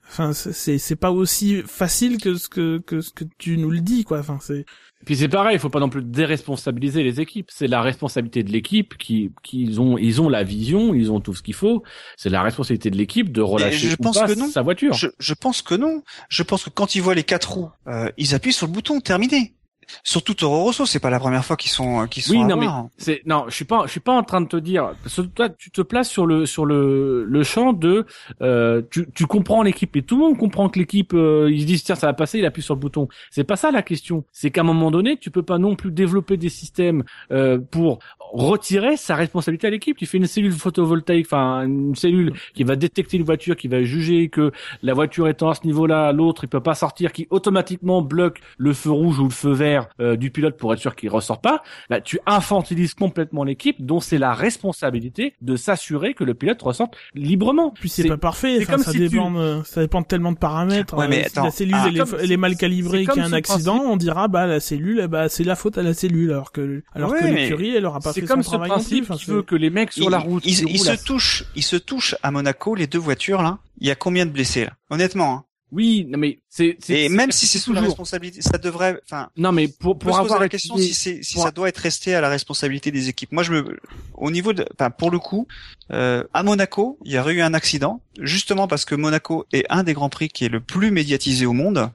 [0.08, 3.72] Enfin, c'est- c'est, c'est pas aussi facile que ce que, que ce que tu nous
[3.72, 4.20] le dis, quoi.
[4.20, 4.66] Enfin, c'est.
[5.06, 7.50] Puis c'est pareil, il faut pas non plus déresponsabiliser les équipes.
[7.52, 11.20] C'est la responsabilité de l'équipe qui, qui ils ont, ils ont la vision, ils ont
[11.20, 11.84] tout ce qu'il faut.
[12.18, 14.48] C'est la responsabilité de l'équipe de relâcher je ou pense pas que non.
[14.48, 14.94] sa voiture.
[14.94, 16.02] Je, je pense que non.
[16.30, 19.00] Je pense que quand ils voient les quatre roues, euh, ils appuient sur le bouton,
[19.00, 19.54] terminé.
[20.04, 22.58] Surtout Toro Rosso, c'est pas la première fois qu'ils sont qu'ils sont Oui, à non,
[22.58, 22.68] mais
[22.98, 24.94] c'est non, je suis pas, je suis pas en train de te dire.
[25.04, 28.06] Parce que toi, tu te places sur le sur le le champ de,
[28.42, 31.66] euh, tu tu comprends l'équipe et tout le monde comprend que l'équipe, euh, ils se
[31.66, 33.08] disent tiens ça va passer, il appuie sur le bouton.
[33.32, 34.26] C'est pas ça la question.
[34.32, 38.00] C'est qu'à un moment donné, tu peux pas non plus développer des systèmes euh, pour
[38.20, 39.98] retirer sa responsabilité à l'équipe.
[39.98, 43.84] Tu fais une cellule photovoltaïque, enfin une cellule qui va détecter une voiture, qui va
[43.84, 44.52] juger que
[44.82, 48.74] la voiture étant à ce niveau-là, l'autre il peut pas sortir, qui automatiquement bloque le
[48.74, 51.64] feu rouge ou le feu vert euh, du pilote pour être sûr qu'il ressort pas,
[51.90, 56.96] bah, tu infantilises complètement l'équipe dont c'est la responsabilité de s'assurer que le pilote ressorte
[57.14, 57.72] librement.
[57.72, 60.06] Puis c'est pas parfait, c'est enfin, comme ça si tu- dépend de, ça dépend de
[60.06, 60.96] tellement de paramètres.
[60.98, 61.44] Ouais, mais Euh, si attends.
[61.46, 63.26] la cellule Ah, elle, est, comme- elle est mal c'est calibrée et comme qu'il y
[63.26, 63.92] a un ce accident, principe.
[63.92, 66.84] on dira bah la cellule eh bah c'est la faute à la cellule alors que
[66.94, 68.84] alors Ouais, que l'écurie elle aura pas C'est fait comme son ce travail non plus.
[68.84, 71.46] principe Enfin, qui c'est- veut que les mecs sur Ils- la route ils, se touchent,
[71.56, 73.60] ils se touchent à Monaco, les deux voitures là.
[73.80, 74.72] Il y a combien de blessés là?
[74.90, 75.34] Honnêtement.
[75.34, 75.44] hein.
[75.76, 79.00] Oui, non, mais c'est c'est- Et même si c'est sous la responsabilité, ça devrait.
[79.04, 82.16] Enfin, Non, mais pour pour avoir la question si c'est si ça doit être resté
[82.16, 83.32] à la responsabilité des équipes.
[83.34, 83.78] Moi, je me,
[84.14, 85.48] au niveau de, enfin, pour le coup,
[85.92, 89.84] euh, à Monaco, il y a eu un accident, justement parce que Monaco est un
[89.84, 91.92] des grands prix qui est le plus médiatisé au monde.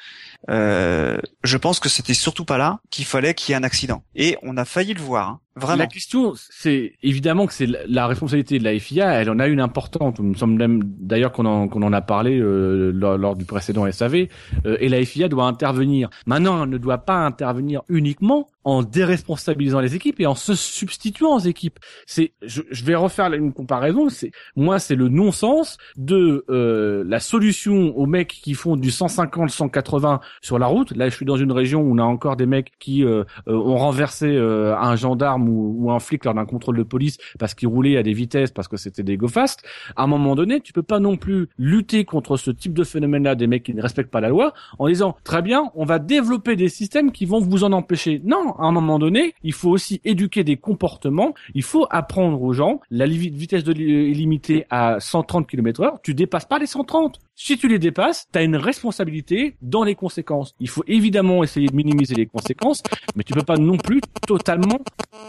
[0.49, 4.03] Euh, je pense que c'était surtout pas là qu'il fallait qu'il y ait un accident.
[4.15, 5.41] Et on a failli le voir, hein.
[5.57, 5.77] Vraiment.
[5.79, 9.21] La question, c'est évidemment que c'est la- responsabilité de la FIA.
[9.21, 10.17] Elle en a une importante.
[10.19, 13.45] Il me semble même d'ailleurs qu'on en, qu'on en a parlé euh, lors, lors du
[13.45, 14.27] précédent SAV.
[14.67, 16.09] euh, et la FIA doit intervenir.
[16.27, 21.37] Maintenant, elle ne doit pas intervenir uniquement en déresponsabilisant les équipes et en se substituant
[21.37, 21.79] aux équipes.
[22.07, 24.09] C'est, je, je vais refaire une comparaison.
[24.11, 29.49] C'est moi, c'est le non-sens de euh, la solution aux mecs qui font du 150,
[29.51, 30.95] 180 sur la route.
[30.95, 33.55] Là, je suis dans une région où on a encore des mecs qui euh, euh,
[33.55, 37.55] ont renversé euh, un gendarme ou, ou un flic lors d'un contrôle de police parce
[37.55, 39.63] qu'il roulait à des vitesses parce que c'était des go fast.
[39.97, 43.35] À un moment donné, tu peux pas non plus lutter contre ce type de phénomène-là
[43.35, 46.57] des mecs qui ne respectent pas la loi en disant très bien, on va développer
[46.57, 48.21] des systèmes qui vont vous en empêcher.
[48.25, 51.35] Non, à un moment donné, il faut aussi éduquer des comportements.
[51.55, 55.97] Il faut apprendre aux gens la vitesse de li- est limitée à 130 km/h.
[56.03, 57.19] Tu dépasses pas les 130.
[57.43, 60.55] Si tu les dépasses, tu as une responsabilité dans les conséquences.
[60.61, 62.83] Il faut évidemment essayer de minimiser les conséquences,
[63.17, 64.79] mais tu peux pas non plus totalement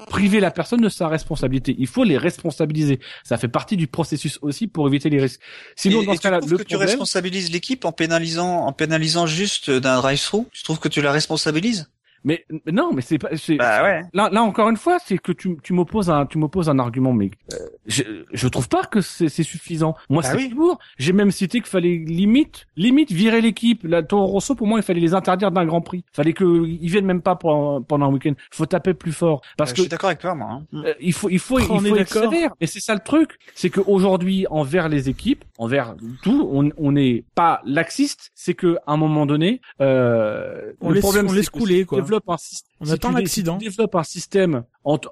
[0.09, 1.73] priver la personne de sa responsabilité.
[1.79, 2.99] Il faut les responsabiliser.
[3.23, 5.39] Ça fait partie du processus aussi pour éviter les risques.
[5.77, 8.65] Sinon, et, dans et ce tu cas-là, le que tu problème, responsabilises l'équipe en pénalisant,
[8.65, 10.47] en pénalisant juste d'un drive-through?
[10.51, 11.89] Tu trouves que tu la responsabilises?
[12.23, 13.35] Mais mais non, mais c'est pas.
[13.35, 14.01] c'est- Bah ouais.
[14.13, 17.13] Là, là encore une fois, c'est que tu, tu m'opposes un, tu m'opposes un argument,
[17.13, 17.57] mais euh,
[17.87, 19.95] je, je trouve pas que c'est c'est suffisant.
[20.09, 20.53] Moi, Bah c'est oui.
[20.97, 23.81] J'ai même cité qu'il fallait limite, limite virer l'équipe.
[23.83, 26.03] La Toro Rosso, pour moi, il fallait les interdire d'un Grand Prix.
[26.13, 28.33] Il fallait qu'ils viennent même pas pendant, pendant un week-end.
[28.51, 30.47] Faut taper plus fort parce Euh, que je suis d'accord avec toi, moi.
[30.51, 30.63] hein.
[30.85, 32.53] euh, il faut, il faut, On il faut sévère.
[32.61, 37.23] Et c'est ça le truc, c'est qu'aujourd'hui, envers les équipes, envers tout, on on n'est
[37.35, 38.31] pas laxiste.
[38.35, 41.59] C'est que à un moment donné, euh, On le laisse- problème, on c'est laisse que
[41.59, 41.99] couler, quoi.
[42.11, 42.71] Développes un système.
[42.79, 43.59] On si attend l'accident.
[43.59, 44.63] si tu développes un système,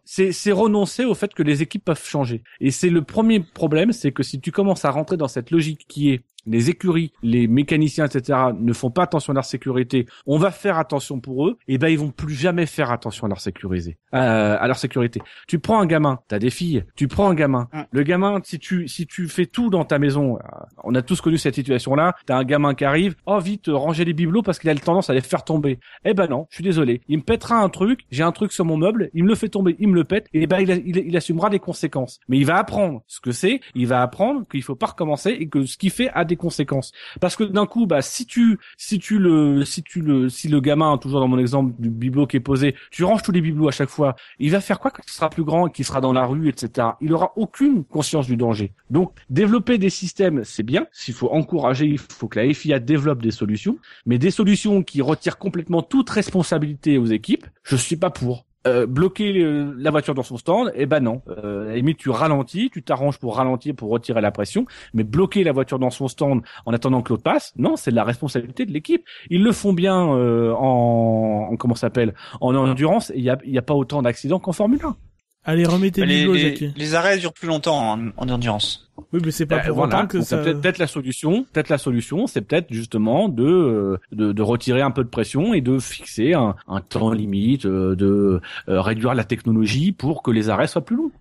[0.05, 2.43] c'est c'est renoncer au fait que les équipes peuvent changer.
[2.59, 5.85] Et c'est le premier problème, c'est que si tu commences à rentrer dans cette logique
[5.87, 10.37] qui est les écuries, les mécaniciens, etc., ne font pas attention à leur sécurité, on
[10.37, 13.39] va faire attention pour eux, et ben ils vont plus jamais faire attention à leur
[13.41, 13.97] sécurité.
[14.13, 15.21] Euh, à leur sécurité.
[15.47, 17.67] Tu prends un gamin, t'as des filles, tu prends un gamin.
[17.91, 20.41] Le gamin, si tu si tu fais tout dans ta maison, euh,
[20.83, 24.05] on a tous connu cette situation-là, t'as un gamin qui arrive, oh vite, euh, ranger
[24.05, 25.79] les bibelots parce qu'il a le tendance à les faire tomber.
[26.05, 27.01] Eh ben non, je suis désolé.
[27.07, 29.49] Il me pètera un truc, j'ai un truc sur mon meuble, il me le fait
[29.49, 32.19] tomber, il me le pète, et ben il, a- il, il assumera des conséquences.
[32.27, 35.47] Mais il va apprendre ce que c'est, il va apprendre qu'il faut pas recommencer et
[35.49, 36.93] que ce qu'il fait a des conséquences.
[37.19, 40.61] Parce que d'un coup, bah si tu si tu le si tu le si le
[40.61, 43.67] gamin, toujours dans mon exemple du bibelot qui est posé, tu ranges tous les bibelots
[43.67, 46.13] à chaque fois, il va faire quoi quand il sera plus grand qu'il sera dans
[46.13, 46.89] la rue, etc.
[47.01, 48.71] Il aura aucune conscience du danger.
[48.89, 50.87] Donc développer des systèmes, c'est bien.
[50.91, 55.01] S'il faut encourager, il faut que la FIA développe des solutions, mais des solutions qui
[55.01, 58.45] retirent complètement toute responsabilité aux équipes, je suis pas pour.
[58.67, 59.31] Euh, bloquer
[59.77, 61.21] la voiture dans son stand, eh ben non.
[61.29, 65.53] Euh, limite, tu ralentis, tu t'arranges pour ralentir, pour retirer la pression, mais bloquer la
[65.53, 68.73] voiture dans son stand en attendant que l'autre passe, non, c'est de la responsabilité de
[68.73, 69.05] l'équipe.
[69.29, 73.13] Ils le font bien euh, en, en comment s'appelle, en endurance.
[73.15, 74.97] Il y a, y a pas autant d'accidents qu'en Formule 1.
[75.45, 78.91] Allez, remettez le les, les, les arrêts durent plus longtemps en, en endurance.
[79.13, 80.05] Oui, mais c'est pas Euh, pour voilà.
[80.05, 80.37] que Donc, ça...
[80.37, 84.81] peut-être peut-être la solution, peut-être la solution, c'est peut-être justement de, euh, de de retirer
[84.81, 89.13] un peu de pression et de fixer un, un temps limite, euh, de euh, réduire
[89.15, 91.11] la technologie pour que les arrêts soient plus longs.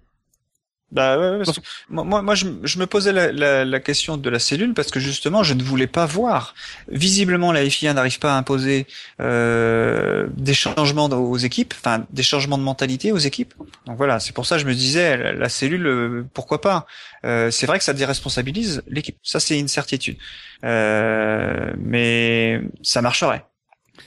[0.90, 1.60] Bah ouais, ouais, parce que
[1.90, 4.98] moi, moi, je, je me posais la, la, la question de la cellule parce que
[4.98, 6.54] justement, je ne voulais pas voir.
[6.88, 8.86] Visiblement, la FIA n'arrive pas à imposer
[9.20, 13.52] euh, des changements aux équipes, enfin des changements de mentalité aux équipes.
[13.84, 16.86] Donc voilà, c'est pour ça que je me disais, la, la cellule, euh, pourquoi pas?
[17.26, 20.16] Euh, C'est vrai que ça déresponsabilise l'équipe, ça c'est une certitude.
[20.64, 23.44] Euh, mais ça marcherait.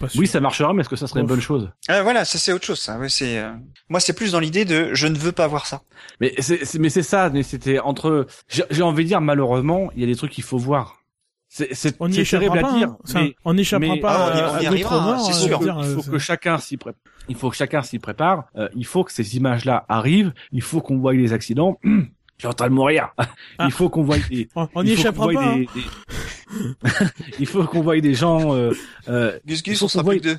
[0.02, 0.20] Pas sûr.
[0.20, 1.70] Oui, ça marchera, mais est-ce que ça serait une bonne chose?
[1.88, 2.80] Ah, voilà, ça c'est autre chose.
[2.80, 2.98] Ça.
[3.00, 3.52] Ouais, c'est euh,
[3.88, 5.82] moi, c'est plus dans l'idée de je ne veux pas voir ça.
[6.20, 8.28] Mais c'est c'est- mais c'est ça, mais c'était entre.
[8.50, 10.98] J'ai j'ai envie de dire malheureusement, il y a des trucs qu'il faut voir.
[11.54, 12.74] C'est c'est On n'y échappera terrible pas.
[12.74, 12.98] à dire, hein.
[13.08, 15.60] Enfin, mais on n'échappera pas Ah, on y- à, on y arrivera, c'est euh, sûr.
[15.60, 17.02] dire, il faut euh, que chacun s'y prépare.
[17.30, 18.46] Il faut que chacun s'y prépare.
[18.56, 20.34] Euh, il faut que ces images-là arrivent.
[20.52, 21.78] Il faut qu'on voie les accidents.
[21.84, 21.92] Je
[22.40, 23.10] suis en train de mourir.
[23.18, 23.28] Ah.
[23.66, 24.50] Il faut qu'on voie des.
[24.74, 25.32] On n'y échappera pas.
[25.34, 25.56] des- hein.
[25.76, 25.82] des-
[27.40, 28.56] il faut qu'on voie des gens.
[28.56, 28.72] Euh,
[29.08, 30.38] euh, Gus Il Gus, faut on sera qu'on plus que deux.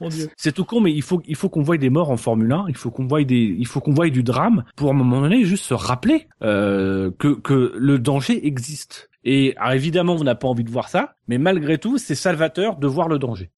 [0.00, 0.30] Mon Dieu.
[0.36, 2.66] C'est tout con, mais il faut il faut qu'on voie des morts en Formule 1.
[2.68, 5.20] Il faut qu'on voie des il faut qu'on voie du drame pour à un moment
[5.20, 9.10] donné juste se rappeler euh, que que le danger existe.
[9.24, 12.76] Et alors, évidemment, on n'a pas envie de voir ça, mais malgré tout, c'est salvateur
[12.76, 13.50] de voir le danger.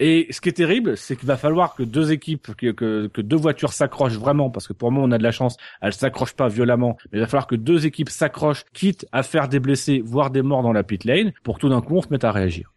[0.00, 3.20] Et ce qui est terrible, c'est qu'il va falloir que deux équipes, que, que, que
[3.20, 6.34] deux voitures s'accrochent vraiment, parce que pour moi on a de la chance, elles s'accrochent
[6.34, 10.00] pas violemment, mais il va falloir que deux équipes s'accrochent, quitte à faire des blessés,
[10.04, 12.30] voire des morts dans la pit lane, pour tout d'un coup on se mette à
[12.30, 12.72] réagir.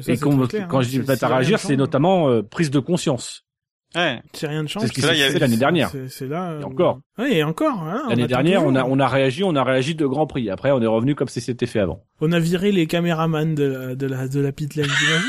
[0.00, 0.82] Ça, Et quand, très clair, quand hein.
[0.82, 3.45] je dis mettre à réagir, c'est notamment euh, prise de conscience.
[3.94, 4.20] Ouais.
[4.32, 4.82] C'est rien de chance.
[4.82, 5.88] C'est ce qui s'est l'année dernière.
[5.90, 6.50] C'est c'est là.
[6.52, 7.00] euh, Et encore.
[7.18, 7.78] Oui, et encore.
[7.82, 10.50] on L'année dernière, on a, on a réagi, on a réagi de Grand Prix.
[10.50, 12.04] Après, on est revenu comme si c'était fait avant.
[12.20, 14.88] On a viré les caméramans de la, de la, de la pit lane,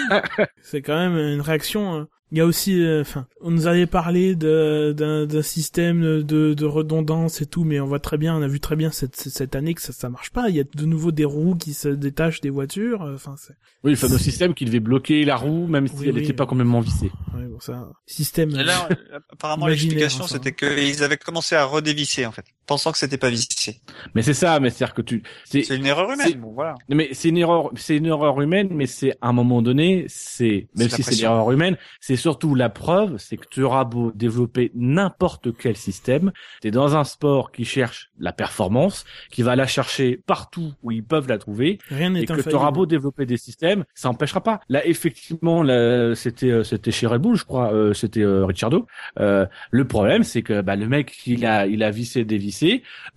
[0.62, 2.08] C'est quand même une réaction.
[2.34, 6.54] Il y a aussi, euh, enfin, on nous avait parlé de- d'un d'un système de,
[6.54, 9.16] de redondance et tout, mais on voit très bien, on a vu très bien cette,
[9.16, 10.50] cette année que ça, ça marche pas.
[10.50, 13.04] Il y a de nouveau des roues qui se détachent des voitures.
[13.04, 13.54] euh, Enfin, c'est,
[13.86, 16.22] Oui, le fameux système qui devait bloquer la roue, même si Oui, elle oui.
[16.22, 17.12] n'était pas complètement vissée.
[17.34, 18.50] ouais, bon, ça, système.
[18.52, 20.34] Et là, euh, apparemment, l'explication, enfin.
[20.36, 23.82] c'était qu'ils avaient commencé à redévisser, en fait, pensant que c'était pas vissé.
[24.14, 26.34] Mais c'est ça, mais c'est-à-dire que tu, c'est, une erreur humaine.
[26.40, 26.76] Bon, voilà.
[26.90, 30.68] Mais c'est une erreur, c'est une erreur humaine, mais c'est à un moment donné, c'est
[30.76, 31.30] même si c'est pression.
[31.30, 36.32] l'erreur humaine, c'est surtout la preuve, c'est que tu auras beau développer n'importe quel système,
[36.62, 41.04] t'es dans un sport qui cherche la performance, qui va la chercher partout où ils
[41.04, 44.42] peuvent la trouver, Rien et n'est que tu auras beau développer des systèmes, ça empêchera
[44.42, 44.60] pas.
[44.70, 48.88] Là, effectivement, là, c'était euh, c'était chez Red Bull, je crois, euh, c'était euh, Ricciardo.
[49.20, 52.26] Euh, le problème, c'est que bah, le mec, il a il a vissé,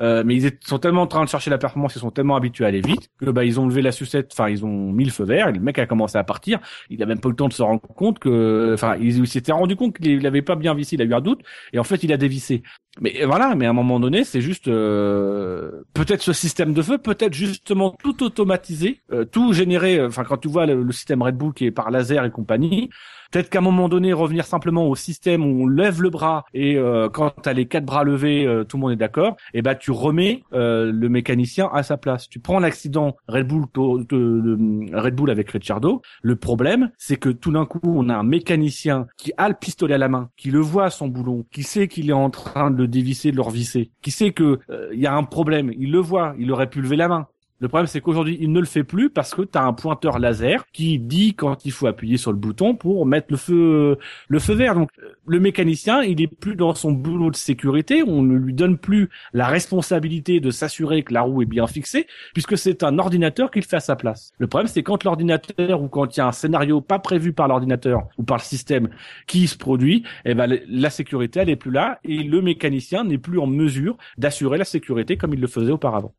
[0.03, 2.65] euh, mais ils sont tellement en train de chercher la performance, ils sont tellement habitués
[2.65, 5.11] à aller vite que bah ils ont levé la sucette, enfin ils ont mis le
[5.11, 6.61] feu vert, et le mec a commencé à partir.
[6.89, 9.53] Il a même pas eu le temps de se rendre compte que, enfin, il, s'était
[9.53, 11.41] rendu compte qu'il avait pas bien vissé, il a eu un doute,
[11.73, 12.63] et en fait il a dévissé.
[13.01, 16.99] Mais voilà, mais à un moment donné, c'est juste euh, peut-être ce système de feu,
[16.99, 19.97] peut-être justement tout automatisé, euh, tout généré.
[19.99, 22.31] euh, Enfin, quand tu vois le, le système Red Bull qui est par laser et
[22.31, 22.91] compagnie,
[23.31, 26.77] peut-être qu'à un moment donné revenir simplement au système où on lève le bras et
[26.77, 29.37] euh, quand t'as les quatre bras levés, euh, tout le monde est d'accord.
[29.55, 32.29] Et ben tu remets euh, le mécanicien à sa place.
[32.29, 36.03] Tu prends l'accident Red Bull, Red Bull avec Ricciardo.
[36.23, 39.95] Le problème, c'est que tout d'un coup, on a un mécanicien qui a le pistolet
[39.95, 42.71] à la main, qui le voit à son boulon, qui sait qu'il est en train
[42.71, 45.73] de le dévisser, de le revisser, qui sait que euh, il y a un problème,
[45.79, 47.27] il le voit, il aurait pu lever la main.
[47.61, 50.19] Le problème, c'est qu'aujourd'hui, il ne le fait plus parce que tu as un pointeur
[50.19, 54.39] laser qui dit quand il faut appuyer sur le bouton pour mettre le feu, le
[54.39, 54.75] feu vert.
[54.75, 54.89] Donc,
[55.27, 58.03] le mécanicien, il est plus dans son boulot de sécurité.
[58.03, 62.07] On ne lui donne plus la responsabilité de s'assurer que la roue est bien fixée
[62.33, 64.33] puisque c'est un ordinateur qui le fait à sa place.
[64.39, 67.47] Le problème, c'est quand l'ordinateur ou quand il y a un scénario pas prévu par
[67.47, 68.89] l'ordinateur ou par le système
[69.27, 73.19] qui se produit, eh ben, la sécurité, elle est plus là et le mécanicien n'est
[73.19, 76.15] plus en mesure d'assurer la sécurité comme il le faisait auparavant.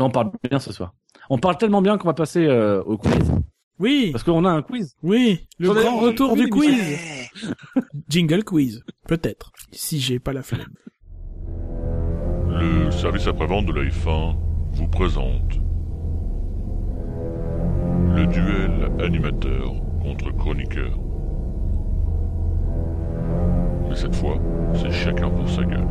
[0.00, 0.94] Non, on parle bien ce soir.
[1.28, 3.30] On parle tellement bien qu'on va passer euh, au quiz.
[3.78, 4.96] Oui, Parce qu'on a un quiz.
[5.02, 6.98] oui, le J'en ai- grand retour oui, du quiz.
[8.08, 10.72] Jingle quiz, peut-être, si j'ai pas la flemme.
[12.48, 14.36] Le service après-vente de la F1
[14.72, 15.60] vous présente
[18.16, 19.72] le duel animateur
[20.02, 20.98] contre chroniqueur.
[23.88, 24.36] Mais cette fois,
[24.74, 25.86] c'est chacun pour sa gueule.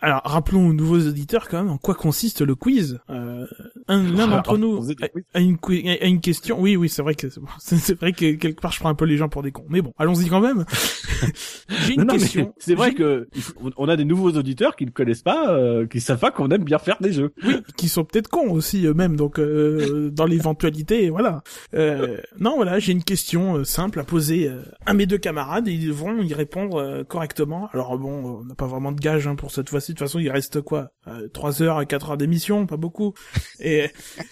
[0.00, 3.00] Alors, rappelons aux nouveaux auditeurs quand même en quoi consiste le quiz.
[3.08, 3.46] Euh,
[3.88, 4.94] un l'un d'entre nous a,
[5.34, 6.60] a une, qui- a une question.
[6.60, 7.26] Oui, oui, c'est vrai que
[7.58, 9.66] c'est vrai que quelque part je prends un peu les gens pour des cons.
[9.68, 10.64] Mais bon, allons-y quand même.
[11.86, 12.54] J'ai une Non, question.
[12.58, 13.28] C'est vrai que
[13.76, 16.64] on a des nouveaux auditeurs qui ne connaissent pas, euh, qui savent pas qu'on aime
[16.64, 17.32] bien faire des jeux.
[17.44, 19.16] oui, qui sont peut-être cons aussi eux-mêmes.
[19.16, 21.42] Donc, euh, dans l'éventualité, voilà.
[21.74, 25.68] Euh, non, voilà, j'ai une question euh, simple à poser euh, à mes deux camarades
[25.68, 27.68] et ils devront y répondre euh, correctement.
[27.72, 29.92] Alors bon, on n'a pas vraiment de gage hein, pour cette fois-ci.
[29.92, 30.90] De toute façon, il reste quoi?
[31.08, 33.14] Euh, 3 heures et 4 heures d'émission, pas beaucoup.
[33.60, 33.75] Et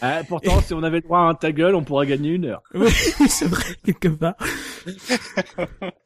[0.00, 2.44] Ah, pourtant, si on avait le droit à un ta gueule, on pourrait gagner une
[2.46, 2.62] heure.
[2.74, 2.90] Oui,
[3.28, 4.34] c'est vrai, quelque part.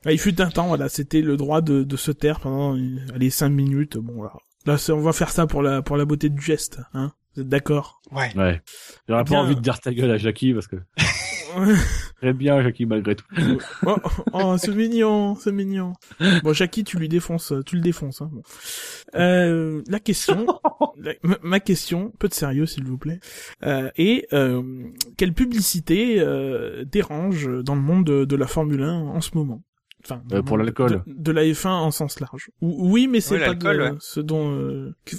[0.05, 2.97] Ah, il fut un temps, voilà, c'était le droit de, de se taire pendant, euh,
[3.15, 3.97] allez, cinq minutes.
[3.99, 4.33] Bon, là,
[4.67, 7.13] là, c'est- on va faire ça pour la, pour la beauté du geste, hein.
[7.35, 8.01] Vous êtes d'accord?
[8.11, 8.31] Ouais.
[8.37, 8.61] Ouais.
[9.09, 10.77] J'aurais pas envie de dire ta gueule à Jackie parce que
[12.23, 13.25] j'aime bien Jackie malgré tout.
[13.87, 13.97] oh,
[14.33, 15.93] oh, c'est mignon, c'est mignon.
[16.43, 18.31] Bon, Jackie, tu lui défonces, tu le défonces, hein.
[18.33, 18.43] Bon.
[19.15, 20.47] Euh, la question,
[20.97, 23.21] la- ma- question, peu de sérieux, s'il vous plaît,
[23.65, 24.63] euh, est, euh,
[25.17, 29.63] quelle publicité, euh, dérange dans le monde de, de la Formule 1 en ce moment?
[30.05, 31.03] Enfin, Euh, pour de- l'alcool.
[31.07, 32.51] De, de la F1 en sens large.
[32.61, 33.93] Ou- Oui, mais c'est Oui, pas l'alcool, de, ouais.
[34.01, 34.53] ce dont.
[34.53, 35.17] euh, que-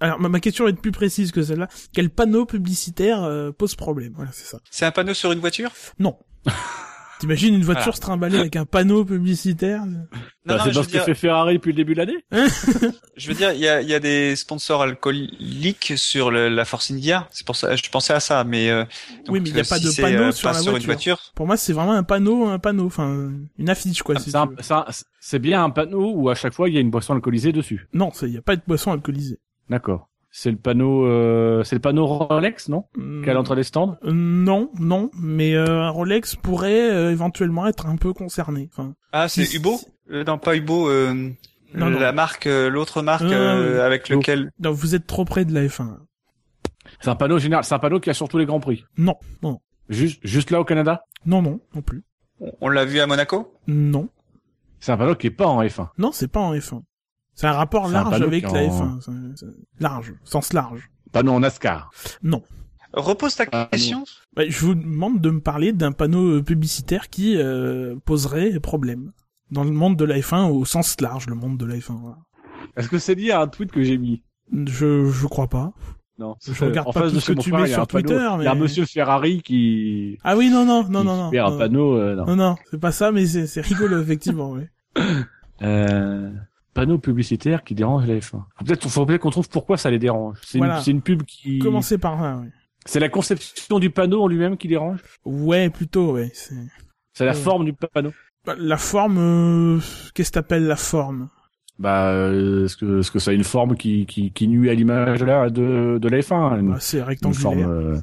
[0.00, 1.68] Alors, ma, ma question est plus précise que celle-là.
[1.92, 4.12] Quel panneau publicitaire euh, pose problème?
[4.16, 4.58] Voilà, c'est ça.
[4.70, 5.70] C'est un panneau sur une voiture?
[5.98, 6.18] Non.
[7.20, 7.96] T'imagines une voiture Voilà.
[7.96, 10.04] se trimballer avec un panneau publicitaire Non,
[10.46, 12.18] Bah, non, c'est veux ce que dire, fait Ferrari depuis le début de l'année.
[13.16, 16.64] je veux dire, il y a, il y a des sponsors alcooliques sur le- la
[16.64, 17.28] Force India.
[17.32, 18.84] C'est pour ça, je pensais à ça, mais euh,
[19.28, 20.62] Oui, donc, mais il y a euh, pas si de panneau euh, sur pas la
[20.62, 20.86] une voiture.
[20.86, 21.18] voiture.
[21.34, 24.18] Pour moi, c'est vraiment un panneau, un panneau, enfin une affiche quoi.
[24.18, 24.30] si
[25.20, 27.88] C'est bien un panneau où à chaque fois il y a une boisson alcoolisée dessus.
[27.92, 29.38] Non, il y a pas de boisson alcoolisée.
[29.68, 30.08] D'accord.
[30.40, 33.24] C'est le panneau, euh, c'est le panneau Rolex, non Hmm.
[33.24, 33.96] Qu'à l'entrée des stands.
[34.04, 38.68] Euh, Non, non, mais euh, un Rolex pourrait euh, éventuellement être un peu concerné.
[38.72, 40.88] Enfin, Ah, c'est Si- Hubo Non, pas Hubo.
[40.88, 41.12] Euh,
[41.74, 41.98] Non, non.
[41.98, 44.52] la marque, euh, l'autre marque avec lequel.
[44.60, 45.96] non, vous êtes trop près de la F1.
[47.00, 47.64] C'est un panneau général.
[47.64, 48.84] C'est un panneau qui a sur tous les grands prix.
[48.96, 49.58] Non, non,
[49.88, 51.02] Juste, juste là au Canada.
[51.26, 52.04] non, non, non plus.
[52.40, 53.54] On- On l'a vu à Monaco?
[53.66, 54.08] Non,
[54.78, 55.88] C'est un panneau qui est pas en F1.
[55.98, 56.82] non, c'est pas en F1.
[57.40, 59.00] C'est un rapport un large avec la en- F1.
[59.00, 59.12] C'est-
[59.46, 60.90] c'est- Large, sens large.
[61.12, 61.88] Panneau en NASCAR.
[62.24, 62.42] Non.
[62.92, 64.02] Repose ta question.
[64.34, 69.12] Bah, je vous demande de me parler d'un panneau euh, publicitaire qui euh, poserait problème
[69.52, 71.94] dans le monde de la F1 au sens large, le monde de la F1.
[72.00, 72.16] voilà.
[72.76, 74.24] Est-ce que c'est lié à un tweet que j'ai mis?
[74.52, 75.72] Je je crois pas.
[76.18, 76.34] Non.
[76.44, 78.44] Je regarde en pas face tout de ce que tu mets sur panneau- Twitter, Il
[78.44, 80.18] y a un mais- monsieur Ferrari qui.
[80.24, 81.30] Ah oui, non, non, non, non, non.
[81.32, 81.58] un non.
[81.58, 81.94] panneau.
[81.96, 82.26] euh, non.
[82.26, 84.62] Non, non, c'est pas ça, mais c'est c'est rigolo, effectivement, oui.
[85.62, 86.30] Euh,
[86.74, 88.30] panneau publicitaire qui dérange la F1.
[88.30, 90.38] Faut Peut-être, faut peut-être qu'on trouve pourquoi ça les dérange.
[90.42, 90.76] C'est Voilà.
[90.78, 91.58] une, c'est une pub qui.
[91.58, 92.48] Commencez par là, oui.
[92.86, 95.00] C'est la conception du panneau en lui-même qui dérange?
[95.24, 96.30] Ouais, plutôt, ouais.
[96.34, 96.54] c'est-
[97.12, 97.36] C'est la Ouais.
[97.36, 98.12] forme du panneau.
[98.46, 99.78] Bah, La forme, euh,
[100.14, 101.28] qu'est-ce que t'appelles la forme?
[101.78, 104.74] Bah, euh, est-ce que, est-ce que ça a une forme qui, qui, qui nuit à
[104.74, 107.42] l'image de la, de, de la F1 bah, C'est une rectangulaire.
[107.42, 107.96] forme, euh,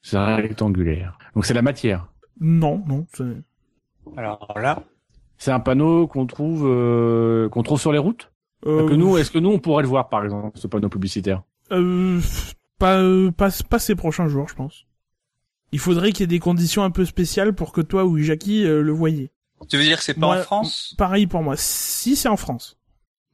[0.00, 1.18] c'est rectangulaire.
[1.34, 2.08] Donc c'est la matière.
[2.40, 3.06] Non, non.
[3.12, 3.42] c'est-
[4.16, 4.82] Alors là,
[5.38, 8.30] C'est un panneau qu'on trouve, euh, qu'on trouve sur les routes.
[8.66, 11.42] Euh, Que nous, est-ce que nous on pourrait le voir par exemple, ce panneau publicitaire
[11.72, 12.20] euh,
[12.78, 14.84] pas, euh, pas, pas ces prochains jours, je pense.
[15.72, 18.64] Il faudrait qu'il y ait des conditions un peu spéciales pour que toi ou Jackie
[18.64, 19.30] euh, le voyez.
[19.68, 21.54] tu veux dire que c'est pas Moi, en France Pareil pour moi.
[21.56, 22.76] Si c'est en France.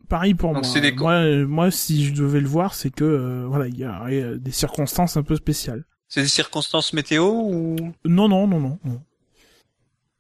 [0.09, 0.81] Pareil pour Donc moi.
[0.81, 3.85] des Moi, euh, moi, si je devais le voir, c'est que euh, voilà, il y
[3.85, 5.85] a euh, des circonstances un peu spéciales.
[6.07, 7.77] C'est des circonstances météo ou
[8.07, 8.79] Non, non, non, non.
[8.85, 9.03] non.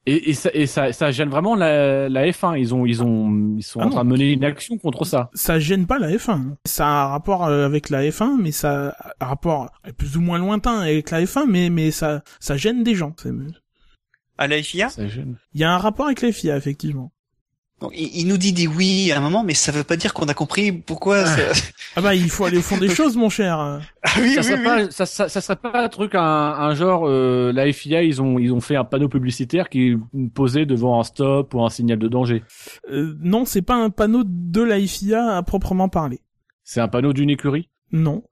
[0.09, 2.59] Et, et, ça, et ça, ça gêne vraiment la, la F1.
[2.59, 5.29] Ils ont, ils ont, ils sont Ah en train de mener une action contre ça.
[5.35, 6.55] Ça gêne pas la F1.
[6.65, 10.23] Ça a un rapport euh, avec la F1, mais ça a un rapport plus ou
[10.23, 13.15] moins lointain avec la F1, mais mais ça ça gêne des gens.
[14.39, 15.37] À la FIA Ça gêne.
[15.53, 17.13] Il y a un rapport avec la FIA, effectivement.
[17.81, 20.13] Donc, il, il nous dit des oui à un moment, mais ça veut pas dire
[20.13, 21.25] qu'on a compris pourquoi.
[21.27, 21.53] ça-
[21.95, 23.57] Ah bah il faut aller au fond des choses, mon cher.
[23.61, 23.81] Ah
[24.21, 24.65] oui, ça oui, serait oui.
[24.65, 28.21] pas, ça, ça, ça serait pas un truc, un, un genre, euh, la FIA, ils
[28.21, 29.97] ont, ils ont fait un panneau publicitaire qui est
[30.35, 32.43] posé devant un stop ou un signal de danger.
[32.91, 36.21] Euh, non, c'est pas un panneau de la FIA à proprement parler.
[36.65, 37.69] C'est un panneau d'une écurie?
[37.93, 38.25] Non.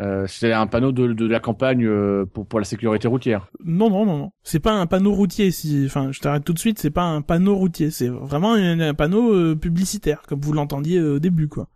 [0.00, 3.48] Euh, c'est un panneau de, la campagne euh, pour, la sécurité routière.
[3.64, 4.30] Non, non, non, non.
[4.42, 5.50] C'est pas un panneau routier.
[5.50, 6.78] Si, enfin, je t'arrête tout de suite.
[6.78, 7.90] C'est pas un panneau routier.
[7.90, 11.68] C'est vraiment un, un panneau euh, publicitaire, comme vous l'entendiez euh, au début, quoi.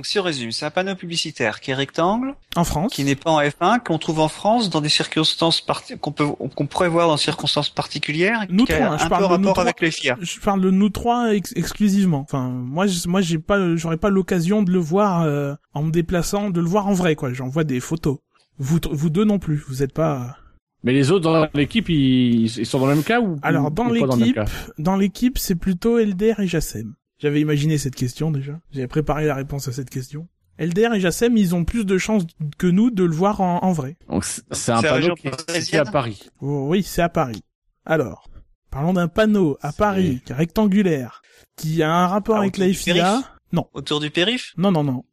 [0.00, 2.94] Donc si on résume, c'est un panneau publicitaire qui est rectangle, En France.
[2.94, 6.24] qui n'est pas en F1, qu'on trouve en France dans des circonstances parti- qu'on peut
[6.56, 9.52] qu'on pourrait voir dans des circonstances particulières, Nous qui trois, a je parle de nous
[9.60, 10.16] avec les FIA.
[10.22, 12.20] Je parle de nous trois ex- exclusivement.
[12.20, 15.90] Enfin, moi, je- moi, j'ai pas, j'aurais pas l'occasion de le voir euh, en me
[15.90, 17.34] déplaçant, de le voir en vrai, quoi.
[17.34, 18.16] J'en vois des photos.
[18.56, 19.62] Vous, vous deux non plus.
[19.68, 20.38] Vous êtes pas.
[20.82, 23.84] Mais les autres dans l'équipe, ils, ils sont dans le même cas ou Alors, dans
[23.90, 24.40] l'équipe,
[24.78, 26.94] Dans l'équipe, c'est plutôt Elder et Jassem.
[27.20, 28.58] J'avais imaginé cette question déjà.
[28.72, 30.26] J'avais préparé la réponse à cette question.
[30.58, 32.24] Elder et Jassem, ils ont plus de chances
[32.58, 33.96] que nous de le voir en, en vrai.
[34.08, 36.28] Donc c'est un panneau qui est à Paris.
[36.40, 37.42] Oh, oui, c'est à Paris.
[37.86, 38.28] Alors,
[38.70, 41.22] parlons d'un panneau à Paris, qui est rectangulaire,
[41.56, 43.22] qui a un rapport Ah, avec la FIA.
[43.52, 44.52] Non, Autour du périph?
[44.56, 45.04] Non, non, non.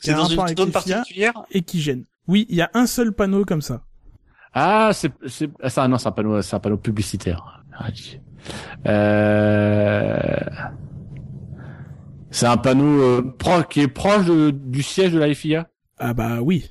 [0.00, 1.34] C'est un dans une zone particulière?
[1.50, 2.04] et qui gêne.
[2.26, 3.82] Oui, il y a un seul panneau comme ça.
[4.54, 7.62] Ah, c'est, c'est, ah, ça, non, c'est un panneau, c'est un panneau publicitaire.
[7.72, 7.88] Ah.
[8.86, 10.38] Euh,
[12.32, 15.68] c'est un panneau euh, pro- qui est proche de- du siège de la FIA.
[15.98, 16.68] Ah bah oui.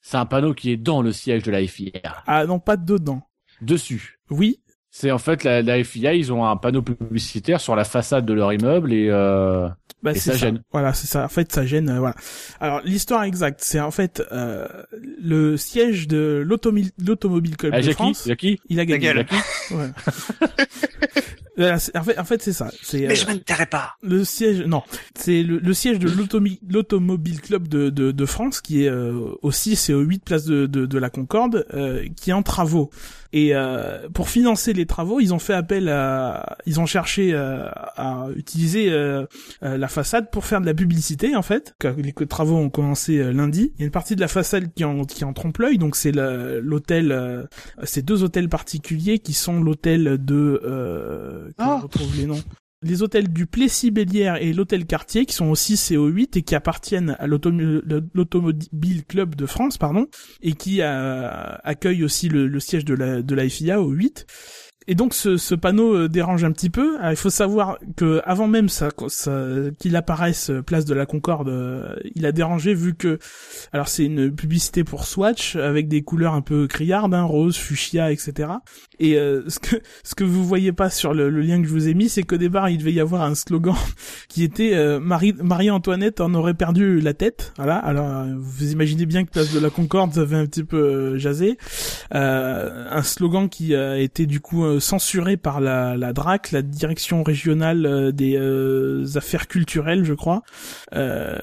[0.00, 1.92] C'est un panneau qui est dans le siège de la FIA.
[2.26, 3.22] Ah non, pas dedans.
[3.60, 4.18] Dessus.
[4.30, 4.60] Oui,
[4.90, 8.32] C'est en fait la, la FIA, ils ont un panneau publicitaire sur la façade de
[8.32, 9.68] leur immeuble et euh,
[10.02, 10.38] Bah, Et ça ça.
[10.38, 10.62] gêne.
[10.72, 11.24] Voilà, c'est ça.
[11.24, 11.90] En fait, ça gêne.
[11.90, 12.14] euh, voilà.
[12.60, 14.66] Alors, l'histoire exacte, c'est en fait euh,
[15.20, 18.24] le siège de l'automobile club ah, de Jackie, France.
[18.26, 19.00] Jackie, Il a gagné.
[19.04, 19.26] gueule.
[19.72, 19.88] Ouais.
[21.78, 22.70] C'est- En fait, en fait c'est ça.
[22.82, 23.96] C'est Mais euh, je tairai pas.
[24.02, 24.60] le siège.
[24.62, 24.82] Non,
[25.14, 29.34] c'est le, le siège de l'automi- l'automobile club de, de, de France qui est euh,
[29.42, 32.42] au 6 et au 8 place de, de, de la Concorde, euh, qui est en
[32.42, 32.90] travaux.
[33.34, 37.68] Et euh, pour financer les travaux, ils ont fait appel à, ils ont cherché euh,
[37.96, 39.26] à utiliser euh,
[39.62, 41.74] euh, la façade pour faire de la publicité en fait.
[41.98, 43.72] Les travaux ont commencé euh, lundi.
[43.76, 45.94] Il y a une partie de la façade qui en, qui en trompe l'œil, donc
[45.96, 47.44] c'est l'hôtel, euh,
[47.82, 51.76] ces deux hôtels particuliers qui sont l'hôtel de, euh, que Ah.
[51.78, 52.40] je retrouve les noms.
[52.82, 56.42] Les hôtels du Plessis-Bélière et l'hôtel Cartier qui sont au 6 et au 8 et
[56.42, 57.82] qui appartiennent à l'automo-
[58.14, 60.06] l'Automobile Club de France, pardon,
[60.42, 61.28] et qui euh,
[61.64, 64.26] accueillent aussi le, le siège de la, de la FIA au 8.
[64.90, 66.96] Et donc ce, ce panneau euh, dérange un petit peu.
[66.98, 69.46] Alors, il faut savoir que avant même ça, ça-
[69.78, 73.18] qu'il apparaisse euh, place de la Concorde, euh, il a dérangé vu que
[73.72, 78.10] alors c'est une publicité pour Swatch avec des couleurs un peu criardes, hein, rose, fuchsia,
[78.10, 78.48] etc.
[78.98, 81.72] Et euh, ce que ce que vous voyez pas sur le, le lien que je
[81.72, 83.76] vous ai mis, c'est qu'au départ il devait y avoir un slogan
[84.30, 87.52] qui était Marie Marie Antoinette en aurait perdu la tête.
[87.58, 87.76] Voilà.
[87.76, 91.58] Alors vous imaginez bien que place de la Concorde ça fait un petit peu jasé.
[92.10, 98.12] Un slogan qui a été du coup censuré par la, DRAC, la direction régionale euh,
[98.12, 100.42] des euh, affaires culturelles, je crois.
[100.94, 101.38] Euh,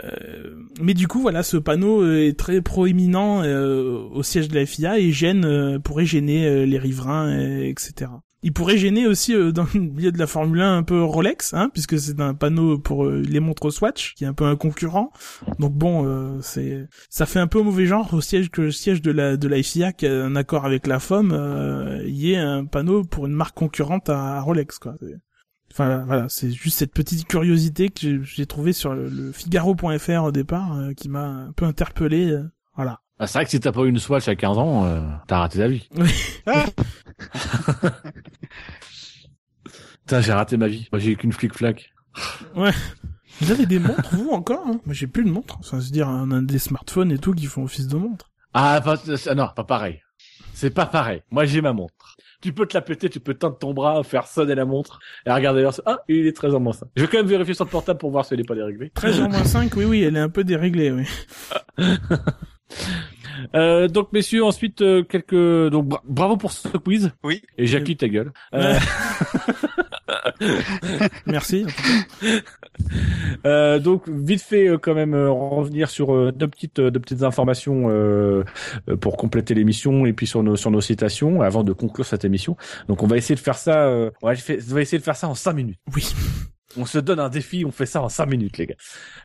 [0.81, 5.11] mais du coup, voilà, ce panneau est très proéminent au siège de la FIA et
[5.11, 8.11] gêne, pourrait gêner les riverains, etc.
[8.45, 11.55] Il pourrait gêner aussi euh, dans le milieu de la Formule 1 un peu Rolex,
[11.55, 14.55] hein, puisque c'est un panneau pour euh, les montres Swatch, qui est un peu un
[14.55, 15.11] concurrent.
[15.57, 19.01] Donc bon, euh, c'est ça fait un peu mauvais genre au siège que le siège
[19.01, 22.37] de la de la FIA qui a un accord avec la FOM, euh, y ait
[22.37, 24.93] un panneau pour une marque concurrente à, Rolex, quoi.
[25.71, 30.31] Enfin voilà, c'est juste cette petite curiosité que j'ai- trouvée sur le, le Figaro.fr au
[30.31, 32.37] départ, euh, qui m'a un peu interpellé.
[32.75, 33.01] voilà.
[33.17, 35.39] Ah, c'est vrai que si t'as pas eu une Swatch à 15 ans, euh, t'as
[35.39, 35.87] raté ta vie.
[40.01, 40.89] Putain, j'ai raté ma vie.
[40.91, 41.93] Moi, j'ai eu qu'une flic-flac.
[43.41, 44.81] Vous avez des montres, vous, encore hein?
[44.85, 45.57] Moi, j'ai plus de montres.
[45.59, 48.31] Enfin, se dire, on a des smartphones et tout qui font office de montre.
[48.53, 48.97] Ah, pas,
[49.27, 50.01] ah, non, pas pareil.
[50.53, 51.21] C'est pas pareil.
[51.31, 52.17] Moi, j'ai ma montre.
[52.41, 55.31] Tu peux te la péter, tu peux tendre ton bras, faire sonner la montre, et
[55.31, 56.85] regarder vers Ah, il est très en moins ça.
[56.95, 58.91] Je vais quand même vérifier sur le portable pour voir si elle est pas déréglée.
[58.91, 61.05] 13 en moins 5, oui, oui, elle est un peu déréglée, oui.
[63.53, 67.11] Euh, donc, messieurs, ensuite, euh, quelques, donc, bra- bravo pour ce quiz.
[67.23, 67.41] Oui.
[67.57, 68.31] Et Jackie, ta gueule.
[68.53, 68.75] Euh,
[71.25, 71.65] Merci.
[73.45, 76.99] Euh, donc vite fait euh, quand même euh, revenir sur euh, deux petites euh, deux
[76.99, 78.43] petites informations euh,
[78.89, 82.25] euh, pour compléter l'émission et puis sur nos sur nos citations avant de conclure cette
[82.25, 82.57] émission.
[82.87, 85.15] Donc on va essayer de faire ça euh, on, va, on va essayer de faire
[85.15, 85.79] ça en cinq minutes.
[85.95, 86.05] Oui.
[86.77, 88.75] On se donne un défi, on fait ça en cinq minutes les gars.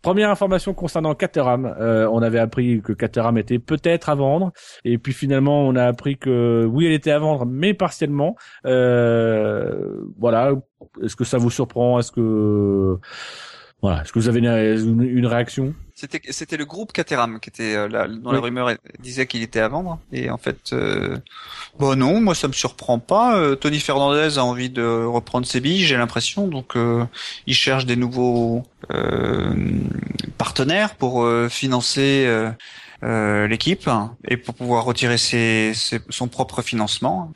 [0.03, 4.53] Première information concernant Caterham, euh, on avait appris que Caterham était peut-être à vendre
[4.85, 8.37] et puis finalement on a appris que oui elle était à vendre mais partiellement.
[8.67, 10.53] Euh, voilà,
[11.03, 11.99] est-ce que ça vous surprend?
[11.99, 12.99] Est-ce que
[13.83, 15.75] voilà, est-ce que vous avez une, une réaction?
[15.95, 18.71] C'était c'était le groupe Caterham qui était euh, là, dont la rumeur
[19.01, 19.99] disait qu'il était à vendre.
[20.13, 21.19] Et en fait euh,
[21.79, 23.37] bon non moi ça me surprend pas.
[23.39, 26.49] Euh, Tony Fernandez a envie de reprendre ses billes j'ai l'impression.
[26.49, 27.05] Donc euh,
[27.47, 28.63] il cherche des nouveaux
[28.93, 29.55] euh,
[30.39, 32.27] partenaires pour euh, financer
[33.03, 33.89] euh, l'équipe
[34.29, 37.33] et pour pouvoir retirer ses, ses- son propre financement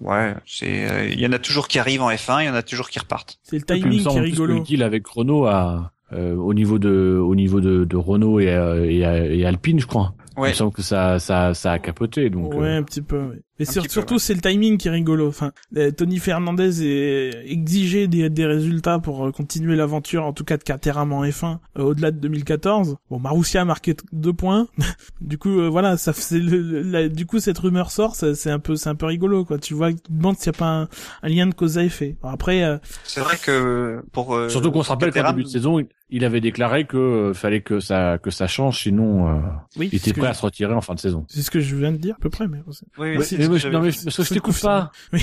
[0.00, 2.54] ouais c'est euh, il y en a toujours qui arrivent en F1 il y en
[2.54, 4.54] a toujours qui repartent C'est le il timing qui semble est rigolo.
[4.54, 8.48] le deal avec Renault a euh, au niveau de au niveau de, de Renault et,
[8.48, 9.00] euh, et,
[9.40, 10.14] et Alpine, je crois.
[10.36, 12.54] Il ouais me semble que ça ça ça a capoté donc.
[12.54, 13.20] ouais, euh, un petit peu.
[13.32, 13.36] oui.
[13.58, 14.18] Mais surtout, ouais.
[14.20, 15.26] c'est le timing qui est rigolo.
[15.28, 20.44] Enfin, euh, Tony Fernandez est exigé des, des résultats pour euh, continuer l'aventure, en tout
[20.44, 22.96] cas de Caterham en F1, euh, au-delà de 2014.
[23.10, 24.68] Bon, Marussia a marqué deux points.
[25.20, 28.50] du coup, euh, voilà, ça c'est le, le- la- du coup cette rumeur sort, c'est
[28.50, 29.58] un peu, c'est un peu rigolo, quoi.
[29.58, 30.88] Tu vois, tu te demandes s'il n'y a pas un,
[31.22, 32.16] un lien de cause à effet.
[32.22, 35.48] Après, euh, c'est vrai que pour euh, Surtout qu'on se rappelle qu'en Caterham- début de
[35.48, 39.40] saison, il- il avait déclaré que fallait que ça que ça change, sinon euh,
[39.76, 41.26] oui, il était prêt à je- se retirer en fin de saison.
[41.28, 42.58] c'est ce que je viens de dire, à peu près, mais.
[42.98, 44.92] Oui, oui, mais moi, non mais parce que je t'écoute pas.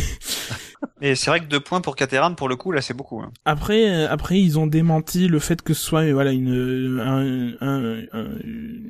[1.02, 3.20] Et c'est vrai que deux points pour Caterham, pour le coup, là, c'est beaucoup.
[3.20, 3.32] hein.
[3.44, 7.54] Après, euh, après, ils ont démenti le fait que ce soit euh, voilà une un-
[7.62, 8.38] un- un-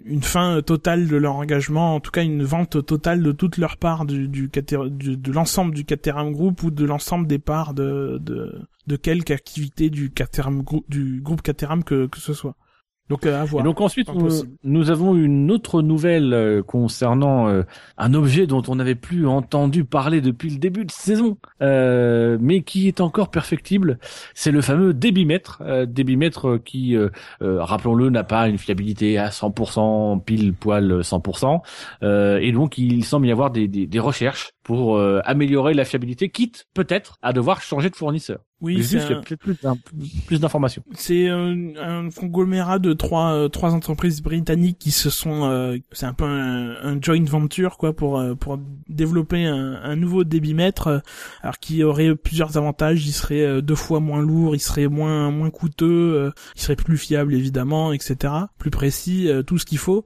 [0.06, 3.78] une fin totale de leur engagement, en tout cas une vente totale de toute leur
[3.78, 7.74] part du, du, Cater- du- de l'ensemble du Caterham Group ou de l'ensemble des parts
[7.74, 8.54] de, de
[8.88, 12.56] de quelque activité du Caterham Group du groupe Caterham que que ce soit.
[13.10, 13.64] Donc euh, à Et voir.
[13.64, 14.10] donc ensuite,
[14.64, 17.62] nous, avons une autre nouvelle euh, concernant euh,
[17.98, 22.64] un objet dont on n'avait plus entendu parler depuis le début de saison, euh, mais
[22.64, 24.00] qui est encore perfectible.
[24.34, 27.10] C'est le fameux débitmètre, euh, débitmètre qui, euh,
[27.44, 31.62] euh, rappelons-le, n'a pas une fiabilité à 100%, pile poil 100%,
[32.02, 35.86] euh, et donc il semble y avoir des, des, des recherches pour euh, améliorer la
[35.86, 38.40] fiabilité, quitte peut-être à devoir changer de fournisseur.
[38.62, 39.78] Oui, c'est un- peut-être plus, d'in-
[40.26, 40.82] plus d'informations.
[40.94, 46.06] C'est un, un conglomérat de trois euh, trois entreprises britanniques qui se sont euh, c'est
[46.08, 50.88] un peu un, un joint venture quoi pour euh, pour développer un, un nouveau débitmètre
[50.88, 51.00] euh,
[51.44, 55.30] alors qui aurait plusieurs avantages il serait euh, deux fois moins lourd il serait moins
[55.32, 59.78] moins coûteux euh, il serait plus fiable évidemment etc plus précis euh, tout ce qu'il
[59.80, 60.06] faut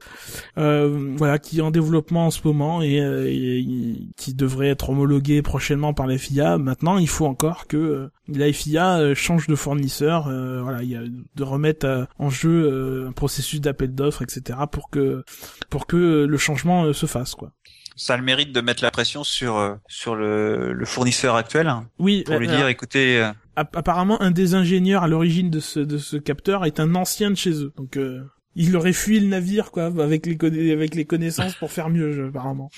[0.58, 4.49] euh, voilà qui est en développement en ce moment et, euh, et- et qui devrait
[4.62, 9.14] être homologué prochainement par la FIA maintenant il faut encore que euh, la FIA euh,
[9.14, 13.60] change de fournisseur, euh, voilà, il y a de remettre euh, en jeu un processus
[13.60, 14.58] d'appel d'offres, etc.
[14.70, 15.24] pour que
[15.68, 17.52] pour que le changement se fasse, quoi.
[17.96, 21.86] Ça a le mérite de mettre la pression sur sur le, le fournisseur actuel hein,
[21.98, 25.80] Oui, pour lui dire écoutez euh, app- apparemment un des ingénieurs à l'origine de ce
[25.80, 28.22] de ce capteur est un ancien de chez eux, donc euh,
[28.56, 32.70] il aurait fui le navire, quoi, avec les avec les connaissances pour faire mieux, apparemment.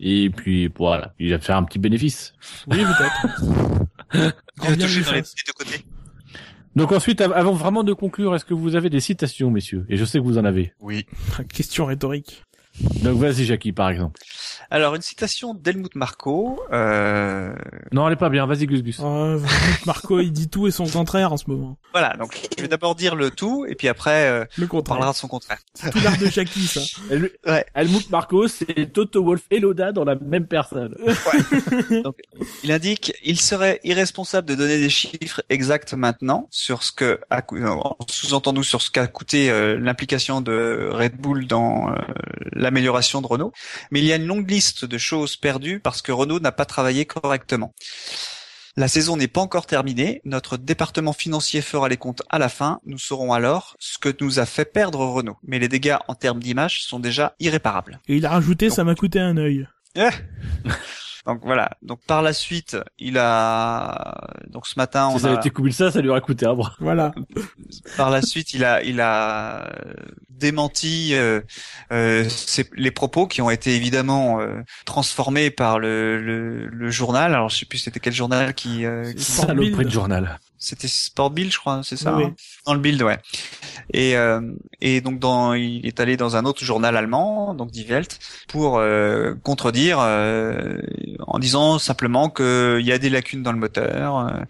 [0.00, 2.34] Et puis voilà, il va faire un petit bénéfice.
[2.68, 3.42] Oui, peut-être.
[4.14, 4.20] il
[4.58, 5.34] Grand a bien touché lui dans les, fasse.
[5.36, 5.84] les deux côtés.
[6.76, 9.84] Donc ensuite, av- avant vraiment de conclure, est-ce que vous avez des citations, messieurs?
[9.88, 10.72] Et je sais que vous en avez.
[10.80, 11.06] Oui.
[11.52, 12.44] Question rhétorique.
[13.02, 14.20] Donc vas-y, Jackie, par exemple.
[14.70, 16.60] Alors une citation d'Helmut Marko.
[16.72, 17.54] Euh,
[17.92, 18.46] Non, elle est pas bien.
[18.46, 19.00] Vas-y, Gus Gus.
[19.02, 19.36] Oh,
[19.86, 21.78] Marco, il dit tout et son contraire en ce moment.
[21.92, 24.96] voilà, donc je vais d'abord dire le tout et puis après euh, Le on contraire.
[24.96, 25.58] parlera de son contraire.
[25.74, 26.80] C'est tout l'art de Jackie, ça.
[27.46, 27.64] Ouais.
[27.74, 30.94] Helmut Marko, c'est Toto Wolf et Loda dans la même personne.
[32.64, 37.20] Il indique il serait irresponsable de donner des chiffres exacts maintenant sur ce que
[38.08, 41.94] sous-entendu sur ce qu'a coûté euh, l'implication de Red Bull dans euh,
[42.68, 43.52] l'amélioration de Renault,
[43.90, 46.66] mais il y a une longue liste de choses perdues parce que Renault n'a pas
[46.66, 47.74] travaillé correctement.
[48.76, 52.78] La saison n'est pas encore terminée, notre département financier fera les comptes à la fin,
[52.86, 55.38] nous saurons alors ce que nous a fait perdre Renault.
[55.42, 57.98] Mais les dégâts en termes d'image sont déjà irréparables.
[58.06, 59.66] Et il a rajouté, ça m'a coûté un œil.
[61.26, 61.70] Donc voilà.
[61.82, 65.30] Donc par la suite, il a donc ce matin, on Si ça a...
[65.32, 66.72] avait été coupé ça, ça lui aurait coûté un bras.
[66.80, 67.12] Voilà.
[67.98, 69.92] par la suite, il a il a euh,
[70.30, 71.42] démenti euh,
[71.92, 77.34] euh, ses- les propos qui ont été évidemment euh, transformés par le, le, le journal.
[77.34, 80.38] Alors je sais plus c'était quel journal qui, euh, qui- Saloperie de journal.
[80.58, 82.16] C'était Sport Bill, je crois, c'est ça.
[82.16, 82.34] Oui, hein
[82.66, 83.18] dans le Bild, ouais.
[83.92, 84.40] Et euh,
[84.80, 88.18] et donc dans il est allé dans un autre journal allemand, donc Die Welt,
[88.48, 90.80] pour euh, contredire euh,
[91.26, 94.18] en disant simplement qu'il y a des lacunes dans le moteur.
[94.18, 94.40] euh,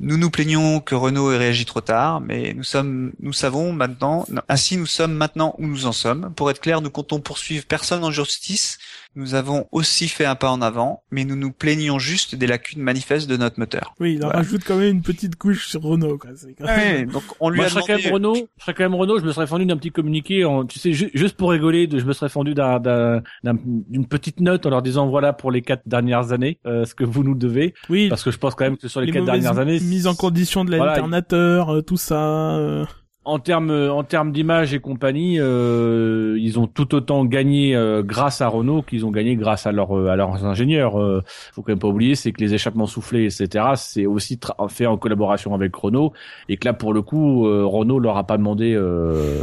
[0.00, 4.26] nous nous plaignons que Renault ait réagi trop tard, mais nous sommes, nous savons maintenant,
[4.28, 6.32] non, ainsi nous sommes maintenant où nous en sommes.
[6.36, 8.78] Pour être clair, nous comptons poursuivre personne en justice.
[9.18, 12.80] Nous avons aussi fait un pas en avant, mais nous nous plaignons juste des lacunes
[12.80, 13.94] manifestes de notre moteur.
[13.98, 14.38] Oui, il en Voilà.
[14.38, 16.30] rajoute quand même une petite couche sur Renault, quoi.
[16.56, 18.04] Quand même- Ouais, donc on lui Moi, a je serais quand demandé.
[18.04, 18.48] même Renault.
[18.58, 19.18] Je serais quand même Renault.
[19.18, 21.88] Je me serais fendu d'un petit communiqué, en, tu sais, ju- juste pour rigoler.
[21.88, 25.32] De, je me serais fendu d'un, d'un- d'un- d'une petite note en leur disant voilà
[25.32, 28.38] pour les quatre dernières années euh, ce que vous nous devez, Oui, parce que je
[28.38, 30.92] pense quand même que sur les, les quatre dernières années, mises en condition de Voilà,
[30.92, 32.54] l'alternateur, euh, tout ça.
[32.56, 32.84] euh,
[33.28, 38.40] en termes en termes d'image et compagnie, euh, ils ont tout autant gagné euh, grâce
[38.40, 40.98] à Renault qu'ils ont gagné grâce à, leur, euh, à leurs ingénieurs.
[40.98, 41.22] Euh,
[41.52, 44.40] faut quand même pas oublier, c'est que les échappements soufflés, etc., c'est aussi
[44.70, 46.14] fait en collaboration avec Renault,
[46.48, 49.42] et que là pour le coup, euh, Renault leur a pas demandé euh,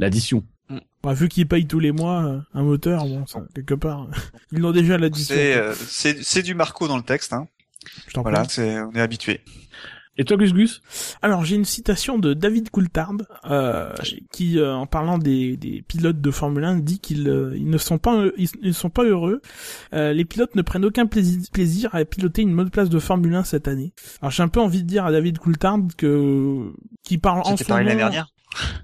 [0.00, 0.42] l'addition.
[1.04, 4.08] bah, vu qu'ils payent tous les mois un moteur, bon, ça, quelque part,
[4.52, 5.36] ils l'ont déjà l'addition.
[5.36, 7.32] C'est euh, c'est c'est du Marco dans le texte.
[7.32, 7.46] Hein.
[8.08, 9.40] Je t'en Voilà, c'est on est habitué.
[10.18, 10.82] Et toi, Gus Gus?
[11.22, 13.14] Alors j'ai une citation de David Coulthard
[13.48, 13.92] euh,
[14.32, 17.78] qui, euh, en parlant des, des pilotes de Formule 1, dit qu'ils euh, ils ne
[17.78, 19.40] sont pas ils, sont pas heureux.
[19.94, 23.44] Euh, les pilotes ne prennent aucun plaisir, à piloter une mode place de Formule 1
[23.44, 23.92] cette année.
[24.20, 26.72] Alors j'ai un peu envie de dire à David Coulthard que
[27.04, 27.84] qui parle en C'était ce moment.
[27.84, 28.32] l'année dernière.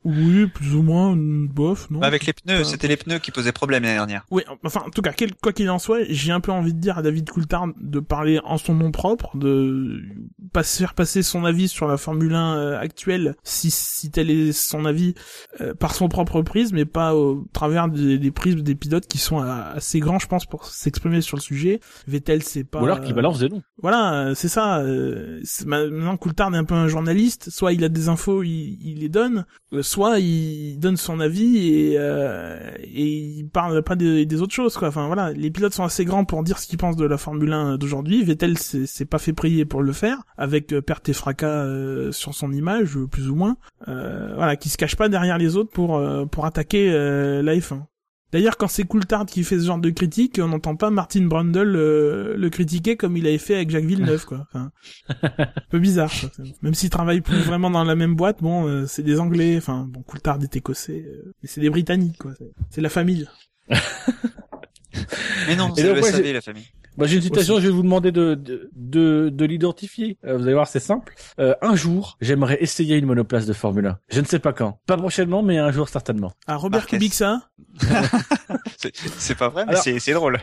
[0.05, 2.01] Oui, plus ou moins, bof, non.
[2.01, 4.25] Bah, avec les pneus, pas- c'était les pneus qui posaient problème l'année dernière.
[4.31, 6.79] Oui, enfin, en tout cas, quel- quoi qu'il en soit, j'ai un peu envie de
[6.79, 10.03] dire à David Coulthard de parler en son nom propre, de
[10.53, 14.31] pas se faire passer son avis sur la Formule 1 euh, actuelle, si, si tel
[14.31, 15.15] est son avis,
[15.61, 19.19] euh, par son propre prisme, et pas au travers des, des prismes des pilotes qui
[19.19, 21.81] sont euh, assez grands, je pense, pour s'exprimer sur le sujet.
[22.07, 22.81] Vettel, c'est pas...
[22.81, 23.63] Ou alors qui euh, balance des noms.
[23.81, 24.79] voilà, euh, c'est ça.
[24.81, 27.51] euh, maintenant, Coulthard est un peu un journaliste.
[27.51, 29.47] Soit il a des infos, il, il les donne,
[29.83, 34.77] soit il donne son avis et, euh, et il parle pas des, autres choses.
[34.77, 34.89] Quoi.
[34.89, 37.53] Enfin voilà, les pilotes sont assez grands pour dire ce qu'ils pensent de la Formule
[37.53, 38.23] 1 d'aujourd'hui.
[38.25, 42.35] Vettel s'est pas fait prier pour le faire, avec euh, perte et fracas euh, sur
[42.35, 43.57] son image, euh, plus ou moins.
[43.89, 47.55] Euh, voilà, qui se cache pas derrière les autres pour euh, pour attaquer euh, la
[47.57, 47.83] F1.
[48.35, 51.77] D'ailleurs, quand c'est Coulthard qui fait ce genre de critique, on n'entend pas Martin Brundle
[51.77, 54.45] euh, le critiquer comme il avait fait avec Jacques Villeneuve, quoi.
[54.53, 54.73] Enfin,
[55.23, 56.11] un peu bizarre.
[56.13, 56.29] ça.
[56.61, 59.57] Même s'ils travaillent plus vraiment dans la même boîte, bon, euh, c'est des Anglais.
[59.57, 62.33] Enfin, bon, Coulthard est écossais, euh, mais c'est des Britanniques, quoi.
[62.71, 63.29] C'est- la famille.
[65.47, 66.67] Mais non, c'est le SAV, la famille.
[66.97, 70.17] Bah, j'ai une citation, je vais vous demander de, de, de, de l'identifier.
[70.25, 71.15] Euh, vous allez voir, c'est simple.
[71.41, 73.99] Euh, un jour, j'aimerais essayer une monoplace de Formule 1.
[74.11, 74.79] Je ne sais pas quand.
[74.87, 76.33] Pas prochainement, mais un jour certainement.
[76.47, 76.97] Ah, Robert Marquez.
[76.99, 77.41] Kubica
[78.77, 80.39] C'est- C'est pas vrai, mais c'est c'est drôle.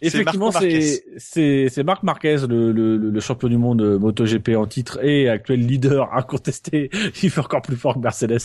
[0.00, 5.02] Effectivement, c'est c'est c'est Marc Marquez, le, le, le champion du monde MotoGP en titre
[5.04, 6.88] et actuel leader incontesté.
[7.22, 8.38] Il fait encore plus fort que Mercedes,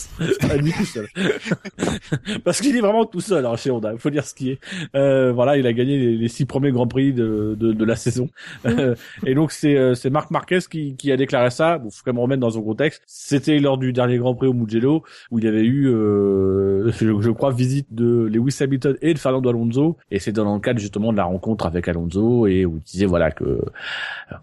[0.50, 1.08] à lui tout seul.
[2.44, 3.92] Parce qu'il est vraiment tout seul hein, chez Honda.
[3.94, 4.60] Il faut dire ce qui est.
[4.96, 7.96] Euh, voilà, il a gagné les, les six premiers grands prix de de, de la
[7.96, 8.30] saison.
[9.26, 11.78] Et donc c'est euh, c'est Marc Marquez qui qui a déclaré ça.
[11.78, 13.04] Bon, faut quand même remettre dans son contexte.
[13.06, 17.22] C'était lors du dernier Grand Prix au Mugello où il y avait eu, euh, je,
[17.22, 19.98] je crois, visite de Lewis Hamilton et de Fernando Alonso.
[20.12, 23.06] Et c'est dans le cadre justement de la rencontre avec Alonso et où il disait
[23.06, 23.62] voilà que, euh,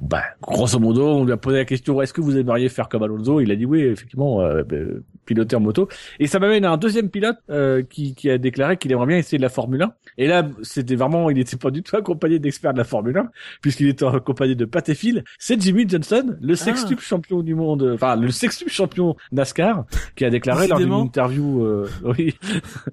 [0.01, 3.03] bah, grosso modo, on lui a posé la question est-ce que vous aimeriez faire comme
[3.03, 3.41] Alonso?
[3.41, 5.89] Il a dit oui, effectivement, euh, euh, piloter en moto.
[6.19, 9.19] Et ça m'amène à un deuxième pilote euh, qui, qui a déclaré qu'il aimerait bien
[9.19, 9.93] essayer de la Formule 1.
[10.19, 13.31] Et là, c'était vraiment, il n'était pas du tout accompagné d'experts de la Formule 1,
[13.63, 15.25] puisqu'il était accompagné de Pat et Phil.
[15.39, 20.31] C'est Jimmy Johnson, le sextuple champion du monde, enfin le sextuple champion NASCAR, qui a
[20.31, 22.35] déclaré lors d'une interview, euh, oui,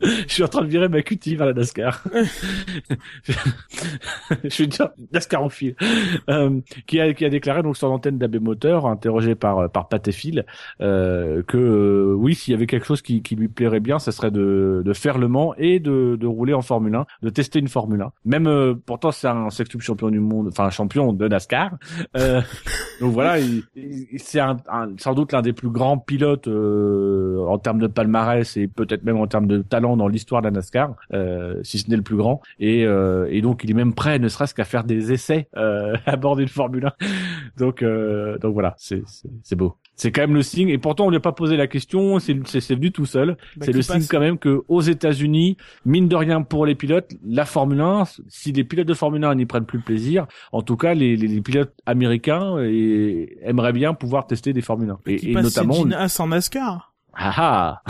[0.02, 2.02] je suis en train de virer ma cutie vers la NASCAR.
[4.44, 5.76] je suis déjà NASCAR en fil.
[6.30, 10.08] Euh, qui a qui a déclaré donc sur l'antenne d'AB Moteur, interrogé par par Pat
[10.08, 10.46] et Phil,
[10.82, 14.14] euh, que euh, oui, s'il y avait quelque chose qui, qui lui plairait bien, ça
[14.14, 17.60] serait de, de faire le Mans et de, de rouler en Formule 1, de tester
[17.60, 18.12] une Formule 1.
[18.24, 21.72] Même pourtant c'est un sextuple champion du monde, enfin champion de NASCAR.
[22.18, 22.42] Euh,
[23.02, 27.44] donc voilà, il, il- c'est un, un- sans doute l'un des plus grands pilotes euh,
[27.48, 30.52] en termes de palmarès et peut-être même en termes de talent dans l'histoire de la
[30.52, 32.42] NASCAR, euh, si ce n'est le plus grand.
[32.60, 35.96] Et, euh, et donc il est même prêt, ne serait-ce qu'à faire des essais euh,
[36.06, 36.92] à bord d'une Formule 1.
[37.58, 39.76] Donc donc voilà, c'est c'est c'est beau.
[39.96, 40.70] C'est quand même le signe.
[40.70, 42.20] Et pourtant on lui a pas posé la question.
[42.20, 43.36] C'est c'est c'est venu tout seul.
[43.58, 43.88] Bah, c'est le passe.
[43.98, 48.04] signe quand même que aux États-Unis, mine de rien pour les pilotes, la Formule 1,
[48.28, 51.16] si les pilotes de Formule 1 n'y prennent plus le plaisir, en tout cas les,
[51.18, 55.00] les, les pilotes américains et, aimeraient bien pouvoir tester des Formule 1.
[55.06, 56.94] qui Et, et passe notamment, Gene Haas en NASCAR?
[57.14, 57.82] ah ah,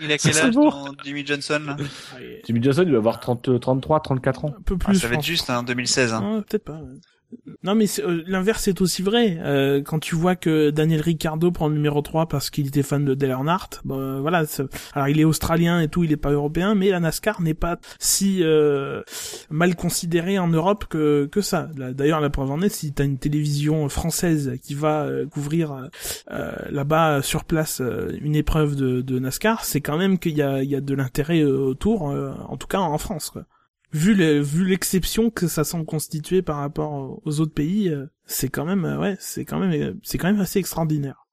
[0.00, 0.70] Il a quel âge, ton
[1.04, 1.76] Jimmy Johnson là?
[2.46, 4.54] Jimmy Johnson il doit avoir 30, 33, 34 ans.
[4.58, 4.98] Un peu Ah, plus.
[5.00, 6.12] Ça va être juste hein, 2016.
[6.12, 6.36] Hein.
[6.36, 6.74] Ouais, peut-être pas.
[6.74, 6.98] ouais.
[7.64, 9.38] Non mais euh, l'inverse est aussi vrai.
[9.40, 13.04] Euh, quand tu vois que Daniel Ricciardo prend le numéro 3 parce qu'il était fan
[13.04, 14.44] de Dale Earnhardt, euh, voilà.
[14.94, 17.78] Alors il est australien et tout, il est pas européen, mais la NASCAR n'est pas
[17.98, 19.02] si euh,
[19.50, 21.70] mal considérée en Europe que que ça.
[21.76, 25.88] D'ailleurs la preuve en est, si t'as une télévision française qui va couvrir
[26.28, 27.80] là-bas sur place
[28.20, 31.44] une épreuve de, NASCAR, c'est quand même qu'il y a il y a de l'intérêt
[31.44, 33.32] autour, en tout cas en France.
[33.92, 38.48] Vu le, vu l'exception que ça semble constituer par rapport aux autres pays, euh, c'est
[38.48, 41.26] quand même euh, ouais, c'est quand même euh, c'est quand même assez extraordinaire.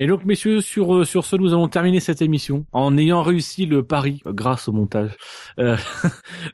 [0.00, 3.82] Et donc, messieurs, sur sur ce, nous allons terminer cette émission en ayant réussi le
[3.82, 5.16] pari grâce au montage
[5.58, 5.76] euh,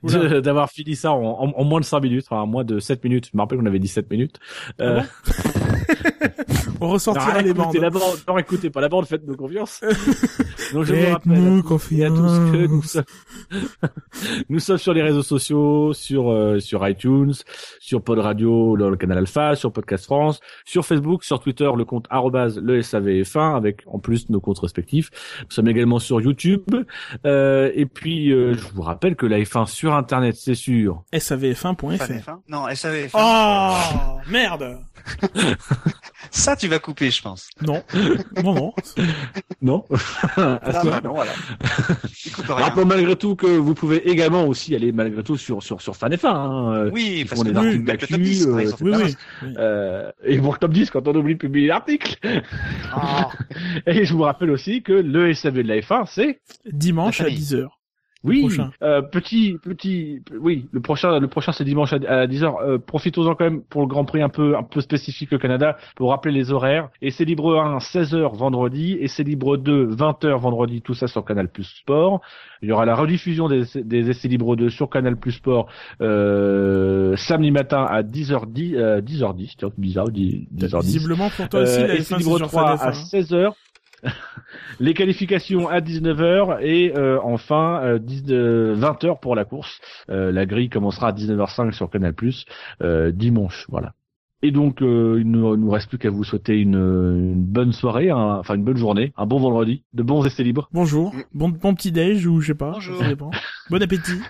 [0.40, 3.04] d'avoir fini ça en, en, en moins de 5 minutes, enfin en moins de 7
[3.04, 3.26] minutes.
[3.30, 4.38] Je me rappelle qu'on avait dit 7 minutes.
[4.80, 5.02] Euh,
[6.84, 7.74] On ressortira non, les bandes.
[7.76, 8.02] la bande.
[8.28, 9.80] Non, écoutez pas la bande, faites-nous confiance.
[10.74, 13.04] donc je vous rappelle Faites-nous à tous et à tous que nous sommes,
[14.50, 17.32] nous sommes sur les réseaux sociaux, sur euh, sur iTunes,
[17.80, 21.86] sur Pod Radio dans le canal Alpha, sur Podcast France, sur Facebook, sur Twitter, le
[21.86, 25.10] compte arrobase le SAVF1 avec en plus nos comptes respectifs.
[25.44, 26.64] Nous sommes également sur YouTube.
[27.24, 31.02] Euh, et puis euh, je vous rappelle que la F1 sur Internet, c'est sûr.
[31.14, 31.96] SAVF1.fr.
[31.96, 33.10] FAF1 Non, SAVF1.
[33.14, 34.80] Oh merde.
[36.30, 37.48] Ça, tu vas couper, je pense.
[37.60, 37.82] Non,
[38.42, 38.74] non, non.
[39.62, 39.84] Non.
[40.36, 41.32] Ah, bah non, voilà.
[42.48, 46.26] Rappelons malgré tout que vous pouvez également aussi aller malgré tout sur sur sur FanF1.
[46.26, 46.72] Hein.
[46.74, 48.64] euh, Oui, Ils parce font que des articles met le top d'actu, 10, par euh.
[48.80, 49.16] Oui, oui.
[49.42, 49.54] oui.
[49.56, 52.16] Euh, et pour le top 10 quand on oublie de publier l'article.
[52.92, 53.30] Ah.
[53.86, 56.40] Et je vous rappelle aussi que le SAV de la F1, c'est
[56.70, 57.38] Dimanche à famille.
[57.40, 57.68] 10h.
[58.24, 58.48] Oui,
[58.82, 62.54] euh, petit petit oui, le prochain le prochain c'est dimanche à, à 10h.
[62.62, 65.76] Euh, profitons-en quand même pour le Grand Prix un peu un peu spécifique au Canada
[65.96, 66.88] pour rappeler les horaires.
[67.02, 71.24] Et c'est libre 1 16h vendredi et c'est libre 2 20h vendredi tout ça sur
[71.24, 72.20] Canal Plus Sport.
[72.62, 75.68] Il y aura la rediffusion des, des essais libres 2 sur Canal Plus Sport
[76.00, 80.82] euh, samedi matin à 10h10 euh, 10h10, tiens, bizarre 10, 10h10.
[80.84, 83.10] Visiblement pour toi aussi, Euh, la et F1 c'est c'est libre sur 3 à FADF1.
[83.10, 83.52] 16h.
[84.80, 89.80] Les qualifications à 19h et euh, enfin euh, 10 euh, 20h pour la course.
[90.10, 92.14] Euh, la grille commencera à 19h05 sur Canal+,
[92.82, 93.92] euh, dimanche, voilà.
[94.42, 98.10] Et donc, euh, il ne nous reste plus qu'à vous souhaiter une, une bonne soirée,
[98.10, 100.68] un- enfin une bonne journée, un bon vendredi, de bons essais libres.
[100.72, 102.72] Bonjour, bon, bon petit déj ou je sais pas.
[102.72, 102.98] Bonjour.
[102.98, 103.30] ça dépend.
[103.70, 104.20] Bon appétit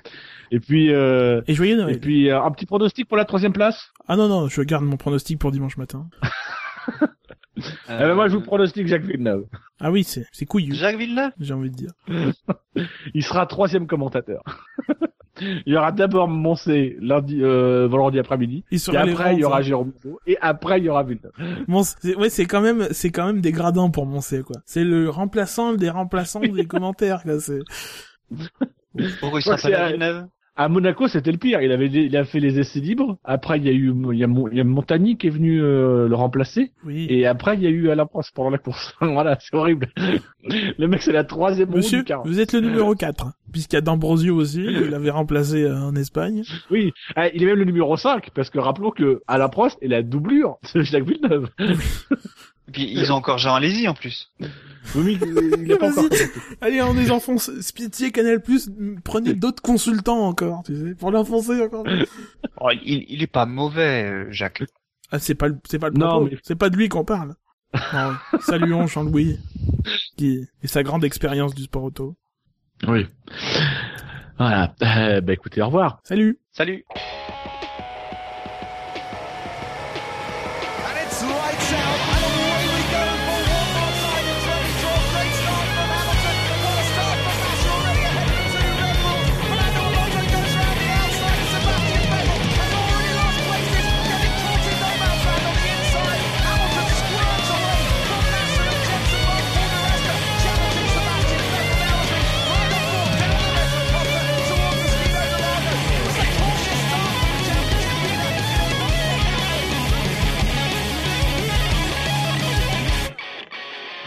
[0.53, 1.99] Et puis, euh, et joyeux et Noël.
[2.01, 3.91] puis euh, un petit pronostic pour la troisième place?
[4.07, 6.07] Ah non non, je garde mon pronostic pour dimanche matin.
[7.57, 9.45] Eh ben, moi, je vous pronostique Jacques Villeneuve.
[9.81, 11.33] Ah oui, c'est c'est couillu, Jacques Villeneuve?
[11.39, 11.93] J'ai envie de dire.
[13.15, 14.43] Il sera troisième commentateur.
[15.41, 18.65] Il y aura d'abord Moncé lundi, euh, vendredi après-midi.
[18.71, 19.93] Il Et après, il y aura rangs, Jérôme
[20.29, 21.33] Et après, il y aura Villeneuve.
[21.67, 24.57] Mon- c'est- ouais, c'est quand même, c'est quand même dégradant pour Moncé, quoi.
[24.65, 27.41] C'est le remplaçant des remplaçants des commentaires, quoi.
[27.41, 27.59] C'est,
[29.21, 30.27] Pourquoi il sera pas Villeneuve?
[30.57, 31.61] À Monaco, c'était le pire.
[31.63, 33.19] Il avait, il a fait les essais libres.
[33.25, 35.61] Après, il y a eu, il y a, il y a Montagny qui est venu
[35.61, 36.71] euh, le remplacer.
[36.85, 37.07] oui.
[37.11, 38.95] Et après, il y a eu Alain Prost pendant la course.
[39.01, 39.89] voilà, c'est horrible.
[40.79, 43.81] le mec, c'est la troisième Monsieur, du vous êtes le numéro 4, puisqu'il y a
[43.81, 46.43] D'Ambrosio aussi, il l'avait remplacé euh, en Espagne.
[46.71, 49.89] Oui, Ah, il est même le numéro 5, parce que rappelons que Alain Prost est
[49.89, 51.49] la doublure de Jacques Villeneuve.
[52.69, 54.33] Et puis ils ont encore Jean Alési en plus.
[54.95, 55.19] Oui,
[55.63, 56.05] il a pas encore.
[56.61, 57.51] Allez, on désenfonce.
[57.75, 58.43] Pitié, Canal+,
[59.05, 61.85] prenez d'autres consultants encore, tu sais, pour l'enfoncer encore.
[62.61, 64.65] Oh, il, il est pas mauvais, euh, Jacques.
[65.11, 66.29] Ah, c'est pas le, c'est pas le Non, propos.
[66.31, 67.35] mais- C'est pas de lui qu'on parle.
[67.93, 69.39] Non, saluons Jean-Louis,
[70.17, 72.17] qui, et sa grande expérience du sport auto.
[72.87, 73.07] Oui.
[74.39, 74.75] Voilà.
[74.83, 76.01] Euh, bah écoutez, au revoir.
[76.05, 76.39] Salut!
[76.53, 76.85] Salut